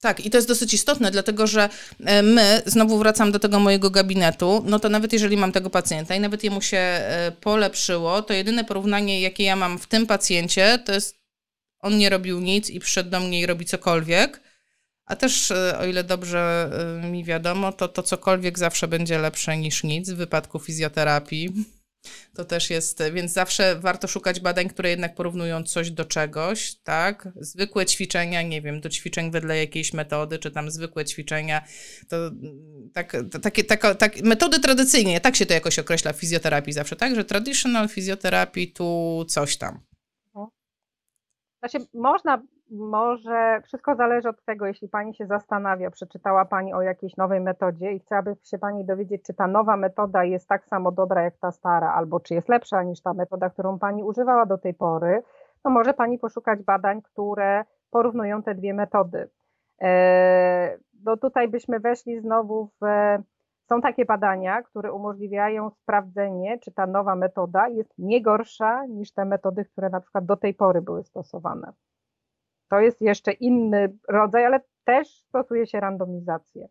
Tak, 0.00 0.26
i 0.26 0.30
to 0.30 0.38
jest 0.38 0.48
dosyć 0.48 0.74
istotne, 0.74 1.10
dlatego 1.10 1.46
że 1.46 1.68
e, 2.04 2.22
my, 2.22 2.62
znowu 2.66 2.98
wracam 2.98 3.32
do 3.32 3.38
tego 3.38 3.60
mojego 3.60 3.90
gabinetu, 3.90 4.62
no 4.66 4.78
to 4.78 4.88
nawet 4.88 5.12
jeżeli 5.12 5.36
mam 5.36 5.52
tego 5.52 5.70
pacjenta 5.70 6.14
i 6.14 6.20
nawet 6.20 6.44
jemu 6.44 6.62
się 6.62 6.78
e, 6.78 7.32
polepszyło, 7.40 8.22
to 8.22 8.32
jedyne 8.32 8.64
porównanie, 8.64 9.20
jakie 9.20 9.44
ja 9.44 9.56
mam 9.56 9.78
w 9.78 9.86
tym 9.86 10.06
pacjencie, 10.06 10.78
to 10.84 10.92
jest 10.92 11.18
on 11.80 11.98
nie 11.98 12.10
robił 12.10 12.40
nic 12.40 12.70
i 12.70 12.80
przyszedł 12.80 13.10
do 13.10 13.20
mnie 13.20 13.40
i 13.40 13.46
robi 13.46 13.64
cokolwiek. 13.64 14.40
A 15.06 15.16
też, 15.16 15.50
e, 15.50 15.78
o 15.78 15.84
ile 15.84 16.04
dobrze 16.04 16.70
mi 17.10 17.24
wiadomo, 17.24 17.72
to 17.72 17.88
to 17.88 18.02
cokolwiek 18.02 18.58
zawsze 18.58 18.88
będzie 18.88 19.18
lepsze 19.18 19.56
niż 19.56 19.84
nic 19.84 20.10
w 20.10 20.16
wypadku 20.16 20.58
fizjoterapii. 20.58 21.52
To 22.34 22.44
też 22.44 22.70
jest, 22.70 23.02
więc 23.12 23.32
zawsze 23.32 23.76
warto 23.80 24.08
szukać 24.08 24.40
badań, 24.40 24.68
które 24.68 24.90
jednak 24.90 25.14
porównują 25.14 25.62
coś 25.62 25.90
do 25.90 26.04
czegoś, 26.04 26.74
tak? 26.74 27.28
Zwykłe 27.36 27.86
ćwiczenia, 27.86 28.42
nie 28.42 28.62
wiem, 28.62 28.80
do 28.80 28.88
ćwiczeń 28.88 29.30
wedle 29.30 29.58
jakiejś 29.58 29.92
metody, 29.92 30.38
czy 30.38 30.50
tam 30.50 30.70
zwykłe 30.70 31.04
ćwiczenia, 31.04 31.64
to 32.08 32.30
tak, 32.92 33.16
takie, 33.42 33.64
taka, 33.64 33.94
tak, 33.94 34.20
metody 34.22 34.60
tradycyjnie, 34.60 35.20
tak 35.20 35.36
się 35.36 35.46
to 35.46 35.54
jakoś 35.54 35.78
określa 35.78 36.12
w 36.12 36.16
fizjoterapii 36.16 36.72
zawsze, 36.72 36.96
tak? 36.96 37.14
Że 37.14 37.24
traditional 37.24 37.88
fizjoterapii 37.88 38.72
tu 38.72 39.24
coś 39.28 39.56
tam. 39.56 39.80
Znaczy, 41.58 41.78
można 41.94 42.42
może 42.70 43.60
wszystko 43.64 43.94
zależy 43.94 44.28
od 44.28 44.44
tego, 44.44 44.66
jeśli 44.66 44.88
Pani 44.88 45.14
się 45.14 45.26
zastanawia, 45.26 45.90
przeczytała 45.90 46.44
Pani 46.44 46.74
o 46.74 46.82
jakiejś 46.82 47.16
nowej 47.16 47.40
metodzie 47.40 47.92
i 47.92 48.00
chciałaby 48.00 48.36
się 48.42 48.58
Pani 48.58 48.84
dowiedzieć, 48.84 49.22
czy 49.22 49.34
ta 49.34 49.46
nowa 49.46 49.76
metoda 49.76 50.24
jest 50.24 50.48
tak 50.48 50.66
samo 50.66 50.92
dobra 50.92 51.22
jak 51.22 51.38
ta 51.38 51.52
stara, 51.52 51.92
albo 51.92 52.20
czy 52.20 52.34
jest 52.34 52.48
lepsza 52.48 52.82
niż 52.82 53.00
ta 53.00 53.14
metoda, 53.14 53.50
którą 53.50 53.78
Pani 53.78 54.04
używała 54.04 54.46
do 54.46 54.58
tej 54.58 54.74
pory, 54.74 55.22
to 55.62 55.70
może 55.70 55.94
Pani 55.94 56.18
poszukać 56.18 56.62
badań, 56.62 57.02
które 57.02 57.64
porównują 57.90 58.42
te 58.42 58.54
dwie 58.54 58.74
metody. 58.74 59.30
E, 59.82 60.78
no 61.04 61.16
tutaj 61.16 61.48
byśmy 61.48 61.80
weszli 61.80 62.20
znowu 62.20 62.70
w. 62.80 62.84
Są 63.68 63.80
takie 63.80 64.04
badania, 64.04 64.62
które 64.62 64.92
umożliwiają 64.92 65.70
sprawdzenie, 65.70 66.58
czy 66.58 66.72
ta 66.72 66.86
nowa 66.86 67.16
metoda 67.16 67.68
jest 67.68 67.94
nie 67.98 68.22
gorsza 68.22 68.86
niż 68.86 69.12
te 69.12 69.24
metody, 69.24 69.64
które 69.64 69.90
na 69.90 70.00
przykład 70.00 70.26
do 70.26 70.36
tej 70.36 70.54
pory 70.54 70.82
były 70.82 71.04
stosowane. 71.04 71.72
To 72.70 72.80
jest 72.80 73.00
jeszcze 73.00 73.32
inny 73.32 73.98
rodzaj, 74.08 74.44
ale 74.44 74.60
też 74.84 75.08
stosuje 75.08 75.66
się 75.66 75.80
randomizację. 75.80 76.68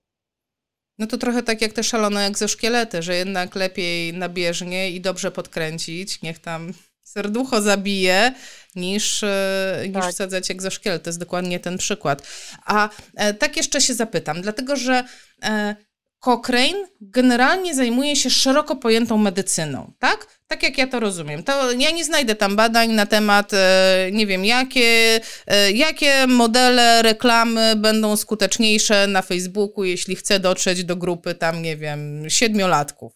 No 1.00 1.08
to 1.08 1.18
trochę 1.18 1.44
tak 1.44 1.62
jak 1.62 1.74
te 1.74 1.84
szalone 1.84 2.26
egzoszkielety, 2.26 3.02
że 3.02 3.16
jednak 3.16 3.56
lepiej 3.56 4.14
nabieżnie 4.14 4.92
i 4.92 5.02
dobrze 5.02 5.32
podkręcić, 5.32 6.22
niech 6.22 6.40
tam 6.40 6.74
serducho 7.04 7.62
zabije, 7.62 8.34
niż, 8.76 9.24
e, 9.24 9.84
niż 9.86 9.94
tak. 9.94 10.12
wsadzać 10.12 10.52
egzoszkielet. 10.52 11.04
To 11.04 11.10
jest 11.10 11.20
dokładnie 11.20 11.60
ten 11.60 11.78
przykład. 11.78 12.28
A 12.66 12.90
e, 13.16 13.34
tak 13.34 13.58
jeszcze 13.58 13.82
się 13.82 13.94
zapytam, 13.94 14.42
dlatego 14.42 14.76
że 14.76 15.04
e, 15.44 15.76
Cochrane 16.20 16.88
generalnie 17.02 17.76
zajmuje 17.76 18.16
się 18.16 18.30
szeroko 18.30 18.76
pojętą 18.76 19.18
medycyną, 19.18 19.92
tak? 20.00 20.28
Tak 20.48 20.64
jak 20.64 20.78
ja 20.78 20.88
to 20.88 21.00
rozumiem. 21.00 21.44
To 21.44 21.72
ja 21.72 21.92
nie 21.92 22.06
znajdę 22.06 22.36
tam 22.36 22.56
badań 22.56 22.90
na 22.90 23.06
temat, 23.06 23.54
e, 23.54 24.10
nie 24.12 24.28
wiem, 24.28 24.46
jakie, 24.46 25.20
e, 25.48 25.72
jakie 25.72 26.28
modele 26.28 27.02
reklamy 27.02 27.76
będą 27.76 28.16
skuteczniejsze 28.16 29.08
na 29.08 29.22
Facebooku, 29.22 29.84
jeśli 29.84 30.16
chcę 30.16 30.40
dotrzeć 30.40 30.84
do 30.84 30.96
grupy 30.96 31.36
tam, 31.36 31.62
nie 31.62 31.78
wiem, 31.78 32.24
siedmiolatków. 32.28 33.14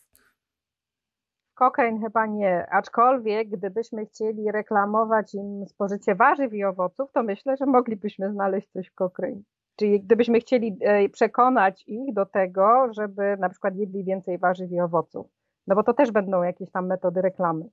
Cochrane 1.55 1.99
chyba 1.99 2.25
nie, 2.25 2.65
aczkolwiek 2.71 3.49
gdybyśmy 3.49 4.05
chcieli 4.05 4.51
reklamować 4.51 5.33
im 5.33 5.65
spożycie 5.67 6.15
warzyw 6.15 6.53
i 6.53 6.63
owoców, 6.63 7.11
to 7.13 7.23
myślę, 7.23 7.57
że 7.57 7.65
moglibyśmy 7.65 8.31
znaleźć 8.31 8.67
coś 8.73 8.87
w 8.87 8.93
Cochrane. 8.93 9.41
Czyli 9.81 10.01
gdybyśmy 10.01 10.39
chcieli 10.39 10.77
e, 10.81 11.09
przekonać 11.09 11.83
ich 11.87 12.13
do 12.13 12.25
tego, 12.25 12.93
żeby 12.93 13.37
na 13.39 13.49
przykład 13.49 13.75
jedli 13.75 14.03
więcej 14.03 14.37
warzyw 14.37 14.71
i 14.71 14.79
owoców, 14.79 15.27
no 15.67 15.75
bo 15.75 15.83
to 15.83 15.93
też 15.93 16.11
będą 16.11 16.43
jakieś 16.43 16.71
tam 16.71 16.87
metody 16.87 17.21
reklamy. 17.21 17.65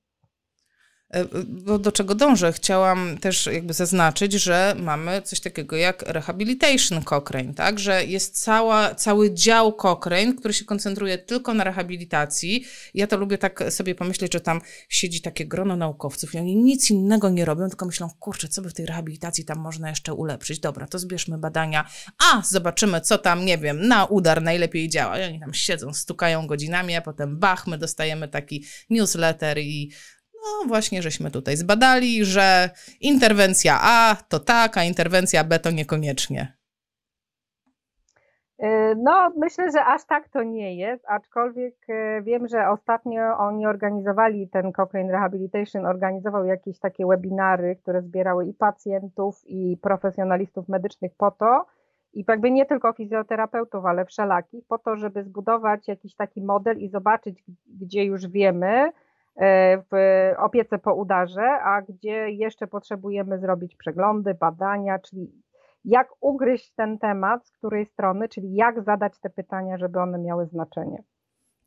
E, 1.11 1.25
bo 1.45 1.79
do 1.79 1.93
czego 1.93 2.15
dążę? 2.15 2.53
Chciałam 2.53 3.19
też 3.19 3.47
jakby 3.47 3.75
zaznaczyć, 3.75 4.33
że 4.33 4.75
mamy 4.79 5.23
coś 5.23 5.41
takiego 5.41 5.77
jak 5.77 6.03
Rehabilitation 6.03 7.03
Cochrane, 7.03 7.55
tak? 7.55 7.79
Że 7.79 8.05
jest 8.05 8.43
cała, 8.43 8.95
cały 8.95 9.35
dział 9.35 9.73
Cochrane, 9.73 10.35
który 10.35 10.55
się 10.55 10.65
koncentruje 10.65 11.19
tylko 11.19 11.55
na 11.55 11.65
rehabilitacji. 11.65 12.65
Ja 12.95 13.07
to 13.07 13.17
lubię 13.17 13.39
tak 13.39 13.65
sobie 13.71 13.95
pomyśleć, 13.95 14.33
że 14.33 14.41
tam 14.41 14.61
siedzi 14.89 15.21
takie 15.21 15.47
grono 15.47 15.77
naukowców 15.77 16.35
i 16.35 16.39
oni 16.39 16.57
nic 16.57 16.91
innego 16.91 17.31
nie 17.31 17.45
robią, 17.45 17.69
tylko 17.69 17.87
myślą, 17.87 18.11
kurczę, 18.19 18.49
co 18.49 18.63
by 18.63 18.71
w 18.71 18.75
tej 18.75 18.87
rehabilitacji 18.87 19.45
tam 19.45 19.59
można 19.59 19.89
jeszcze 19.89 20.15
ulepszyć? 20.15 20.61
Dobra, 20.61 20.87
to 20.87 20.99
zbierzmy 20.99 21.39
badania, 21.39 21.89
a 22.33 22.43
zobaczymy, 22.43 23.01
co 23.01 23.19
tam, 23.19 23.45
nie 23.45 23.59
wiem, 23.59 23.89
na 23.89 24.05
udar 24.05 24.43
najlepiej 24.43 24.89
działa. 24.89 25.19
I 25.19 25.25
oni 25.25 25.41
tam 25.41 25.55
siedzą, 25.55 25.95
stukają 25.95 26.47
godzinami, 26.47 26.97
a 26.97 27.03
potem 27.03 27.39
bach, 27.39 27.67
my 27.67 27.79
dostajemy 27.79 28.29
taki 28.29 28.65
newsletter 28.91 29.59
i 29.59 29.93
no 30.49 30.69
właśnie, 30.69 31.03
żeśmy 31.03 31.31
tutaj 31.31 31.57
zbadali, 31.57 32.25
że 32.25 32.71
interwencja 33.01 33.79
A 33.83 34.17
to 34.29 34.39
tak, 34.39 34.79
a 34.79 34.85
interwencja 34.85 35.45
B 35.45 35.59
to 35.59 35.71
niekoniecznie. 35.71 36.59
E, 38.59 38.95
no, 38.95 39.33
myślę, 39.37 39.71
że 39.71 39.85
aż 39.85 40.05
tak 40.07 40.29
to 40.29 40.43
nie 40.43 40.77
jest, 40.77 41.05
aczkolwiek 41.09 41.75
e, 41.89 42.23
wiem, 42.23 42.49
że 42.49 42.69
ostatnio 42.69 43.39
oni 43.39 43.67
organizowali, 43.67 44.49
ten 44.49 44.73
Cochrane 44.73 45.13
Rehabilitation 45.13 45.87
organizował 45.87 46.45
jakieś 46.45 46.79
takie 46.79 47.07
webinary, 47.07 47.77
które 47.77 48.03
zbierały 48.03 48.47
i 48.47 48.55
pacjentów, 48.55 49.43
i 49.47 49.77
profesjonalistów 49.83 50.69
medycznych 50.69 51.13
po 51.17 51.31
to, 51.31 51.67
i 52.13 52.25
jakby 52.29 52.51
nie 52.51 52.67
tylko 52.67 52.93
fizjoterapeutów, 52.93 53.85
ale 53.85 54.05
wszelakich, 54.05 54.65
po 54.69 54.79
to, 54.79 54.97
żeby 54.97 55.25
zbudować 55.25 55.89
jakiś 55.89 56.15
taki 56.15 56.43
model 56.43 56.79
i 56.79 56.89
zobaczyć, 56.89 57.45
gdzie 57.81 58.05
już 58.05 58.29
wiemy, 58.29 58.91
w 59.93 60.33
opiece 60.39 60.79
po 60.79 60.95
udarze, 60.95 61.49
a 61.65 61.83
gdzie 61.83 62.31
jeszcze 62.31 62.67
potrzebujemy 62.67 63.39
zrobić 63.39 63.77
przeglądy, 63.77 64.35
badania, 64.35 64.99
czyli 64.99 65.33
jak 65.85 66.09
ugryźć 66.21 66.73
ten 66.75 66.99
temat 66.99 67.47
z 67.47 67.51
której 67.51 67.87
strony, 67.87 68.29
czyli 68.29 68.55
jak 68.55 68.83
zadać 68.83 69.13
te 69.21 69.31
pytania, 69.31 69.79
żeby 69.79 70.01
one 70.01 70.19
miały 70.19 70.47
znaczenie. 70.47 71.03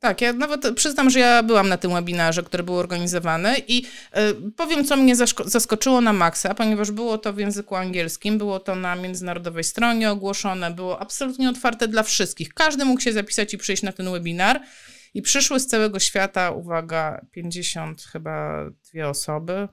Tak, 0.02 0.20
ja 0.20 0.32
nawet 0.32 0.74
przyznam, 0.74 1.10
że 1.10 1.18
ja 1.18 1.42
byłam 1.42 1.68
na 1.68 1.76
tym 1.76 1.92
webinarze, 1.92 2.42
który 2.42 2.62
był 2.62 2.76
organizowany 2.76 3.54
i 3.68 3.84
y, 3.84 4.50
powiem, 4.56 4.84
co 4.84 4.96
mnie 4.96 5.16
zaskoczyło 5.44 6.00
na 6.00 6.12
maksa, 6.12 6.54
ponieważ 6.54 6.90
było 6.90 7.18
to 7.18 7.32
w 7.32 7.38
języku 7.38 7.76
angielskim, 7.76 8.38
było 8.38 8.60
to 8.60 8.74
na 8.74 8.96
międzynarodowej 8.96 9.64
stronie 9.64 10.10
ogłoszone, 10.10 10.70
było 10.70 11.00
absolutnie 11.00 11.48
otwarte 11.48 11.88
dla 11.88 12.02
wszystkich. 12.02 12.54
Każdy 12.54 12.84
mógł 12.84 13.00
się 13.00 13.12
zapisać 13.12 13.54
i 13.54 13.58
przyjść 13.58 13.82
na 13.82 13.92
ten 13.92 14.12
webinar. 14.12 14.60
I 15.14 15.22
przyszły 15.22 15.60
z 15.60 15.66
całego 15.66 15.98
świata, 15.98 16.50
uwaga, 16.50 17.26
50 17.30 18.02
chyba 18.02 18.64
dwie 18.90 19.08
osoby 19.08 19.68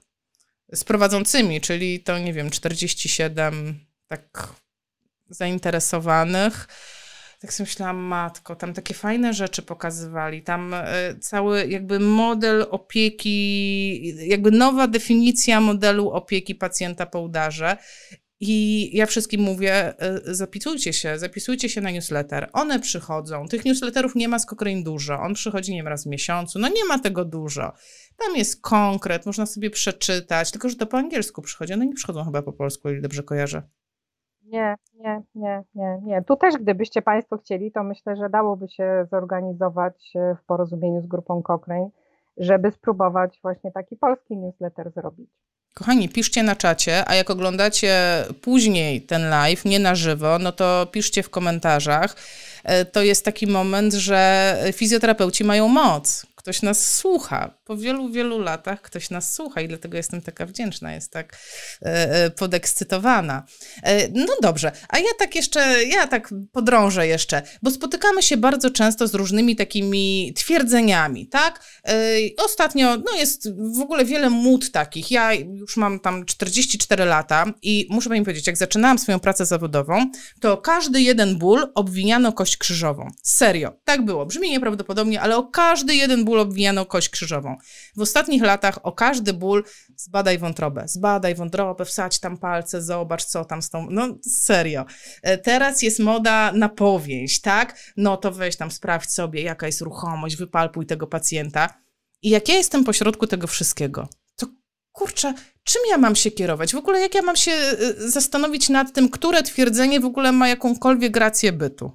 z 0.73 0.83
prowadzącymi, 0.83 1.61
czyli 1.61 1.99
to 1.99 2.19
nie 2.19 2.33
wiem, 2.33 2.49
47 2.49 3.79
tak 4.07 4.53
zainteresowanych. 5.29 6.67
Tak 7.39 7.53
sobie 7.53 7.67
myślałam, 7.67 7.97
matko, 7.97 8.55
tam 8.55 8.73
takie 8.73 8.93
fajne 8.93 9.33
rzeczy 9.33 9.61
pokazywali. 9.61 10.43
Tam 10.43 10.73
y, 10.73 11.19
cały 11.19 11.67
jakby 11.67 11.99
model 11.99 12.65
opieki, 12.69 14.27
jakby 14.27 14.51
nowa 14.51 14.87
definicja 14.87 15.61
modelu 15.61 16.09
opieki 16.09 16.55
pacjenta 16.55 17.05
po 17.05 17.21
udarze. 17.21 17.77
I 18.41 18.89
ja 18.97 19.05
wszystkim 19.05 19.41
mówię, 19.41 19.73
e, 19.73 20.19
zapisujcie 20.25 20.93
się, 20.93 21.17
zapisujcie 21.17 21.69
się 21.69 21.81
na 21.81 21.91
newsletter. 21.91 22.49
One 22.53 22.79
przychodzą. 22.79 23.47
Tych 23.47 23.65
newsletterów 23.65 24.15
nie 24.15 24.27
ma 24.27 24.37
Cochrane 24.39 24.83
dużo. 24.83 25.19
On 25.19 25.33
przychodzi, 25.33 25.71
nie 25.71 25.77
wiem, 25.77 25.87
raz 25.87 26.03
w 26.03 26.09
miesiącu. 26.09 26.59
No 26.59 26.67
nie 26.67 26.85
ma 26.85 26.99
tego 26.99 27.25
dużo. 27.25 27.71
Tam 28.17 28.35
jest 28.35 28.61
konkret, 28.61 29.25
można 29.25 29.45
sobie 29.45 29.69
przeczytać, 29.69 30.51
tylko 30.51 30.69
że 30.69 30.75
to 30.75 30.85
po 30.85 30.97
angielsku 30.97 31.41
przychodzi. 31.41 31.73
One 31.73 31.85
nie 31.85 31.93
przychodzą 31.93 32.25
chyba 32.25 32.41
po 32.41 32.53
polsku, 32.53 32.89
ile 32.89 33.01
dobrze 33.01 33.23
kojarzę. 33.23 33.63
Nie, 34.43 34.75
nie, 34.93 35.21
nie, 35.35 35.63
nie, 35.75 35.99
nie. 36.03 36.21
Tu 36.21 36.35
też, 36.35 36.55
gdybyście 36.55 37.01
Państwo 37.01 37.37
chcieli, 37.37 37.71
to 37.71 37.83
myślę, 37.83 38.15
że 38.15 38.29
dałoby 38.29 38.69
się 38.69 39.07
zorganizować 39.11 40.11
e, 40.15 40.35
w 40.35 40.45
porozumieniu 40.45 41.01
z 41.01 41.07
grupą 41.07 41.41
Cochrane, 41.41 41.89
żeby 42.37 42.71
spróbować 42.71 43.39
właśnie 43.41 43.71
taki 43.71 43.95
polski 43.95 44.37
newsletter 44.37 44.91
zrobić. 44.91 45.29
Kochani, 45.73 46.09
piszcie 46.09 46.43
na 46.43 46.55
czacie, 46.55 47.09
a 47.09 47.15
jak 47.15 47.29
oglądacie 47.29 47.95
później 48.41 49.01
ten 49.01 49.29
live, 49.29 49.65
nie 49.65 49.79
na 49.79 49.95
żywo, 49.95 50.39
no 50.39 50.51
to 50.51 50.87
piszcie 50.91 51.23
w 51.23 51.29
komentarzach. 51.29 52.15
E, 52.63 52.85
to 52.85 53.03
jest 53.03 53.25
taki 53.25 53.47
moment, 53.47 53.93
że 53.93 54.57
fizjoterapeuci 54.73 55.43
mają 55.43 55.67
moc 55.67 56.25
ktoś 56.39 56.61
nas 56.61 56.95
słucha. 56.95 57.53
Po 57.65 57.77
wielu, 57.77 58.09
wielu 58.09 58.39
latach 58.39 58.81
ktoś 58.81 59.09
nas 59.09 59.33
słucha 59.33 59.61
i 59.61 59.67
dlatego 59.67 59.97
jestem 59.97 60.21
taka 60.21 60.45
wdzięczna, 60.45 60.93
jest 60.93 61.11
tak 61.11 61.37
e, 61.81 61.85
e, 61.85 62.29
podekscytowana. 62.29 63.43
No 64.13 64.33
dobrze, 64.41 64.71
a 64.89 64.99
ja 64.99 65.09
tak 65.19 65.35
jeszcze, 65.35 65.85
ja 65.85 66.07
tak 66.07 66.29
podrążę 66.51 67.07
jeszcze, 67.07 67.41
bo 67.61 67.71
spotykamy 67.71 68.23
się 68.23 68.37
bardzo 68.37 68.69
często 68.69 69.07
z 69.07 69.13
różnymi 69.13 69.55
takimi 69.55 70.33
twierdzeniami, 70.35 71.27
tak? 71.27 71.63
Ostatnio, 72.37 72.97
no 72.97 73.17
jest 73.17 73.49
w 73.77 73.81
ogóle 73.81 74.05
wiele 74.05 74.29
mód 74.29 74.71
takich. 74.71 75.11
Ja 75.11 75.33
już 75.33 75.77
mam 75.77 75.99
tam 75.99 76.25
44 76.25 77.05
lata 77.05 77.45
i 77.61 77.87
muszę 77.89 78.09
pani 78.09 78.21
powiedzieć, 78.21 78.47
jak 78.47 78.57
zaczynałam 78.57 78.99
swoją 78.99 79.19
pracę 79.19 79.45
zawodową, 79.45 80.11
to 80.39 80.57
każdy 80.57 81.01
jeden 81.01 81.37
ból 81.37 81.71
obwiniano 81.75 82.33
kość 82.49 82.57
krzyżową. 82.57 83.11
Serio, 83.23 83.71
tak 83.83 84.05
było. 84.05 84.25
Brzmi 84.25 84.49
nieprawdopodobnie, 84.49 85.21
ale 85.21 85.37
o 85.37 85.43
każdy 85.43 85.95
jeden 85.95 86.25
ból 86.25 86.39
obwijano 86.39 86.85
kość 86.85 87.09
krzyżową. 87.09 87.55
W 87.95 88.01
ostatnich 88.01 88.43
latach 88.43 88.79
o 88.83 88.91
każdy 88.91 89.33
ból 89.33 89.63
zbadaj 89.97 90.37
wątrobę, 90.37 90.87
zbadaj 90.87 91.35
wątrobę, 91.35 91.85
wsadź 91.85 92.19
tam 92.19 92.37
palce, 92.37 92.81
zobacz 92.81 93.23
co 93.23 93.45
tam 93.45 93.61
z 93.61 93.69
tą, 93.69 93.87
no 93.89 94.17
serio. 94.27 94.85
E, 95.21 95.37
teraz 95.37 95.81
jest 95.81 95.99
moda 95.99 96.51
na 96.51 96.69
powieść, 96.69 97.41
tak? 97.41 97.79
No 97.97 98.17
to 98.17 98.31
weź 98.31 98.55
tam, 98.55 98.71
sprawdź 98.71 99.11
sobie, 99.11 99.41
jaka 99.41 99.65
jest 99.65 99.81
ruchomość, 99.81 100.35
wypalpuj 100.35 100.85
tego 100.85 101.07
pacjenta. 101.07 101.73
I 102.21 102.29
jak 102.29 102.49
ja 102.49 102.55
jestem 102.55 102.83
pośrodku 102.83 103.27
tego 103.27 103.47
wszystkiego, 103.47 104.07
to 104.35 104.47
kurczę, 104.91 105.33
czym 105.63 105.81
ja 105.89 105.97
mam 105.97 106.15
się 106.15 106.31
kierować? 106.31 106.73
W 106.73 106.77
ogóle 106.77 106.99
jak 106.99 107.15
ja 107.15 107.21
mam 107.21 107.35
się 107.35 107.51
e, 107.51 107.77
zastanowić 107.97 108.69
nad 108.69 108.93
tym, 108.93 109.09
które 109.09 109.43
twierdzenie 109.43 109.99
w 109.99 110.05
ogóle 110.05 110.31
ma 110.31 110.47
jakąkolwiek 110.47 111.17
rację 111.17 111.51
bytu? 111.51 111.91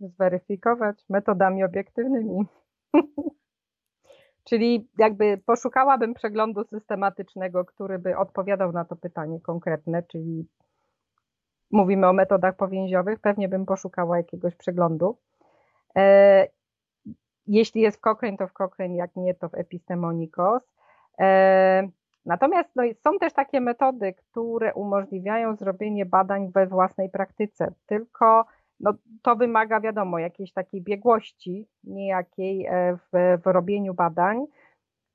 Zweryfikować 0.00 1.04
metodami 1.08 1.64
obiektywnymi. 1.64 2.46
Czyli 4.48 4.88
jakby 4.98 5.38
poszukałabym 5.46 6.14
przeglądu 6.14 6.64
systematycznego, 6.64 7.64
który 7.64 7.98
by 7.98 8.16
odpowiadał 8.16 8.72
na 8.72 8.84
to 8.84 8.96
pytanie 8.96 9.40
konkretne, 9.40 10.02
czyli 10.02 10.48
mówimy 11.70 12.08
o 12.08 12.12
metodach 12.12 12.56
powięziowych, 12.56 13.20
pewnie 13.20 13.48
bym 13.48 13.66
poszukała 13.66 14.16
jakiegoś 14.16 14.54
przeglądu. 14.54 15.18
E, 15.96 16.46
jeśli 17.46 17.80
jest 17.80 17.98
w 17.98 18.00
Cochrane, 18.00 18.36
to 18.36 18.48
w 18.48 18.52
Cochrane, 18.52 18.96
jak 18.96 19.16
nie, 19.16 19.34
to 19.34 19.48
w 19.48 19.54
Epistemonikos. 19.54 20.62
E, 21.20 21.88
natomiast 22.26 22.70
no, 22.76 22.82
są 23.04 23.18
też 23.18 23.32
takie 23.32 23.60
metody, 23.60 24.12
które 24.12 24.74
umożliwiają 24.74 25.56
zrobienie 25.56 26.06
badań 26.06 26.50
we 26.52 26.66
własnej 26.66 27.10
praktyce, 27.10 27.72
tylko 27.86 28.46
no, 28.80 28.92
to 29.22 29.36
wymaga, 29.36 29.80
wiadomo, 29.80 30.18
jakiejś 30.18 30.52
takiej 30.52 30.82
biegłości 30.82 31.68
niejakiej 31.84 32.66
e, 32.66 32.96
w, 32.96 33.38
w 33.42 33.46
robieniu 33.46 33.94
badań. 33.94 34.46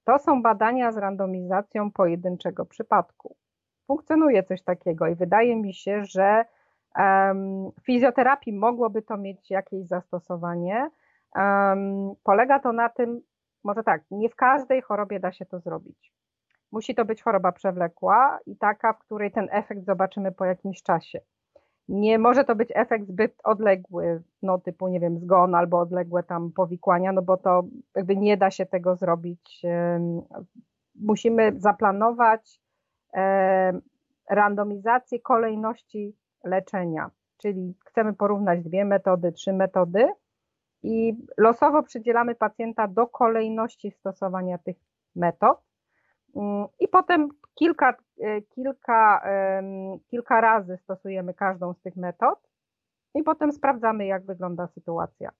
To 0.03 0.19
są 0.19 0.41
badania 0.41 0.91
z 0.91 0.97
randomizacją 0.97 1.91
pojedynczego 1.91 2.65
przypadku. 2.65 3.35
Funkcjonuje 3.87 4.43
coś 4.43 4.63
takiego 4.63 5.07
i 5.07 5.15
wydaje 5.15 5.55
mi 5.55 5.73
się, 5.73 6.05
że 6.05 6.45
um, 6.97 7.71
fizjoterapii 7.85 8.53
mogłoby 8.53 9.01
to 9.01 9.17
mieć 9.17 9.51
jakieś 9.51 9.87
zastosowanie. 9.87 10.89
Um, 11.35 12.13
polega 12.23 12.59
to 12.59 12.73
na 12.73 12.89
tym, 12.89 13.21
może 13.63 13.83
tak, 13.83 14.03
nie 14.11 14.29
w 14.29 14.35
każdej 14.35 14.81
chorobie 14.81 15.19
da 15.19 15.31
się 15.31 15.45
to 15.45 15.59
zrobić. 15.59 16.13
Musi 16.71 16.95
to 16.95 17.05
być 17.05 17.23
choroba 17.23 17.51
przewlekła 17.51 18.39
i 18.45 18.57
taka, 18.57 18.93
w 18.93 18.99
której 18.99 19.31
ten 19.31 19.47
efekt 19.51 19.85
zobaczymy 19.85 20.31
po 20.31 20.45
jakimś 20.45 20.83
czasie. 20.83 21.19
Nie 21.87 22.19
może 22.19 22.43
to 22.43 22.55
być 22.55 22.69
efekt 22.75 23.07
zbyt 23.07 23.35
odległy, 23.43 24.23
no 24.41 24.57
typu, 24.59 24.87
nie 24.87 24.99
wiem, 24.99 25.19
zgon 25.19 25.55
albo 25.55 25.79
odległe 25.79 26.23
tam 26.23 26.51
powikłania, 26.51 27.11
no 27.11 27.21
bo 27.21 27.37
to 27.37 27.63
jakby 27.95 28.17
nie 28.17 28.37
da 28.37 28.51
się 28.51 28.65
tego 28.65 28.95
zrobić. 28.95 29.61
Musimy 30.95 31.53
zaplanować 31.57 32.61
randomizację 34.29 35.19
kolejności 35.19 36.15
leczenia, 36.43 37.11
czyli 37.37 37.75
chcemy 37.85 38.13
porównać 38.13 38.63
dwie 38.63 38.85
metody, 38.85 39.31
trzy 39.31 39.53
metody 39.53 40.07
i 40.83 41.17
losowo 41.37 41.83
przydzielamy 41.83 42.35
pacjenta 42.35 42.87
do 42.87 43.07
kolejności 43.07 43.91
stosowania 43.91 44.57
tych 44.57 44.77
metod 45.15 45.57
mm, 46.35 46.67
i 46.79 46.87
potem 46.87 47.29
kilka, 47.55 47.93
e, 48.21 48.41
kilka, 48.41 49.23
kilka 50.07 50.41
razy 50.41 50.77
stosujemy 50.77 51.33
każdą 51.33 51.73
z 51.73 51.81
tych 51.81 51.95
metod 51.95 52.39
i 53.15 53.23
potem 53.23 53.51
sprawdzamy, 53.51 54.05
jak 54.05 54.25
wygląda 54.25 54.67
sytuacja. 54.67 55.31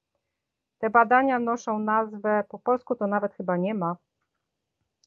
Te 0.78 0.90
badania 0.90 1.40
noszą 1.40 1.80
nazwę, 1.80 2.44
po 2.50 2.60
polsku 2.60 2.96
to 2.96 3.08
nawet 3.08 3.34
chyba 3.34 3.58
nie 3.58 3.74
ma, 3.74 3.98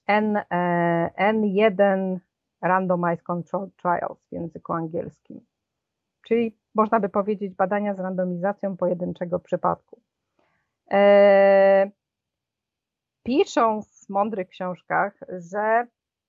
N, 0.06 0.36
e, 0.36 1.10
N1 1.18 2.18
Randomized 2.62 3.22
Control 3.22 3.70
Trials 3.82 4.18
w 4.28 4.32
języku 4.32 4.72
angielskim. 4.72 5.40
Czyli 6.22 6.56
można 6.74 7.00
by 7.00 7.08
powiedzieć 7.08 7.54
badania 7.54 7.94
z 7.94 8.00
randomizacją 8.00 8.76
pojedynczego 8.76 9.38
przypadku. 9.38 10.00
E, 10.90 11.90
piszą 13.22 13.82
w 13.82 14.08
mądrych 14.08 14.48
książkach, 14.48 15.20
że 15.28 15.86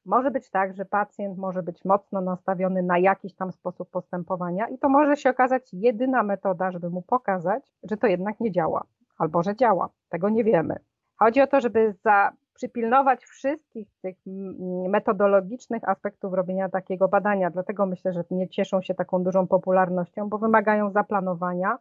może 0.08 0.32
być 0.32 0.50
tak, 0.50 0.74
że 0.74 0.86
pacjent 0.86 1.38
może 1.38 1.64
być 1.64 1.86
mocno 1.86 2.22
nastawiony 2.22 2.84
na 2.84 2.98
jakiś 2.98 3.36
tam 3.36 3.52
sposób 3.52 3.90
postępowania 3.90 4.68
i 4.68 4.78
to 4.78 4.90
może 4.90 5.18
się 5.18 5.30
okazać 5.30 5.74
jedyna 5.74 6.24
metoda, 6.24 6.72
żeby 6.72 6.90
mu 6.90 7.02
pokazać, 7.02 7.64
że 7.84 7.98
to 7.98 8.08
jednak 8.08 8.40
nie 8.40 8.52
działa, 8.52 8.84
albo 9.18 9.44
że 9.44 9.56
działa. 9.56 9.90
Tego 10.10 10.30
nie 10.30 10.44
wiemy. 10.44 10.76
Chodzi 11.16 11.42
o 11.42 11.48
to, 11.48 11.62
żeby 11.62 11.94
za, 12.04 12.32
przypilnować 12.54 13.26
wszystkich 13.26 13.88
tych 14.02 14.18
metodologicznych 14.90 15.90
aspektów 15.90 16.34
robienia 16.34 16.70
takiego 16.70 17.08
badania. 17.08 17.50
Dlatego 17.50 17.86
myślę, 17.86 18.14
że 18.14 18.24
nie 18.32 18.50
cieszą 18.50 18.82
się 18.82 18.94
taką 18.94 19.24
dużą 19.24 19.48
popularnością, 19.48 20.30
bo 20.30 20.38
wymagają 20.38 20.92
zaplanowania, 20.92 21.78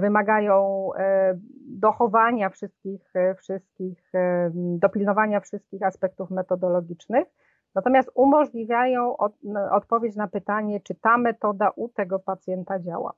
wymagają 0.00 0.88
e, 0.94 1.38
dochowania 1.66 2.50
wszystkich, 2.50 3.16
e, 3.16 3.34
wszystkich, 3.34 4.12
dopilnowania 4.54 5.40
wszystkich 5.40 5.82
aspektów 5.82 6.30
metodologicznych, 6.30 7.26
natomiast 7.74 8.10
umożliwiają 8.14 9.16
od, 9.16 9.32
odpowiedź 9.70 10.16
na 10.16 10.28
pytanie, 10.28 10.80
czy 10.80 10.94
ta 10.94 11.18
metoda 11.18 11.70
u 11.70 11.88
tego 11.88 12.18
pacjenta 12.18 12.80
działa. 12.80 13.12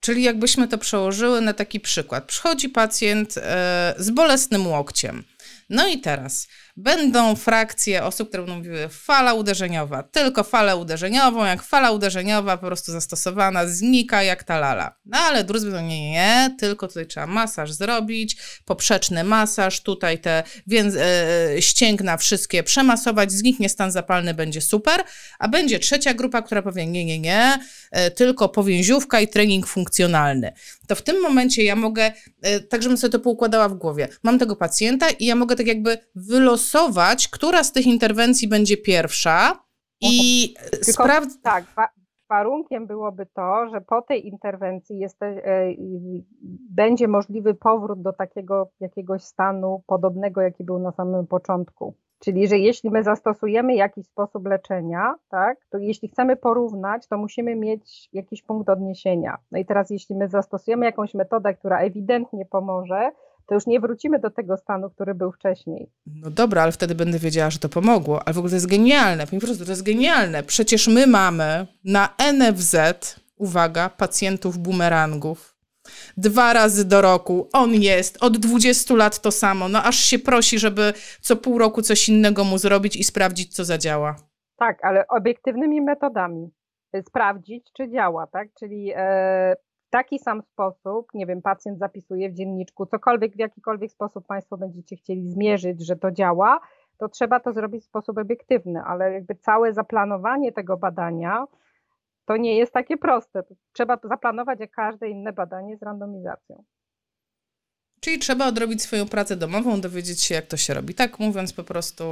Czyli 0.00 0.22
jakbyśmy 0.22 0.68
to 0.68 0.78
przełożyły 0.78 1.40
na 1.40 1.52
taki 1.52 1.80
przykład. 1.80 2.24
Przychodzi 2.24 2.68
pacjent 2.68 3.34
z 3.96 4.10
bolesnym 4.10 4.66
łokciem. 4.66 5.22
No 5.70 5.88
i 5.88 6.00
teraz 6.00 6.48
będą 6.76 7.36
frakcje 7.36 8.04
osób, 8.04 8.28
które 8.28 8.42
będą 8.42 8.58
mówiły 8.58 8.88
fala 8.88 9.34
uderzeniowa, 9.34 10.02
tylko 10.02 10.44
falę 10.44 10.76
uderzeniową, 10.76 11.44
jak 11.44 11.62
fala 11.62 11.90
uderzeniowa 11.90 12.56
po 12.56 12.66
prostu 12.66 12.92
zastosowana 12.92 13.66
znika 13.66 14.22
jak 14.22 14.44
ta 14.44 14.58
lala. 14.58 14.94
No 15.04 15.18
ale 15.18 15.44
drudzy 15.44 15.70
będą, 15.70 15.86
nie, 15.86 16.10
nie, 16.10 16.56
tylko 16.58 16.88
tutaj 16.88 17.06
trzeba 17.06 17.26
masaż 17.26 17.72
zrobić, 17.72 18.36
poprzeczny 18.64 19.24
masaż, 19.24 19.80
tutaj 19.80 20.18
te 20.18 20.42
więc, 20.66 20.94
e, 20.96 21.62
ścięgna 21.62 22.16
wszystkie 22.16 22.62
przemasować, 22.62 23.32
zniknie 23.32 23.68
stan 23.68 23.92
zapalny, 23.92 24.34
będzie 24.34 24.60
super, 24.60 25.02
a 25.38 25.48
będzie 25.48 25.78
trzecia 25.78 26.14
grupa, 26.14 26.42
która 26.42 26.62
powie, 26.62 26.86
nie, 26.86 27.04
nie, 27.04 27.18
nie, 27.18 27.58
e, 27.90 28.10
tylko 28.10 28.48
powięziówka 28.48 29.20
i 29.20 29.28
trening 29.28 29.66
funkcjonalny. 29.66 30.52
To 30.86 30.94
w 30.94 31.02
tym 31.02 31.22
momencie 31.22 31.64
ja 31.64 31.76
mogę, 31.76 32.12
e, 32.42 32.60
tak 32.60 32.82
żebym 32.82 32.98
sobie 32.98 33.12
to 33.12 33.20
poukładała 33.20 33.68
w 33.68 33.74
głowie, 33.74 34.08
mam 34.22 34.38
tego 34.38 34.56
pacjenta 34.56 35.10
i 35.10 35.24
ja 35.24 35.34
mogę 35.34 35.56
tak 35.60 35.66
jakby 35.66 35.98
wylosować, 36.14 37.28
która 37.28 37.64
z 37.64 37.72
tych 37.72 37.86
interwencji 37.86 38.48
będzie 38.48 38.76
pierwsza 38.76 39.64
i 40.00 40.54
sprawdzić. 40.82 41.42
Tak, 41.42 41.64
warunkiem 42.30 42.86
byłoby 42.86 43.26
to, 43.26 43.68
że 43.70 43.80
po 43.80 44.02
tej 44.02 44.28
interwencji 44.28 45.04
e, 45.04 45.08
będzie 46.70 47.08
możliwy 47.08 47.54
powrót 47.54 48.02
do 48.02 48.12
takiego 48.12 48.70
jakiegoś 48.80 49.22
stanu 49.22 49.82
podobnego, 49.86 50.40
jaki 50.40 50.64
był 50.64 50.78
na 50.78 50.92
samym 50.92 51.26
początku. 51.26 51.94
Czyli, 52.18 52.48
że 52.48 52.58
jeśli 52.58 52.90
my 52.90 53.02
zastosujemy 53.02 53.74
jakiś 53.74 54.06
sposób 54.06 54.46
leczenia, 54.46 55.14
tak, 55.28 55.58
to 55.70 55.78
jeśli 55.78 56.08
chcemy 56.08 56.36
porównać, 56.36 57.06
to 57.06 57.18
musimy 57.18 57.56
mieć 57.56 58.08
jakiś 58.12 58.42
punkt 58.42 58.68
odniesienia. 58.68 59.38
No 59.52 59.58
i 59.58 59.64
teraz, 59.64 59.90
jeśli 59.90 60.16
my 60.16 60.28
zastosujemy 60.28 60.86
jakąś 60.86 61.14
metodę, 61.14 61.54
która 61.54 61.78
ewidentnie 61.78 62.46
pomoże, 62.46 63.10
to 63.50 63.54
już 63.54 63.66
nie 63.66 63.80
wrócimy 63.80 64.18
do 64.18 64.30
tego 64.30 64.56
stanu, 64.56 64.90
który 64.90 65.14
był 65.14 65.32
wcześniej. 65.32 65.90
No 66.06 66.30
dobra, 66.30 66.62
ale 66.62 66.72
wtedy 66.72 66.94
będę 66.94 67.18
wiedziała, 67.18 67.50
że 67.50 67.58
to 67.58 67.68
pomogło. 67.68 68.22
Ale 68.26 68.34
w 68.34 68.38
ogóle 68.38 68.50
to 68.50 68.56
jest 68.56 68.66
genialne. 68.66 69.26
Po 69.26 69.38
prostu 69.38 69.64
to 69.64 69.70
jest 69.70 69.82
genialne. 69.82 70.42
Przecież 70.42 70.88
my 70.88 71.06
mamy 71.06 71.66
na 71.84 72.08
NFZ, 72.32 72.76
uwaga, 73.36 73.88
pacjentów 73.88 74.58
bumerangów. 74.58 75.56
Dwa 76.16 76.52
razy 76.52 76.84
do 76.84 77.00
roku. 77.00 77.48
On 77.52 77.74
jest 77.74 78.22
od 78.22 78.38
20 78.38 78.94
lat 78.94 79.20
to 79.20 79.30
samo. 79.30 79.68
No 79.68 79.82
aż 79.82 79.96
się 79.96 80.18
prosi, 80.18 80.58
żeby 80.58 80.92
co 81.20 81.36
pół 81.36 81.58
roku 81.58 81.82
coś 81.82 82.08
innego 82.08 82.44
mu 82.44 82.58
zrobić 82.58 82.96
i 82.96 83.04
sprawdzić, 83.04 83.54
co 83.54 83.64
zadziała. 83.64 84.16
Tak, 84.56 84.84
ale 84.84 85.08
obiektywnymi 85.08 85.80
metodami 85.80 86.50
sprawdzić, 87.08 87.66
czy 87.76 87.90
działa, 87.90 88.26
tak? 88.26 88.48
Czyli 88.58 88.92
e, 88.96 89.56
taki 89.90 90.18
sam 90.18 90.42
sposób, 90.42 91.08
nie 91.14 91.26
wiem, 91.26 91.42
pacjent 91.42 91.78
zapisuje 91.78 92.30
w 92.30 92.34
dzienniczku, 92.34 92.86
cokolwiek, 92.86 93.36
w 93.36 93.38
jakikolwiek 93.38 93.92
sposób 93.92 94.26
Państwo 94.26 94.56
będziecie 94.56 94.96
chcieli 94.96 95.30
zmierzyć, 95.30 95.86
że 95.86 95.96
to 95.96 96.10
działa, 96.10 96.60
to 96.98 97.08
trzeba 97.08 97.40
to 97.40 97.52
zrobić 97.52 97.84
w 97.84 97.86
sposób 97.86 98.18
obiektywny, 98.18 98.82
ale 98.82 99.12
jakby 99.12 99.34
całe 99.34 99.72
zaplanowanie 99.74 100.52
tego 100.52 100.76
badania 100.76 101.46
to 102.24 102.36
nie 102.36 102.56
jest 102.56 102.72
takie 102.72 102.96
proste. 102.96 103.42
Trzeba 103.72 103.96
to 103.96 104.08
zaplanować 104.08 104.60
jak 104.60 104.70
każde 104.70 105.08
inne 105.08 105.32
badanie 105.32 105.76
z 105.76 105.82
randomizacją. 105.82 106.64
Czyli 108.00 108.18
trzeba 108.18 108.46
odrobić 108.46 108.82
swoją 108.82 109.08
pracę 109.08 109.36
domową, 109.36 109.80
dowiedzieć 109.80 110.22
się, 110.22 110.34
jak 110.34 110.46
to 110.46 110.56
się 110.56 110.74
robi. 110.74 110.94
Tak 110.94 111.18
mówiąc 111.18 111.52
po 111.52 111.64
prostu 111.64 112.04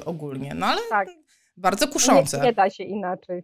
y, 0.00 0.04
ogólnie. 0.04 0.54
No 0.54 0.66
ale 0.66 0.80
tak. 0.90 1.08
bardzo 1.56 1.88
kuszące. 1.88 2.36
Nie, 2.36 2.42
nie 2.42 2.52
da 2.52 2.70
się 2.70 2.84
inaczej. 2.84 3.42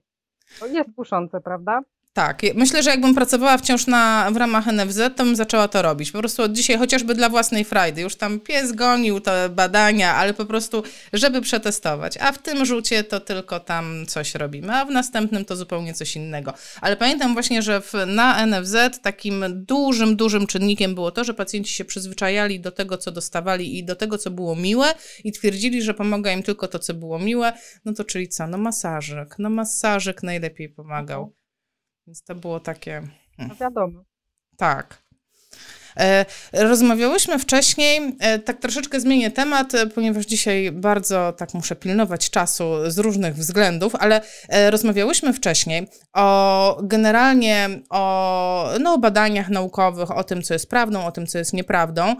To 0.60 0.66
jest 0.66 0.90
kuszące, 0.96 1.40
prawda? 1.40 1.80
Tak, 2.12 2.42
myślę, 2.54 2.82
że 2.82 2.90
jakbym 2.90 3.14
pracowała 3.14 3.58
wciąż 3.58 3.86
na, 3.86 4.30
w 4.32 4.36
ramach 4.36 4.66
NFZ, 4.66 5.00
to 5.16 5.24
bym 5.24 5.36
zaczęła 5.36 5.68
to 5.68 5.82
robić. 5.82 6.12
Po 6.12 6.18
prostu 6.18 6.42
od 6.42 6.52
dzisiaj, 6.52 6.78
chociażby 6.78 7.14
dla 7.14 7.28
własnej 7.28 7.64
frajdy. 7.64 8.00
Już 8.00 8.16
tam 8.16 8.40
pies 8.40 8.72
gonił 8.72 9.20
te 9.20 9.48
badania, 9.48 10.14
ale 10.14 10.34
po 10.34 10.44
prostu, 10.44 10.82
żeby 11.12 11.40
przetestować. 11.40 12.16
A 12.16 12.32
w 12.32 12.38
tym 12.38 12.64
rzucie 12.64 13.04
to 13.04 13.20
tylko 13.20 13.60
tam 13.60 14.06
coś 14.06 14.34
robimy, 14.34 14.74
a 14.74 14.84
w 14.84 14.90
następnym 14.90 15.44
to 15.44 15.56
zupełnie 15.56 15.94
coś 15.94 16.16
innego. 16.16 16.54
Ale 16.80 16.96
pamiętam 16.96 17.32
właśnie, 17.32 17.62
że 17.62 17.80
w, 17.80 17.92
na 18.06 18.46
NFZ 18.46 18.76
takim 19.02 19.44
dużym, 19.64 20.16
dużym 20.16 20.46
czynnikiem 20.46 20.94
było 20.94 21.10
to, 21.10 21.24
że 21.24 21.34
pacjenci 21.34 21.74
się 21.74 21.84
przyzwyczajali 21.84 22.60
do 22.60 22.70
tego, 22.70 22.98
co 22.98 23.10
dostawali 23.12 23.78
i 23.78 23.84
do 23.84 23.96
tego, 23.96 24.18
co 24.18 24.30
było 24.30 24.56
miłe 24.56 24.94
i 25.24 25.32
twierdzili, 25.32 25.82
że 25.82 25.94
pomaga 25.94 26.32
im 26.32 26.42
tylko 26.42 26.68
to, 26.68 26.78
co 26.78 26.94
było 26.94 27.18
miłe. 27.18 27.52
No 27.84 27.92
to 27.92 28.04
czyli 28.04 28.28
co? 28.28 28.46
No 28.46 28.58
masażyk. 28.58 29.34
No 29.38 29.50
masażyk 29.50 30.22
najlepiej 30.22 30.68
pomagał. 30.68 31.37
Więc 32.08 32.22
to 32.22 32.34
było 32.34 32.60
takie. 32.60 32.92
Hmm. 32.92 33.48
No 33.48 33.54
wiadomo. 33.54 34.04
Tak. 34.56 35.02
E, 35.96 36.24
rozmawiałyśmy 36.52 37.38
wcześniej, 37.38 38.16
e, 38.20 38.38
tak 38.38 38.58
troszeczkę 38.58 39.00
zmienię 39.00 39.30
temat, 39.30 39.74
e, 39.74 39.86
ponieważ 39.86 40.26
dzisiaj 40.26 40.72
bardzo 40.72 41.32
tak 41.32 41.54
muszę 41.54 41.76
pilnować 41.76 42.30
czasu 42.30 42.64
z 42.86 42.98
różnych 42.98 43.34
względów, 43.34 43.94
ale 43.94 44.20
rozmawiałyśmy 44.70 45.32
wcześniej 45.32 45.88
o 46.14 46.80
generalnie 46.82 47.68
o, 47.90 48.70
no, 48.80 48.94
o 48.94 48.98
badaniach 48.98 49.48
naukowych, 49.48 50.10
o 50.10 50.24
tym, 50.24 50.42
co 50.42 50.54
jest 50.54 50.70
prawdą, 50.70 51.06
o 51.06 51.12
tym, 51.12 51.26
co 51.26 51.38
jest 51.38 51.52
nieprawdą. 51.52 52.16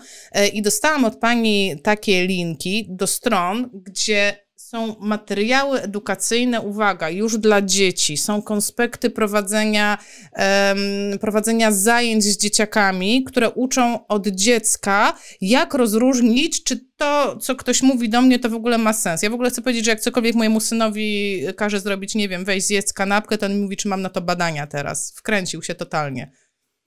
I 0.52 0.62
dostałam 0.62 1.04
od 1.04 1.16
pani 1.16 1.80
takie 1.82 2.26
linki 2.26 2.86
do 2.90 3.06
stron, 3.06 3.70
gdzie 3.72 4.47
są 4.68 4.96
materiały 5.00 5.80
edukacyjne, 5.80 6.60
uwaga, 6.60 7.10
już 7.10 7.38
dla 7.38 7.62
dzieci, 7.62 8.16
są 8.16 8.42
konspekty 8.42 9.10
prowadzenia, 9.10 9.98
um, 10.32 11.18
prowadzenia 11.18 11.72
zajęć 11.72 12.24
z 12.24 12.38
dzieciakami, 12.38 13.24
które 13.24 13.50
uczą 13.50 14.06
od 14.06 14.26
dziecka, 14.26 15.14
jak 15.40 15.74
rozróżnić, 15.74 16.64
czy 16.64 16.80
to, 16.96 17.36
co 17.36 17.56
ktoś 17.56 17.82
mówi 17.82 18.08
do 18.08 18.22
mnie, 18.22 18.38
to 18.38 18.50
w 18.50 18.54
ogóle 18.54 18.78
ma 18.78 18.92
sens. 18.92 19.22
Ja 19.22 19.30
w 19.30 19.34
ogóle 19.34 19.50
chcę 19.50 19.62
powiedzieć, 19.62 19.84
że 19.84 19.90
jak 19.90 20.00
cokolwiek 20.00 20.34
mojemu 20.34 20.60
synowi 20.60 21.42
każe 21.56 21.80
zrobić, 21.80 22.14
nie 22.14 22.28
wiem, 22.28 22.44
wejść, 22.44 22.66
zjedz 22.66 22.92
kanapkę, 22.92 23.38
to 23.38 23.46
on 23.46 23.54
mi 23.54 23.60
mówi, 23.60 23.76
czy 23.76 23.88
mam 23.88 24.02
na 24.02 24.08
to 24.08 24.20
badania 24.20 24.66
teraz. 24.66 25.12
Wkręcił 25.16 25.62
się 25.62 25.74
totalnie. 25.74 26.32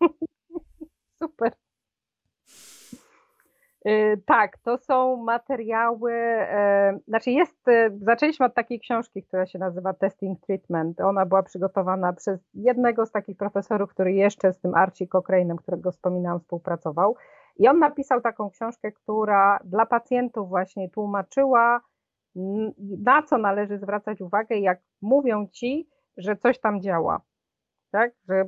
Super. 1.24 1.52
Y, 3.88 4.22
tak, 4.26 4.58
to 4.58 4.78
są 4.78 5.24
materiały, 5.24 6.14
e, 6.14 7.00
znaczy 7.08 7.32
jest, 7.32 7.68
e, 7.68 7.90
zaczęliśmy 8.02 8.46
od 8.46 8.54
takiej 8.54 8.80
książki, 8.80 9.24
która 9.24 9.46
się 9.46 9.60
nazywa 9.60 9.94
Testing 9.94 10.40
Treatment. 10.40 11.02
Ona 11.02 11.26
była 11.26 11.44
przygotowana 11.44 12.14
przez 12.14 12.40
jednego 12.54 13.06
z 13.06 13.12
takich 13.12 13.38
profesorów, 13.38 13.90
który 13.90 14.14
jeszcze 14.14 14.54
z 14.54 14.60
tym 14.60 14.76
Archie 14.76 15.08
Cochrane'em, 15.08 15.56
którego 15.56 15.92
wspominałam, 15.92 16.40
współpracował. 16.40 17.16
I 17.58 17.68
on 17.68 17.80
napisał 17.80 18.22
taką 18.22 18.50
książkę, 18.50 18.92
która 18.92 19.60
dla 19.64 19.86
pacjentów 19.86 20.50
właśnie 20.50 20.90
tłumaczyła, 20.90 21.82
na 23.04 23.24
co 23.24 23.38
należy 23.38 23.78
zwracać 23.78 24.22
uwagę, 24.22 24.58
jak 24.58 24.80
mówią 25.02 25.48
ci, 25.48 25.90
że 26.18 26.36
coś 26.36 26.60
tam 26.60 26.82
działa. 26.82 27.22
Tak? 27.92 28.12
Że 28.30 28.46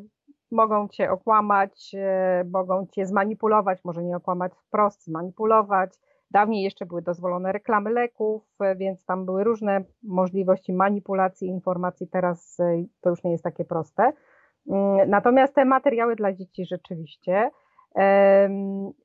mogą 0.53 0.87
cię 0.87 1.11
okłamać, 1.11 1.91
e, 1.97 2.43
mogą 2.51 2.87
cię 2.91 3.05
zmanipulować, 3.05 3.79
może 3.83 4.03
nie 4.03 4.17
okłamać 4.17 4.51
wprost, 4.55 5.05
zmanipulować. 5.05 5.99
Dawniej 6.31 6.63
jeszcze 6.63 6.85
były 6.85 7.01
dozwolone 7.01 7.51
reklamy 7.51 7.89
leków, 7.89 8.43
e, 8.59 8.75
więc 8.75 9.05
tam 9.05 9.25
były 9.25 9.43
różne 9.43 9.83
możliwości 10.03 10.73
manipulacji 10.73 11.47
informacji, 11.47 12.07
teraz 12.07 12.59
e, 12.59 12.83
to 13.01 13.09
już 13.09 13.23
nie 13.23 13.31
jest 13.31 13.43
takie 13.43 13.65
proste. 13.65 14.13
Mm, 14.69 15.09
natomiast 15.09 15.55
te 15.55 15.65
materiały 15.65 16.15
dla 16.15 16.33
dzieci 16.33 16.65
rzeczywiście 16.65 17.51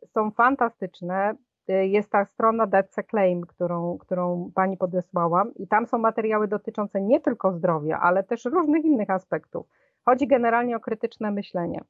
są 0.07 0.31
fantastyczne. 0.31 1.35
Jest 1.69 2.11
ta 2.11 2.25
strona 2.25 2.67
That's 2.67 3.01
a 3.01 3.03
Claim, 3.03 3.47
którą, 3.47 3.99
którą 3.99 4.51
pani 4.55 4.77
podesłałam, 4.77 5.55
i 5.55 5.69
tam 5.69 5.87
są 5.87 5.99
materiały 5.99 6.49
dotyczące 6.49 7.01
nie 7.01 7.21
tylko 7.21 7.53
zdrowia, 7.53 8.01
ale 8.01 8.25
też 8.25 8.45
różnych 8.45 8.85
innych 8.85 9.11
aspektów 9.11 9.67
Chodzi 10.05 10.27
generalnie 10.27 10.77
o 10.77 10.81
krytyczne 10.81 11.31
myślenie. 11.31 11.81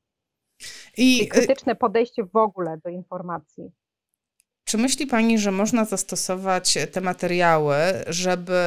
I, 0.96 1.22
I 1.22 1.28
krytyczne 1.28 1.76
podejście 1.76 2.24
w 2.24 2.36
ogóle 2.36 2.78
do 2.84 2.90
informacji. 2.90 3.72
Czy 4.64 4.78
myśli 4.78 5.06
Pani, 5.06 5.38
że 5.38 5.52
można 5.52 5.84
zastosować 5.84 6.78
te 6.92 7.00
materiały, 7.00 7.76
żeby 8.06 8.62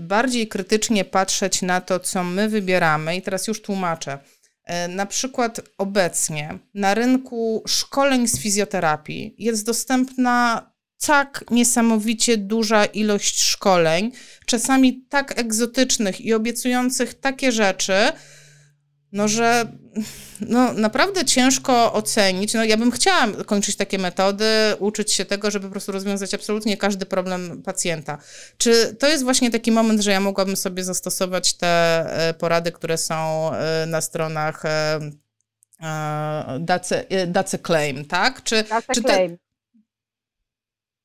bardziej 0.00 0.48
krytycznie 0.48 1.04
patrzeć 1.04 1.62
na 1.62 1.80
to, 1.80 2.00
co 2.00 2.24
my 2.24 2.48
wybieramy? 2.48 3.16
I 3.16 3.22
teraz 3.22 3.46
już 3.46 3.62
tłumaczę. 3.62 4.18
E, 4.64 4.88
na 4.88 5.06
przykład 5.06 5.60
obecnie 5.78 6.58
na 6.74 6.94
rynku 6.94 7.62
szkoleń 7.66 8.28
z 8.28 8.40
fizjoterapii 8.40 9.34
jest 9.38 9.66
dostępna 9.66 10.70
tak 11.06 11.44
niesamowicie 11.50 12.36
duża 12.36 12.84
ilość 12.84 13.40
szkoleń, 13.40 14.12
czasami 14.46 15.06
tak 15.08 15.38
egzotycznych 15.38 16.20
i 16.20 16.34
obiecujących 16.34 17.14
takie 17.14 17.52
rzeczy, 17.52 18.12
no 19.16 19.28
że 19.28 19.66
no, 20.40 20.72
naprawdę 20.72 21.24
ciężko 21.24 21.92
ocenić. 21.92 22.54
No, 22.54 22.64
ja 22.64 22.76
bym 22.76 22.90
chciała 22.90 23.26
kończyć 23.46 23.76
takie 23.76 23.98
metody, 23.98 24.44
uczyć 24.78 25.12
się 25.12 25.24
tego, 25.24 25.50
żeby 25.50 25.66
po 25.66 25.70
prostu 25.70 25.92
rozwiązać 25.92 26.34
absolutnie 26.34 26.76
każdy 26.76 27.06
problem 27.06 27.62
pacjenta. 27.62 28.18
Czy 28.58 28.94
to 28.94 29.06
jest 29.08 29.24
właśnie 29.24 29.50
taki 29.50 29.72
moment, 29.72 30.00
że 30.00 30.10
ja 30.10 30.20
mogłabym 30.20 30.56
sobie 30.56 30.84
zastosować 30.84 31.54
te 31.54 31.66
e, 32.28 32.34
porady, 32.34 32.72
które 32.72 32.98
są 32.98 33.50
e, 33.52 33.86
na 33.86 34.00
stronach 34.00 34.64
e, 34.64 35.00
Dacy, 36.60 37.06
Dacy 37.26 37.58
Claim, 37.58 38.04
tak? 38.04 38.42
Czy, 38.42 38.62
Dacy 38.62 38.86
czy 38.94 39.02
Claim. 39.02 39.30
Te... 39.30 39.44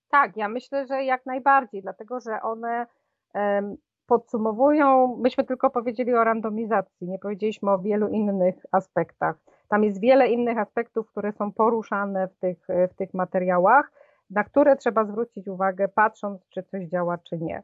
Tak, 0.09 0.37
ja 0.37 0.49
myślę, 0.49 0.87
że 0.87 1.03
jak 1.03 1.25
najbardziej, 1.25 1.81
dlatego 1.81 2.19
że 2.19 2.41
one 2.41 2.85
podsumowują, 4.11 5.17
myśmy 5.17 5.43
tylko 5.43 5.69
powiedzieli 5.69 6.13
o 6.13 6.23
randomizacji, 6.23 7.07
nie 7.07 7.19
powiedzieliśmy 7.19 7.71
o 7.71 7.79
wielu 7.79 8.07
innych 8.07 8.55
aspektach. 8.71 9.35
Tam 9.67 9.83
jest 9.83 9.99
wiele 9.99 10.27
innych 10.27 10.57
aspektów, 10.57 11.07
które 11.07 11.31
są 11.31 11.51
poruszane 11.51 12.27
w 12.27 12.35
tych, 12.35 12.57
w 12.91 12.95
tych 12.95 13.13
materiałach, 13.13 13.91
na 14.29 14.43
które 14.43 14.75
trzeba 14.75 15.05
zwrócić 15.05 15.47
uwagę, 15.47 15.87
patrząc, 15.87 16.41
czy 16.49 16.63
coś 16.63 16.87
działa, 16.87 17.17
czy 17.17 17.37
nie. 17.37 17.63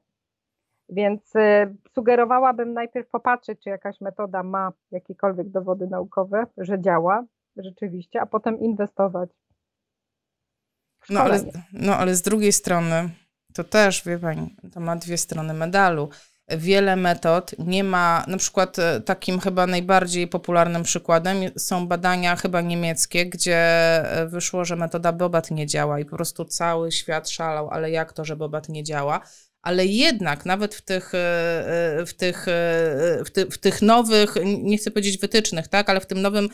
Więc 0.89 1.35
y, 1.35 1.75
sugerowałabym 1.95 2.73
najpierw 2.73 3.09
popatrzeć, 3.09 3.59
czy 3.63 3.69
jakaś 3.69 4.01
metoda 4.01 4.43
ma 4.43 4.71
jakiekolwiek 4.91 5.49
dowody 5.49 5.87
naukowe, 5.87 6.45
że 6.57 6.81
działa 6.81 7.23
rzeczywiście, 7.57 8.21
a 8.21 8.25
potem 8.25 8.59
inwestować. 8.59 9.29
no 11.09 11.19
ale, 11.19 11.39
no 11.73 11.95
ale 11.95 12.15
z 12.15 12.21
drugiej 12.21 12.51
strony, 12.51 13.09
to 13.53 13.63
też, 13.63 14.05
wie 14.05 14.19
pani, 14.19 14.55
to 14.73 14.79
ma 14.79 14.95
dwie 14.95 15.17
strony 15.17 15.53
medalu 15.53 16.09
wiele 16.49 16.95
metod 16.95 17.55
nie 17.59 17.83
ma, 17.83 18.23
na 18.27 18.37
przykład 18.37 18.79
e, 18.79 19.01
takim 19.01 19.39
chyba 19.39 19.67
najbardziej 19.67 20.27
popularnym 20.27 20.83
przykładem 20.83 21.37
są 21.57 21.87
badania 21.87 22.35
chyba 22.35 22.61
niemieckie, 22.61 23.25
gdzie 23.25 23.57
e, 23.57 24.27
wyszło, 24.27 24.65
że 24.65 24.75
metoda 24.75 25.11
Bobat 25.11 25.51
nie 25.51 25.67
działa 25.67 25.99
i 25.99 26.05
po 26.05 26.15
prostu 26.15 26.45
cały 26.45 26.91
świat 26.91 27.29
szalał, 27.29 27.69
ale 27.69 27.91
jak 27.91 28.13
to, 28.13 28.25
że 28.25 28.35
Bobat 28.35 28.69
nie 28.69 28.83
działa? 28.83 29.21
Ale 29.67 29.85
jednak 29.85 30.45
nawet 30.45 30.75
w 30.75 30.81
tych, 30.81 31.13
e, 31.13 31.99
e, 31.99 32.05
w 32.05 32.13
tych, 32.13 32.45
w, 33.25 33.29
ty, 33.33 33.45
w 33.45 33.57
tych 33.57 33.81
nowych, 33.81 34.35
nie 34.43 34.77
chcę 34.77 34.91
powiedzieć 34.91 35.17
wytycznych, 35.17 35.67
tak, 35.67 35.89
ale 35.89 35.99
w 35.99 36.05
tym 36.05 36.21
nowym 36.21 36.49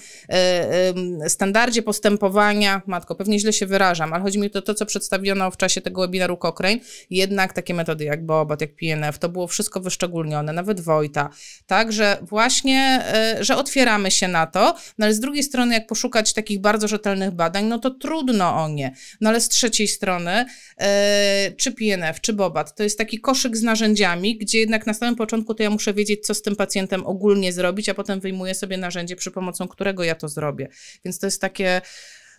standardzie 1.27 1.81
postępowania, 1.81 2.81
matko, 2.87 3.15
pewnie 3.15 3.39
źle 3.39 3.53
się 3.53 3.65
wyrażam, 3.65 4.13
ale 4.13 4.23
chodzi 4.23 4.39
mi 4.39 4.47
o 4.47 4.49
to, 4.49 4.61
to 4.61 4.73
co 4.73 4.85
przedstawiono 4.85 5.51
w 5.51 5.57
czasie 5.57 5.81
tego 5.81 6.01
webinaru 6.01 6.37
Cochrane, 6.37 6.79
jednak 7.09 7.53
takie 7.53 7.73
metody 7.73 8.03
jak 8.03 8.25
BOBAT, 8.25 8.61
jak 8.61 8.75
PNF, 8.75 9.19
to 9.19 9.29
było 9.29 9.47
wszystko 9.47 9.79
wyszczególnione, 9.79 10.53
nawet 10.53 10.81
Wojta, 10.81 11.29
tak, 11.67 11.91
że 11.91 12.17
właśnie, 12.21 13.05
że 13.39 13.57
otwieramy 13.57 14.11
się 14.11 14.27
na 14.27 14.47
to, 14.47 14.75
no 14.97 15.05
ale 15.05 15.13
z 15.13 15.19
drugiej 15.19 15.43
strony, 15.43 15.73
jak 15.73 15.87
poszukać 15.87 16.33
takich 16.33 16.61
bardzo 16.61 16.87
rzetelnych 16.87 17.31
badań, 17.31 17.65
no 17.65 17.79
to 17.79 17.91
trudno 17.91 18.63
o 18.63 18.69
nie. 18.69 18.95
No 19.21 19.29
ale 19.29 19.41
z 19.41 19.49
trzeciej 19.49 19.87
strony, 19.87 20.45
e, 20.77 21.51
czy 21.57 21.71
PNF, 21.71 22.21
czy 22.21 22.33
Bobat, 22.33 22.75
to 22.75 22.83
jest 22.83 23.02
taki 23.03 23.19
koszyk 23.19 23.57
z 23.57 23.63
narzędziami, 23.63 24.37
gdzie 24.37 24.59
jednak 24.59 24.87
na 24.87 24.93
samym 24.93 25.15
początku 25.15 25.53
to 25.53 25.63
ja 25.63 25.69
muszę 25.69 25.93
wiedzieć, 25.93 26.25
co 26.25 26.33
z 26.33 26.41
tym 26.41 26.55
pacjentem 26.55 27.05
ogólnie 27.05 27.53
zrobić, 27.53 27.89
a 27.89 27.93
potem 27.93 28.19
wyjmuję 28.19 28.55
sobie 28.55 28.77
narzędzie, 28.77 29.15
przy 29.15 29.31
pomocą 29.31 29.67
którego 29.67 30.03
ja 30.03 30.15
to 30.15 30.27
zrobię. 30.27 30.67
Więc 31.05 31.19
to 31.19 31.27
jest 31.27 31.41
takie, 31.41 31.81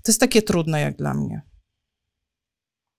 to 0.05 0.11
jest 0.11 0.21
takie 0.21 0.43
trudne 0.43 0.81
jak 0.81 0.97
dla 0.97 1.15
mnie. 1.15 1.43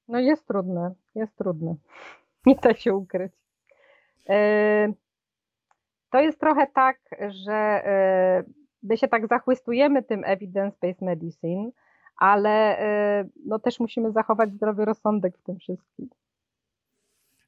No 0.07 0.19
jest 0.19 0.47
trudne, 0.47 0.93
jest 1.15 1.35
trudne. 1.35 1.75
Nie 2.45 2.55
da 2.55 2.73
się 2.73 2.93
ukryć. 2.93 3.31
E, 4.29 4.93
to 6.11 6.19
jest 6.19 6.39
trochę 6.39 6.67
tak, 6.67 6.97
że 7.29 7.53
e, 7.53 8.43
my 8.83 8.97
się 8.97 9.07
tak 9.07 9.27
zachwystujemy 9.27 10.03
tym 10.03 10.21
evidence-based 10.21 11.01
medicine, 11.01 11.71
ale 12.17 12.79
y, 13.21 13.29
no 13.45 13.59
też 13.59 13.79
musimy 13.79 14.11
zachować 14.11 14.53
zdrowy 14.53 14.85
rozsądek 14.85 15.37
w 15.37 15.43
tym 15.43 15.57
wszystkim. 15.57 16.09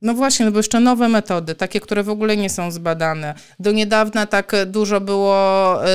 No 0.01 0.13
właśnie, 0.13 0.45
no 0.45 0.51
bo 0.51 0.57
jeszcze 0.59 0.79
nowe 0.79 1.09
metody, 1.09 1.55
takie, 1.55 1.79
które 1.79 2.03
w 2.03 2.09
ogóle 2.09 2.37
nie 2.37 2.49
są 2.49 2.71
zbadane. 2.71 3.33
Do 3.59 3.71
niedawna 3.71 4.25
tak 4.25 4.51
dużo 4.65 5.01
było 5.01 5.35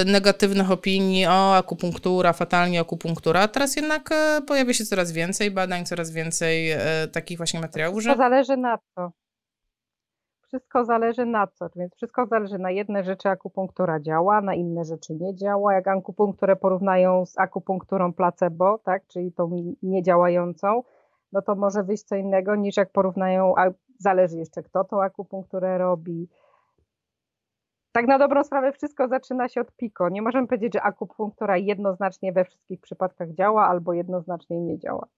y, 0.00 0.05
negatywnych 0.05 0.70
opinii 0.70 1.26
o 1.26 1.57
akupunktura, 1.57 2.32
fatalnie 2.32 2.80
akupunktura, 2.80 3.40
a 3.40 3.48
teraz 3.48 3.76
jednak 3.76 4.11
y, 4.12 4.42
pojawia 4.46 4.74
się 4.74 4.84
coraz 4.84 5.12
więcej 5.12 5.50
badań, 5.50 5.86
coraz 5.86 6.11
więcej 6.11 6.70
takich 7.12 7.36
właśnie 7.36 7.61
materiałów. 7.61 8.03
Że... 8.03 8.11
To 8.11 8.16
zależy 8.16 8.57
na 8.57 8.78
co 8.94 9.12
wszystko 10.53 10.84
zależy 10.84 11.26
na 11.26 11.46
co, 11.46 11.68
więc 11.76 11.94
wszystko 11.94 12.26
zależy 12.26 12.59
na 12.59 12.70
jedne 12.70 13.05
rzeczy 13.05 13.28
akupunktura 13.28 14.00
działa, 14.00 14.40
na 14.40 14.55
inne 14.55 14.84
rzeczy 14.84 15.14
nie 15.14 15.34
działa. 15.34 15.74
Jak 15.74 15.88
akupunkturę 15.88 16.57
porównają 16.57 17.26
z 17.26 17.38
akupunkturą 17.38 18.12
placebo, 18.12 18.78
tak, 18.78 19.07
czyli 19.07 19.32
tą 19.32 19.74
niedziałającą, 19.82 20.82
no 21.32 21.42
to 21.42 21.55
może 21.55 21.82
wyjść 21.82 22.05
co 22.05 22.16
innego 22.16 22.57
niż 22.57 22.76
jak 22.76 22.92
porównają, 22.92 23.55
zależy 24.03 24.36
jeszcze 24.36 24.62
kto 24.62 24.84
tą 24.84 25.03
akupunkturę 25.03 25.78
robi. 25.78 26.28
Tak 27.92 28.07
na 28.07 28.18
dobrą 28.18 28.44
sprawę 28.44 28.72
wszystko 28.72 29.09
zaczyna 29.09 29.48
się 29.48 29.61
od 29.61 29.72
piko. 29.76 30.09
Nie 30.09 30.22
możemy 30.22 30.46
powiedzieć, 30.46 30.72
że 30.72 30.82
akupunktura 30.82 31.57
jednoznacznie 31.57 32.32
we 32.32 32.44
wszystkich 32.44 32.80
przypadkach 32.80 33.32
działa 33.32 33.68
albo 33.68 33.92
jednoznacznie 33.92 34.61
nie 34.61 34.78
działa. 34.78 35.09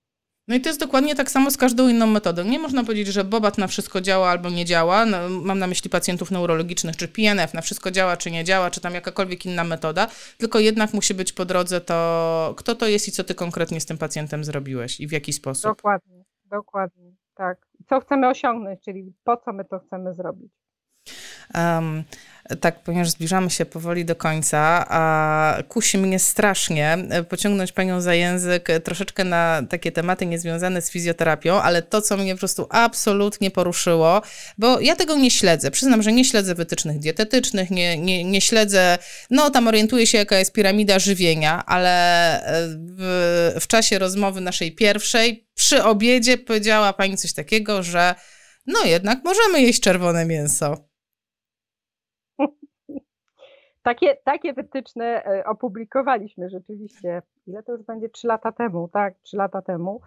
No 0.48 0.54
i 0.54 0.60
to 0.60 0.68
jest 0.68 0.80
dokładnie 0.80 1.14
tak 1.14 1.30
samo 1.30 1.50
z 1.50 1.56
każdą 1.56 1.88
inną 1.88 2.06
metodą. 2.06 2.44
Nie 2.44 2.58
można 2.58 2.84
powiedzieć, 2.84 3.06
że 3.06 3.24
bobat 3.24 3.58
na 3.58 3.66
wszystko 3.66 4.00
działa 4.00 4.28
albo 4.28 4.50
nie 4.50 4.64
działa. 4.64 5.06
No, 5.06 5.16
mam 5.28 5.58
na 5.58 5.66
myśli 5.66 5.90
pacjentów 5.90 6.30
neurologicznych, 6.30 6.96
czy 6.96 7.08
PNF 7.08 7.54
na 7.54 7.60
wszystko 7.60 7.90
działa, 7.90 8.16
czy 8.16 8.30
nie 8.30 8.44
działa, 8.44 8.70
czy 8.70 8.80
tam 8.80 8.94
jakakolwiek 8.94 9.46
inna 9.46 9.64
metoda, 9.64 10.06
tylko 10.38 10.58
jednak 10.58 10.94
musi 10.94 11.14
być 11.14 11.32
po 11.32 11.44
drodze 11.44 11.80
to, 11.80 12.54
kto 12.56 12.74
to 12.74 12.86
jest 12.86 13.08
i 13.08 13.12
co 13.12 13.24
ty 13.24 13.34
konkretnie 13.34 13.80
z 13.80 13.86
tym 13.86 13.98
pacjentem 13.98 14.44
zrobiłeś 14.44 15.00
i 15.00 15.06
w 15.06 15.12
jaki 15.12 15.32
sposób. 15.32 15.76
Dokładnie, 15.76 16.24
dokładnie, 16.44 17.12
tak. 17.34 17.66
Co 17.88 18.00
chcemy 18.00 18.28
osiągnąć, 18.28 18.80
czyli 18.80 19.12
po 19.24 19.36
co 19.36 19.52
my 19.52 19.64
to 19.64 19.78
chcemy 19.78 20.14
zrobić. 20.14 20.63
Um, 21.54 22.04
tak, 22.60 22.82
ponieważ 22.82 23.10
zbliżamy 23.10 23.50
się 23.50 23.66
powoli 23.66 24.04
do 24.04 24.16
końca, 24.16 24.86
a 24.88 25.56
kusi 25.68 25.98
mnie 25.98 26.18
strasznie 26.18 26.98
pociągnąć 27.28 27.72
panią 27.72 28.00
za 28.00 28.14
język 28.14 28.68
troszeczkę 28.84 29.24
na 29.24 29.62
takie 29.70 29.92
tematy 29.92 30.26
niezwiązane 30.26 30.82
z 30.82 30.90
fizjoterapią, 30.90 31.62
ale 31.62 31.82
to, 31.82 32.02
co 32.02 32.16
mnie 32.16 32.34
po 32.34 32.38
prostu 32.38 32.66
absolutnie 32.70 33.50
poruszyło, 33.50 34.22
bo 34.58 34.80
ja 34.80 34.96
tego 34.96 35.16
nie 35.16 35.30
śledzę. 35.30 35.70
Przyznam, 35.70 36.02
że 36.02 36.12
nie 36.12 36.24
śledzę 36.24 36.54
wytycznych 36.54 36.98
dietetycznych, 36.98 37.70
nie, 37.70 37.98
nie, 37.98 38.24
nie 38.24 38.40
śledzę, 38.40 38.98
no 39.30 39.50
tam 39.50 39.68
orientuję 39.68 40.06
się, 40.06 40.18
jaka 40.18 40.38
jest 40.38 40.52
piramida 40.52 40.98
żywienia, 40.98 41.66
ale 41.66 42.40
w, 42.98 43.54
w 43.60 43.66
czasie 43.66 43.98
rozmowy 43.98 44.40
naszej 44.40 44.74
pierwszej, 44.74 45.48
przy 45.54 45.84
obiedzie 45.84 46.38
powiedziała 46.38 46.92
pani 46.92 47.16
coś 47.16 47.32
takiego, 47.32 47.82
że 47.82 48.14
no 48.66 48.84
jednak 48.84 49.24
możemy 49.24 49.62
jeść 49.62 49.80
czerwone 49.80 50.24
mięso. 50.24 50.93
Takie, 53.84 54.16
takie 54.24 54.52
wytyczne 54.52 55.24
e, 55.24 55.44
opublikowaliśmy 55.44 56.48
rzeczywiście, 56.48 57.22
ile 57.46 57.62
to 57.62 57.72
już 57.72 57.82
będzie, 57.82 58.08
trzy 58.08 58.26
lata 58.26 58.52
temu, 58.52 58.88
tak, 58.88 59.14
trzy 59.22 59.36
lata 59.36 59.62
temu. 59.62 60.00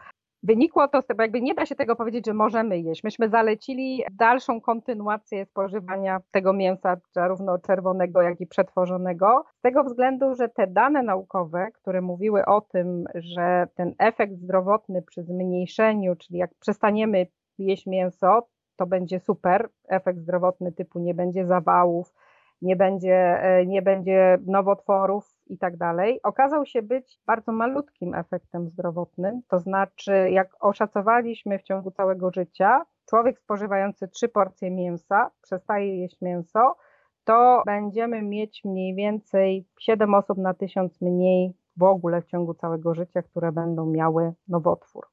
Wynikło 0.44 0.88
to 0.88 1.02
z 1.02 1.06
tego, 1.06 1.24
jakby 1.24 1.42
nie 1.42 1.54
da 1.54 1.66
się 1.66 1.76
tego 1.76 1.96
powiedzieć, 1.96 2.26
że 2.26 2.34
możemy 2.34 2.80
jeść. 2.80 3.04
Myśmy 3.04 3.30
zalecili 3.30 4.04
dalszą 4.12 4.62
kontynuację 4.62 5.46
spożywania 5.46 6.20
tego 6.32 6.54
mięsa, 6.54 6.98
zarówno 7.12 7.58
czerwonego, 7.58 8.22
jak 8.22 8.42
i 8.42 8.48
przetworzonego, 8.48 9.46
z 9.58 9.62
tego 9.62 9.84
względu, 9.84 10.36
że 10.36 10.50
te 10.50 10.68
dane 10.68 11.04
naukowe, 11.04 11.68
które 11.74 12.02
mówiły 12.02 12.46
o 12.46 12.62
tym, 12.62 13.06
że 13.16 13.68
ten 13.76 13.96
efekt 14.00 14.34
zdrowotny 14.34 15.02
przy 15.02 15.24
zmniejszeniu, 15.24 16.16
czyli 16.16 16.40
jak 16.40 16.52
przestaniemy 16.60 17.28
jeść 17.58 17.86
mięso, 17.86 18.48
to 18.78 18.86
będzie 18.86 19.20
super, 19.20 19.70
efekt 19.88 20.20
zdrowotny 20.20 20.72
typu 20.72 21.00
nie 21.00 21.14
będzie 21.14 21.46
zawałów, 21.46 22.14
nie 22.62 22.76
będzie, 22.76 23.42
e, 23.42 23.66
nie 23.66 23.82
będzie 23.82 24.38
nowotworów 24.46 25.38
i 25.48 25.58
tak 25.58 25.78
dalej, 25.78 26.20
okazał 26.24 26.66
się 26.66 26.82
być 26.82 27.20
bardzo 27.26 27.52
malutkim 27.52 28.14
efektem 28.14 28.70
zdrowotnym. 28.70 29.42
To 29.48 29.60
znaczy, 29.60 30.30
jak 30.32 30.50
oszacowaliśmy 30.60 31.60
w 31.60 31.64
ciągu 31.64 31.92
całego 31.92 32.32
życia, 32.32 32.86
człowiek 33.10 33.40
spożywający 33.40 34.08
trzy 34.08 34.30
porcje 34.30 34.72
mięsa 34.72 35.32
przestaje 35.42 35.98
jeść 36.02 36.22
mięso, 36.22 36.76
to 37.24 37.64
będziemy 37.66 38.22
mieć 38.22 38.62
mniej 38.66 38.96
więcej 38.96 39.68
7 39.80 40.14
osób 40.14 40.38
na 40.38 40.54
tysiąc 40.54 41.02
mniej 41.02 41.54
w 41.78 41.84
ogóle 41.84 42.22
w 42.22 42.26
ciągu 42.26 42.54
całego 42.54 42.94
życia, 42.94 43.22
które 43.22 43.52
będą 43.52 43.86
miały 43.86 44.34
nowotwór. 44.48 45.08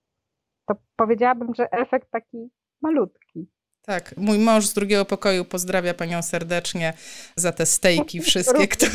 To 0.67 0.75
powiedziałabym, 0.97 1.55
że 1.55 1.71
efekt 1.71 2.11
taki 2.11 2.51
malutki. 2.83 3.49
Tak, 3.87 4.15
mój 4.17 4.39
mąż 4.39 4.67
z 4.67 4.73
drugiego 4.73 5.05
pokoju 5.05 5.45
pozdrawia 5.45 5.95
panią 5.95 6.23
serdecznie 6.23 6.93
za 7.37 7.53
te 7.53 7.67
stejki 7.67 8.21
wszystkie, 8.21 8.69
które, 8.69 8.93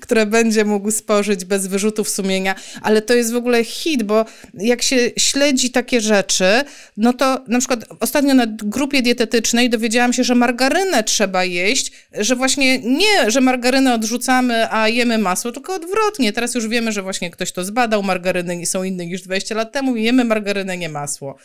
które 0.00 0.26
będzie 0.26 0.64
mógł 0.64 0.90
spożyć 0.90 1.44
bez 1.44 1.66
wyrzutów 1.66 2.08
sumienia, 2.08 2.54
ale 2.82 3.02
to 3.02 3.14
jest 3.14 3.32
w 3.32 3.36
ogóle 3.36 3.64
hit, 3.64 4.02
bo 4.02 4.24
jak 4.54 4.82
się 4.82 5.10
śledzi 5.18 5.70
takie 5.70 6.00
rzeczy, 6.00 6.64
no 6.96 7.12
to 7.12 7.44
na 7.48 7.58
przykład 7.58 7.84
ostatnio 8.00 8.34
na 8.34 8.46
grupie 8.46 9.02
dietetycznej 9.02 9.70
dowiedziałam 9.70 10.12
się, 10.12 10.24
że 10.24 10.34
margarynę 10.34 11.04
trzeba 11.04 11.44
jeść, 11.44 11.92
że 12.12 12.36
właśnie 12.36 12.78
nie, 12.78 13.30
że 13.30 13.40
margarynę 13.40 13.94
odrzucamy, 13.94 14.72
a 14.72 14.88
jemy 14.88 15.18
masło, 15.18 15.52
tylko 15.52 15.74
odwrotnie. 15.74 16.32
Teraz 16.32 16.54
już 16.54 16.68
wiemy, 16.68 16.92
że 16.92 17.02
właśnie 17.02 17.30
ktoś 17.30 17.52
to 17.52 17.64
zbadał, 17.64 18.02
margaryny 18.02 18.66
są 18.66 18.82
inne 18.82 19.06
niż 19.06 19.22
20 19.22 19.54
lat 19.54 19.72
temu, 19.72 19.96
jemy 19.96 20.24
margarynę, 20.24 20.76
nie 20.76 20.88
masło. 20.88 21.36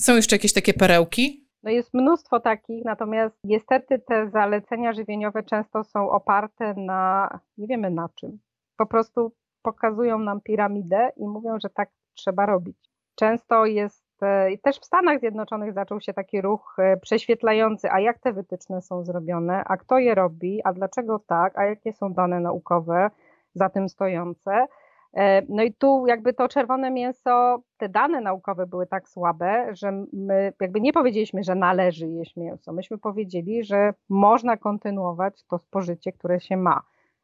Są 0.00 0.16
jeszcze 0.16 0.36
jakieś 0.36 0.52
takie 0.52 0.74
perełki? 0.74 1.45
No 1.66 1.72
jest 1.72 1.94
mnóstwo 1.94 2.40
takich, 2.40 2.84
natomiast 2.84 3.36
niestety 3.44 3.98
te 3.98 4.30
zalecenia 4.30 4.92
żywieniowe 4.92 5.42
często 5.42 5.84
są 5.84 6.10
oparte 6.10 6.74
na, 6.74 7.28
nie 7.58 7.66
wiemy 7.66 7.90
na 7.90 8.08
czym. 8.08 8.38
Po 8.76 8.86
prostu 8.86 9.32
pokazują 9.62 10.18
nam 10.18 10.40
piramidę 10.40 11.12
i 11.16 11.28
mówią, 11.28 11.58
że 11.62 11.70
tak 11.70 11.90
trzeba 12.14 12.46
robić. 12.46 12.76
Często 13.14 13.66
jest, 13.66 14.22
e, 14.22 14.58
też 14.58 14.80
w 14.80 14.84
Stanach 14.84 15.20
Zjednoczonych 15.20 15.72
zaczął 15.72 16.00
się 16.00 16.12
taki 16.12 16.40
ruch 16.40 16.76
e, 16.78 16.96
prześwietlający, 16.96 17.90
a 17.90 18.00
jak 18.00 18.18
te 18.18 18.32
wytyczne 18.32 18.82
są 18.82 19.04
zrobione, 19.04 19.64
a 19.64 19.76
kto 19.76 19.98
je 19.98 20.14
robi, 20.14 20.60
a 20.64 20.72
dlaczego 20.72 21.18
tak, 21.18 21.58
a 21.58 21.64
jakie 21.64 21.92
są 21.92 22.12
dane 22.12 22.40
naukowe 22.40 23.10
za 23.54 23.68
tym 23.68 23.88
stojące. 23.88 24.66
E, 25.14 25.42
no 25.48 25.62
i 25.62 25.74
tu 25.74 26.06
jakby 26.06 26.32
to 26.32 26.48
czerwone 26.48 26.90
mięso, 26.90 27.62
te 27.76 27.88
dane 27.88 28.20
naukowe 28.20 28.66
były 28.66 28.86
tak 28.86 29.08
słabe, 29.08 29.68
że 29.72 30.04
my 30.12 30.52
jakby 30.60 30.80
nie 30.80 30.92
powiedzieliśmy, 30.92 31.42
że 31.44 31.54
należy 31.54 32.08
jeść 32.08 32.36
mięso. 32.36 32.72
Myśmy 32.72 32.98
powiedzieli, 32.98 33.64
że 33.64 33.94
można 34.08 34.56
kontynuować 34.56 35.44
to 35.44 35.58
spożycie, 35.58 36.12
które 36.12 36.40
się 36.40 36.56
ma. 36.56 36.82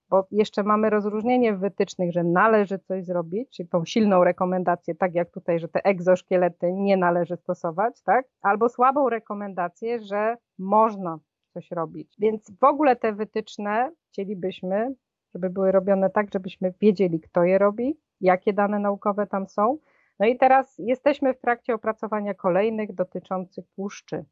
Bo 0.09 0.27
jeszcze 0.31 0.63
mamy 0.63 0.91
rozróżnienie 0.91 1.55
w 1.55 1.59
wytycznych, 1.59 2.13
że 2.13 2.25
należy 2.25 2.79
coś 2.79 3.05
zrobić, 3.05 3.51
czyli 3.57 3.69
tą 3.69 3.85
silną 3.85 4.25
rekomendację, 4.25 4.95
tak 4.95 5.15
jak 5.15 5.31
tutaj, 5.31 5.59
że 5.59 5.69
te 5.69 5.85
egzoszkielety 5.85 6.73
nie 6.73 6.97
należy 6.97 7.37
stosować, 7.37 8.03
tak? 8.03 8.27
Albo 8.43 8.69
słabą 8.69 9.09
rekomendację, 9.09 10.03
że 10.03 10.37
można 10.59 11.19
coś 11.55 11.71
robić. 11.71 12.17
Więc 12.19 12.51
w 12.61 12.65
ogóle 12.65 12.97
te 12.97 13.13
wytyczne 13.13 13.93
chcielibyśmy, 14.09 14.95
żeby 15.35 15.51
były 15.51 15.73
robione 15.73 16.11
tak, 16.11 16.33
żebyśmy 16.33 16.75
wiedzieli, 16.81 17.21
kto 17.21 17.45
je 17.45 17.59
robi, 17.59 17.99
jakie 18.21 18.53
dane 18.53 18.79
naukowe 18.79 19.27
tam 19.27 19.47
są. 19.47 19.79
No 20.19 20.27
i 20.27 20.39
teraz 20.39 20.79
jesteśmy 20.79 21.35
w 21.35 21.41
trakcie 21.41 21.75
opracowania 21.75 22.35
kolejnych 22.35 22.95
dotyczących 22.95 23.65
tłuszczy. 23.75 24.25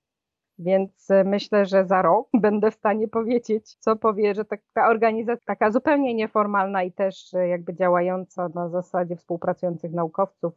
Więc 0.58 1.10
e, 1.10 1.24
myślę, 1.24 1.66
że 1.66 1.84
za 1.84 2.02
rok 2.02 2.28
będę 2.40 2.70
w 2.70 2.74
stanie 2.74 3.08
powiedzieć, 3.08 3.74
co 3.74 3.96
powie, 3.96 4.34
że 4.34 4.44
ta, 4.44 4.56
ta 4.72 4.88
organizacja 4.88 5.46
taka 5.46 5.70
zupełnie 5.70 6.14
nieformalna 6.14 6.82
i 6.82 6.92
też 6.92 7.34
e, 7.34 7.48
jakby 7.48 7.74
działająca 7.74 8.48
na 8.54 8.68
zasadzie 8.68 9.16
współpracujących 9.16 9.92
naukowców, 9.92 10.52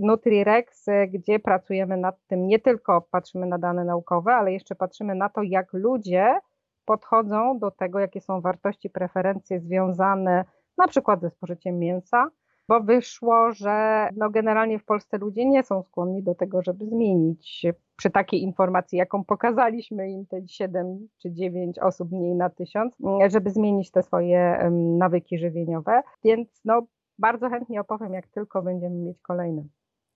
NutriRex, 0.00 0.88
e, 0.88 1.08
gdzie 1.08 1.38
pracujemy 1.38 1.96
nad 1.96 2.26
tym, 2.26 2.46
nie 2.46 2.58
tylko 2.58 3.00
patrzymy 3.00 3.46
na 3.46 3.58
dane 3.58 3.84
naukowe, 3.84 4.34
ale 4.34 4.52
jeszcze 4.52 4.74
patrzymy 4.74 5.14
na 5.14 5.28
to, 5.28 5.42
jak 5.42 5.72
ludzie 5.72 6.40
podchodzą 6.84 7.58
do 7.58 7.70
tego, 7.70 7.98
jakie 7.98 8.20
są 8.20 8.40
wartości, 8.40 8.90
preferencje 8.90 9.60
związane 9.60 10.44
na 10.78 10.88
przykład 10.88 11.20
ze 11.20 11.30
spożyciem 11.30 11.78
mięsa, 11.78 12.30
bo 12.68 12.80
wyszło, 12.80 13.52
że 13.52 14.08
no 14.16 14.30
generalnie 14.30 14.78
w 14.78 14.84
Polsce 14.84 15.18
ludzie 15.18 15.46
nie 15.46 15.62
są 15.62 15.82
skłonni 15.82 16.22
do 16.22 16.34
tego, 16.34 16.62
żeby 16.62 16.86
zmienić 16.86 17.66
przy 17.96 18.10
takiej 18.10 18.42
informacji, 18.42 18.98
jaką 18.98 19.24
pokazaliśmy 19.24 20.10
im 20.10 20.26
te 20.26 20.48
7 20.48 21.08
czy 21.22 21.32
9 21.32 21.78
osób 21.78 22.12
mniej 22.12 22.34
na 22.34 22.50
tysiąc, 22.50 22.96
żeby 23.28 23.50
zmienić 23.50 23.90
te 23.90 24.02
swoje 24.02 24.70
nawyki 24.98 25.38
żywieniowe. 25.38 26.02
Więc 26.24 26.48
no, 26.64 26.86
bardzo 27.18 27.50
chętnie 27.50 27.80
opowiem, 27.80 28.12
jak 28.12 28.26
tylko 28.26 28.62
będziemy 28.62 28.96
mieć 28.96 29.20
kolejne. 29.20 29.62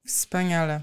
Wspaniale. 0.06 0.80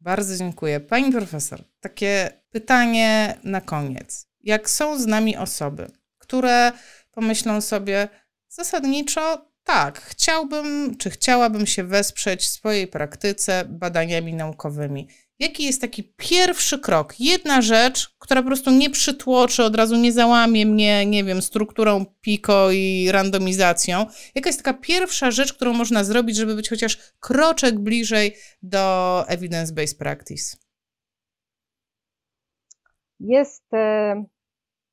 Bardzo 0.00 0.36
dziękuję. 0.36 0.80
Pani 0.80 1.12
profesor, 1.12 1.58
takie 1.80 2.30
pytanie 2.50 3.34
na 3.44 3.60
koniec. 3.60 4.35
Jak 4.46 4.70
są 4.70 4.98
z 4.98 5.06
nami 5.06 5.36
osoby, 5.36 5.90
które 6.18 6.72
pomyślą 7.10 7.60
sobie, 7.60 8.08
zasadniczo 8.48 9.50
tak, 9.64 10.00
chciałbym, 10.00 10.96
czy 10.96 11.10
chciałabym 11.10 11.66
się 11.66 11.84
wesprzeć 11.84 12.42
w 12.42 12.46
swojej 12.46 12.86
praktyce 12.86 13.64
badaniami 13.68 14.34
naukowymi. 14.34 15.08
Jaki 15.38 15.64
jest 15.64 15.80
taki 15.80 16.14
pierwszy 16.16 16.78
krok? 16.78 17.20
Jedna 17.20 17.62
rzecz, 17.62 18.16
która 18.18 18.42
po 18.42 18.46
prostu 18.46 18.70
nie 18.70 18.90
przytłoczy, 18.90 19.64
od 19.64 19.76
razu 19.76 19.96
nie 19.96 20.12
załamie 20.12 20.66
mnie, 20.66 21.06
nie 21.06 21.24
wiem, 21.24 21.42
strukturą 21.42 22.06
PICO 22.20 22.70
i 22.70 23.08
randomizacją. 23.10 24.06
Jaka 24.34 24.48
jest 24.48 24.64
taka 24.64 24.78
pierwsza 24.80 25.30
rzecz, 25.30 25.52
którą 25.52 25.72
można 25.72 26.04
zrobić, 26.04 26.36
żeby 26.36 26.54
być 26.54 26.68
chociaż 26.68 26.98
kroczek 27.20 27.78
bliżej 27.78 28.36
do 28.62 29.24
evidence-based 29.28 29.98
practice? 29.98 30.56
Jest, 33.20 33.74
e, 33.74 34.24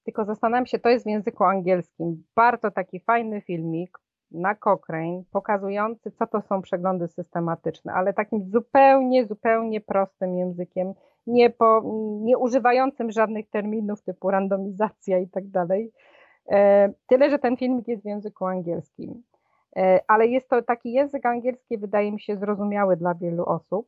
tylko 0.03 0.25
zastanawiam 0.25 0.65
się, 0.65 0.79
to 0.79 0.89
jest 0.89 1.05
w 1.05 1.09
języku 1.09 1.43
angielskim. 1.43 2.23
Bardzo 2.35 2.71
taki 2.71 2.99
fajny 2.99 3.41
filmik 3.41 3.97
na 4.31 4.55
Cochrane, 4.55 5.23
pokazujący, 5.31 6.11
co 6.11 6.27
to 6.27 6.41
są 6.41 6.61
przeglądy 6.61 7.07
systematyczne, 7.07 7.93
ale 7.93 8.13
takim 8.13 8.43
zupełnie, 8.43 9.25
zupełnie 9.25 9.81
prostym 9.81 10.35
językiem, 10.35 10.93
nie, 11.27 11.49
po, 11.49 11.81
nie 12.21 12.37
używającym 12.37 13.11
żadnych 13.11 13.49
terminów 13.49 14.01
typu 14.01 14.31
randomizacja 14.31 15.19
i 15.19 15.27
tak 15.27 15.47
dalej. 15.47 15.91
E, 16.51 16.89
tyle, 17.07 17.29
że 17.29 17.39
ten 17.39 17.57
filmik 17.57 17.87
jest 17.87 18.03
w 18.03 18.07
języku 18.07 18.45
angielskim. 18.45 19.23
E, 19.75 19.99
ale 20.07 20.27
jest 20.27 20.49
to 20.49 20.61
taki 20.61 20.91
język 20.91 21.25
angielski, 21.25 21.77
wydaje 21.77 22.11
mi 22.11 22.19
się, 22.19 22.37
zrozumiały 22.37 22.97
dla 22.97 23.15
wielu 23.15 23.45
osób. 23.45 23.87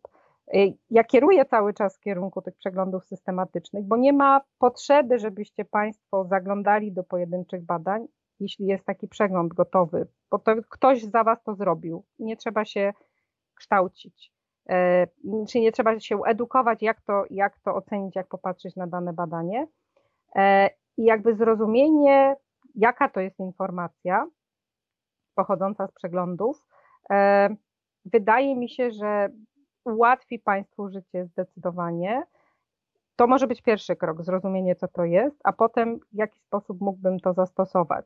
E, 0.53 0.57
ja 0.89 1.03
kieruję 1.03 1.45
cały 1.45 1.73
czas 1.73 1.97
w 1.97 1.99
kierunku 1.99 2.41
tych 2.41 2.55
przeglądów 2.55 3.05
systematycznych, 3.05 3.85
bo 3.85 3.97
nie 3.97 4.13
ma 4.13 4.41
potrzeby, 4.59 5.19
żebyście 5.19 5.65
Państwo 5.65 6.25
zaglądali 6.25 6.91
do 6.91 7.03
pojedynczych 7.03 7.65
badań 7.65 8.07
jeśli 8.39 8.65
jest 8.65 8.85
taki 8.85 9.07
przegląd 9.07 9.53
gotowy, 9.53 10.07
bo 10.31 10.39
to 10.39 10.55
ktoś 10.69 11.03
za 11.03 11.23
Was 11.23 11.43
to 11.43 11.55
zrobił. 11.55 12.05
Nie 12.19 12.37
trzeba 12.37 12.65
się 12.65 12.93
kształcić. 13.55 14.33
E, 14.69 15.07
czyli 15.49 15.63
nie 15.63 15.71
trzeba 15.71 15.99
się 15.99 16.19
edukować, 16.25 16.81
jak 16.81 17.01
to, 17.01 17.23
jak 17.29 17.59
to 17.59 17.75
ocenić, 17.75 18.15
jak 18.15 18.27
popatrzeć 18.27 18.75
na 18.75 18.87
dane 18.87 19.13
badanie. 19.13 19.67
E, 20.35 20.69
I 20.97 21.03
jakby 21.03 21.35
zrozumienie, 21.35 22.35
jaka 22.75 23.09
to 23.09 23.19
jest 23.19 23.39
informacja 23.39 24.27
pochodząca 25.35 25.87
z 25.87 25.91
przeglądów, 25.91 26.65
wydaje 28.05 28.55
mi 28.55 28.69
się, 28.69 28.91
że 28.91 29.29
ułatwi 29.85 30.39
Państwu 30.39 30.89
życie 30.89 31.25
zdecydowanie. 31.25 32.23
To 33.15 33.27
może 33.27 33.47
być 33.47 33.61
pierwszy 33.61 33.95
krok, 33.95 34.23
zrozumienie, 34.23 34.75
co 34.75 34.87
to 34.87 35.05
jest, 35.05 35.37
a 35.43 35.53
potem 35.53 35.99
w 35.99 36.15
jaki 36.15 36.39
sposób 36.39 36.81
mógłbym 36.81 37.19
to 37.19 37.33
zastosować. 37.33 38.05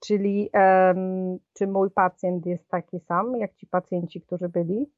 Czyli 0.00 0.50
um, 0.54 1.38
czy 1.52 1.66
mój 1.66 1.90
pacjent 1.90 2.46
jest 2.46 2.68
taki 2.68 3.00
sam, 3.00 3.36
jak 3.36 3.54
ci 3.54 3.66
pacjenci, 3.66 4.20
którzy 4.20 4.48
byli? 4.48 4.90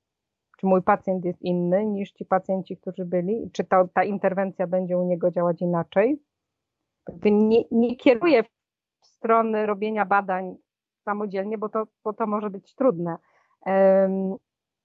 Czy 0.58 0.66
mój 0.66 0.82
pacjent 0.82 1.24
jest 1.24 1.42
inny 1.42 1.86
niż 1.86 2.12
ci 2.12 2.24
pacjenci, 2.24 2.76
którzy 2.76 3.04
byli? 3.04 3.50
Czy 3.52 3.64
ta, 3.64 3.88
ta 3.88 4.04
interwencja 4.04 4.66
będzie 4.66 4.98
u 4.98 5.06
niego 5.06 5.30
działać 5.30 5.62
inaczej? 5.62 6.22
Nie, 7.24 7.64
nie 7.70 7.96
kieruję 7.96 8.42
w 9.00 9.06
stronę 9.06 9.66
robienia 9.66 10.04
badań 10.04 10.56
samodzielnie, 11.04 11.58
bo 11.58 11.68
to, 11.68 11.86
bo 12.04 12.12
to 12.12 12.26
może 12.26 12.50
być 12.50 12.74
trudne. 12.74 13.16
Um, 13.66 14.36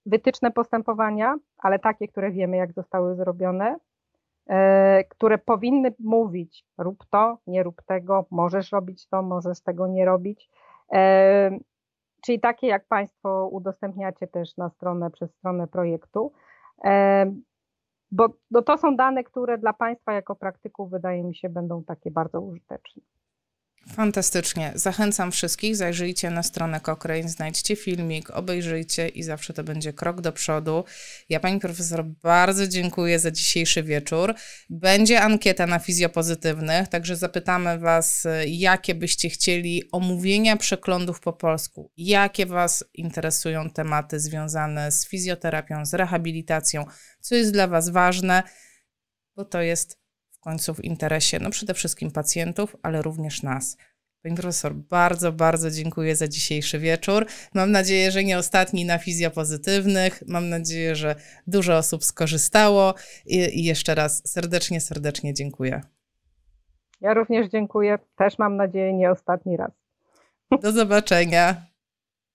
wytyczne 0.06 0.50
postępowania, 0.50 1.36
ale 1.58 1.78
takie, 1.78 2.08
które 2.08 2.30
wiemy, 2.30 2.56
jak 2.56 2.72
zostały 2.72 3.16
zrobione, 3.16 3.76
E, 4.46 5.04
które 5.04 5.38
powinny 5.38 5.94
mówić: 5.98 6.64
rób 6.78 7.04
to, 7.10 7.38
nie 7.46 7.62
rób 7.62 7.82
tego, 7.82 8.26
możesz 8.30 8.72
robić 8.72 9.06
to, 9.08 9.22
możesz 9.22 9.60
tego 9.60 9.86
nie 9.86 10.04
robić. 10.04 10.50
E, 10.92 11.58
czyli 12.22 12.40
takie, 12.40 12.66
jak 12.66 12.86
Państwo 12.86 13.48
udostępniacie 13.52 14.26
też 14.26 14.56
na 14.56 14.70
stronę, 14.70 15.10
przez 15.10 15.34
stronę 15.34 15.66
projektu. 15.66 16.32
E, 16.84 17.26
bo, 18.10 18.28
to 18.62 18.78
są 18.78 18.96
dane, 18.96 19.24
które 19.24 19.58
dla 19.58 19.72
Państwa 19.72 20.12
jako 20.12 20.36
praktyków 20.36 20.90
wydaje 20.90 21.24
mi 21.24 21.34
się 21.34 21.48
będą 21.48 21.84
takie 21.84 22.10
bardzo 22.10 22.40
użyteczne. 22.40 23.02
Fantastycznie. 23.94 24.72
Zachęcam 24.74 25.32
wszystkich, 25.32 25.76
zajrzyjcie 25.76 26.30
na 26.30 26.42
stronę 26.42 26.80
Cochrane, 26.80 27.28
znajdźcie 27.28 27.76
filmik, 27.76 28.30
obejrzyjcie 28.30 29.08
i 29.08 29.22
zawsze 29.22 29.52
to 29.52 29.64
będzie 29.64 29.92
krok 29.92 30.20
do 30.20 30.32
przodu. 30.32 30.84
Ja 31.28 31.40
pani 31.40 31.60
profesor 31.60 32.04
bardzo 32.04 32.66
dziękuję 32.66 33.18
za 33.18 33.30
dzisiejszy 33.30 33.82
wieczór. 33.82 34.34
Będzie 34.70 35.20
ankieta 35.20 35.66
na 35.66 35.78
fizjopozytywnych, 35.78 36.88
także 36.88 37.16
zapytamy 37.16 37.78
was, 37.78 38.26
jakie 38.46 38.94
byście 38.94 39.28
chcieli 39.28 39.82
omówienia 39.92 40.56
przeklądów 40.56 41.20
po 41.20 41.32
polsku, 41.32 41.92
jakie 41.96 42.46
was 42.46 42.84
interesują 42.94 43.70
tematy 43.70 44.20
związane 44.20 44.92
z 44.92 45.08
fizjoterapią, 45.08 45.84
z 45.84 45.94
rehabilitacją, 45.94 46.84
co 47.20 47.34
jest 47.34 47.52
dla 47.52 47.66
was 47.66 47.88
ważne, 47.88 48.42
bo 49.36 49.44
to 49.44 49.60
jest 49.60 50.05
końcu 50.46 50.74
w 50.74 50.84
interesie 50.84 51.38
no 51.40 51.50
przede 51.50 51.74
wszystkim 51.74 52.10
pacjentów, 52.10 52.76
ale 52.82 53.02
również 53.02 53.42
nas. 53.42 53.76
Pani 54.22 54.36
profesor, 54.36 54.74
bardzo, 54.74 55.32
bardzo 55.32 55.70
dziękuję 55.70 56.16
za 56.16 56.28
dzisiejszy 56.28 56.78
wieczór. 56.78 57.26
Mam 57.54 57.70
nadzieję, 57.70 58.10
że 58.10 58.24
nie 58.24 58.38
ostatni 58.38 58.84
na 58.84 58.98
fizjopozytywnych. 58.98 60.22
Mam 60.26 60.48
nadzieję, 60.48 60.96
że 60.96 61.14
dużo 61.46 61.76
osób 61.76 62.04
skorzystało 62.04 62.94
i, 63.26 63.36
i 63.36 63.64
jeszcze 63.64 63.94
raz 63.94 64.22
serdecznie, 64.28 64.80
serdecznie 64.80 65.34
dziękuję. 65.34 65.80
Ja 67.00 67.14
również 67.14 67.50
dziękuję. 67.50 67.98
Też 68.18 68.38
mam 68.38 68.56
nadzieję, 68.56 68.92
nie 68.92 69.10
ostatni 69.10 69.56
raz. 69.56 69.70
Do 70.62 70.72
zobaczenia. 70.72 71.66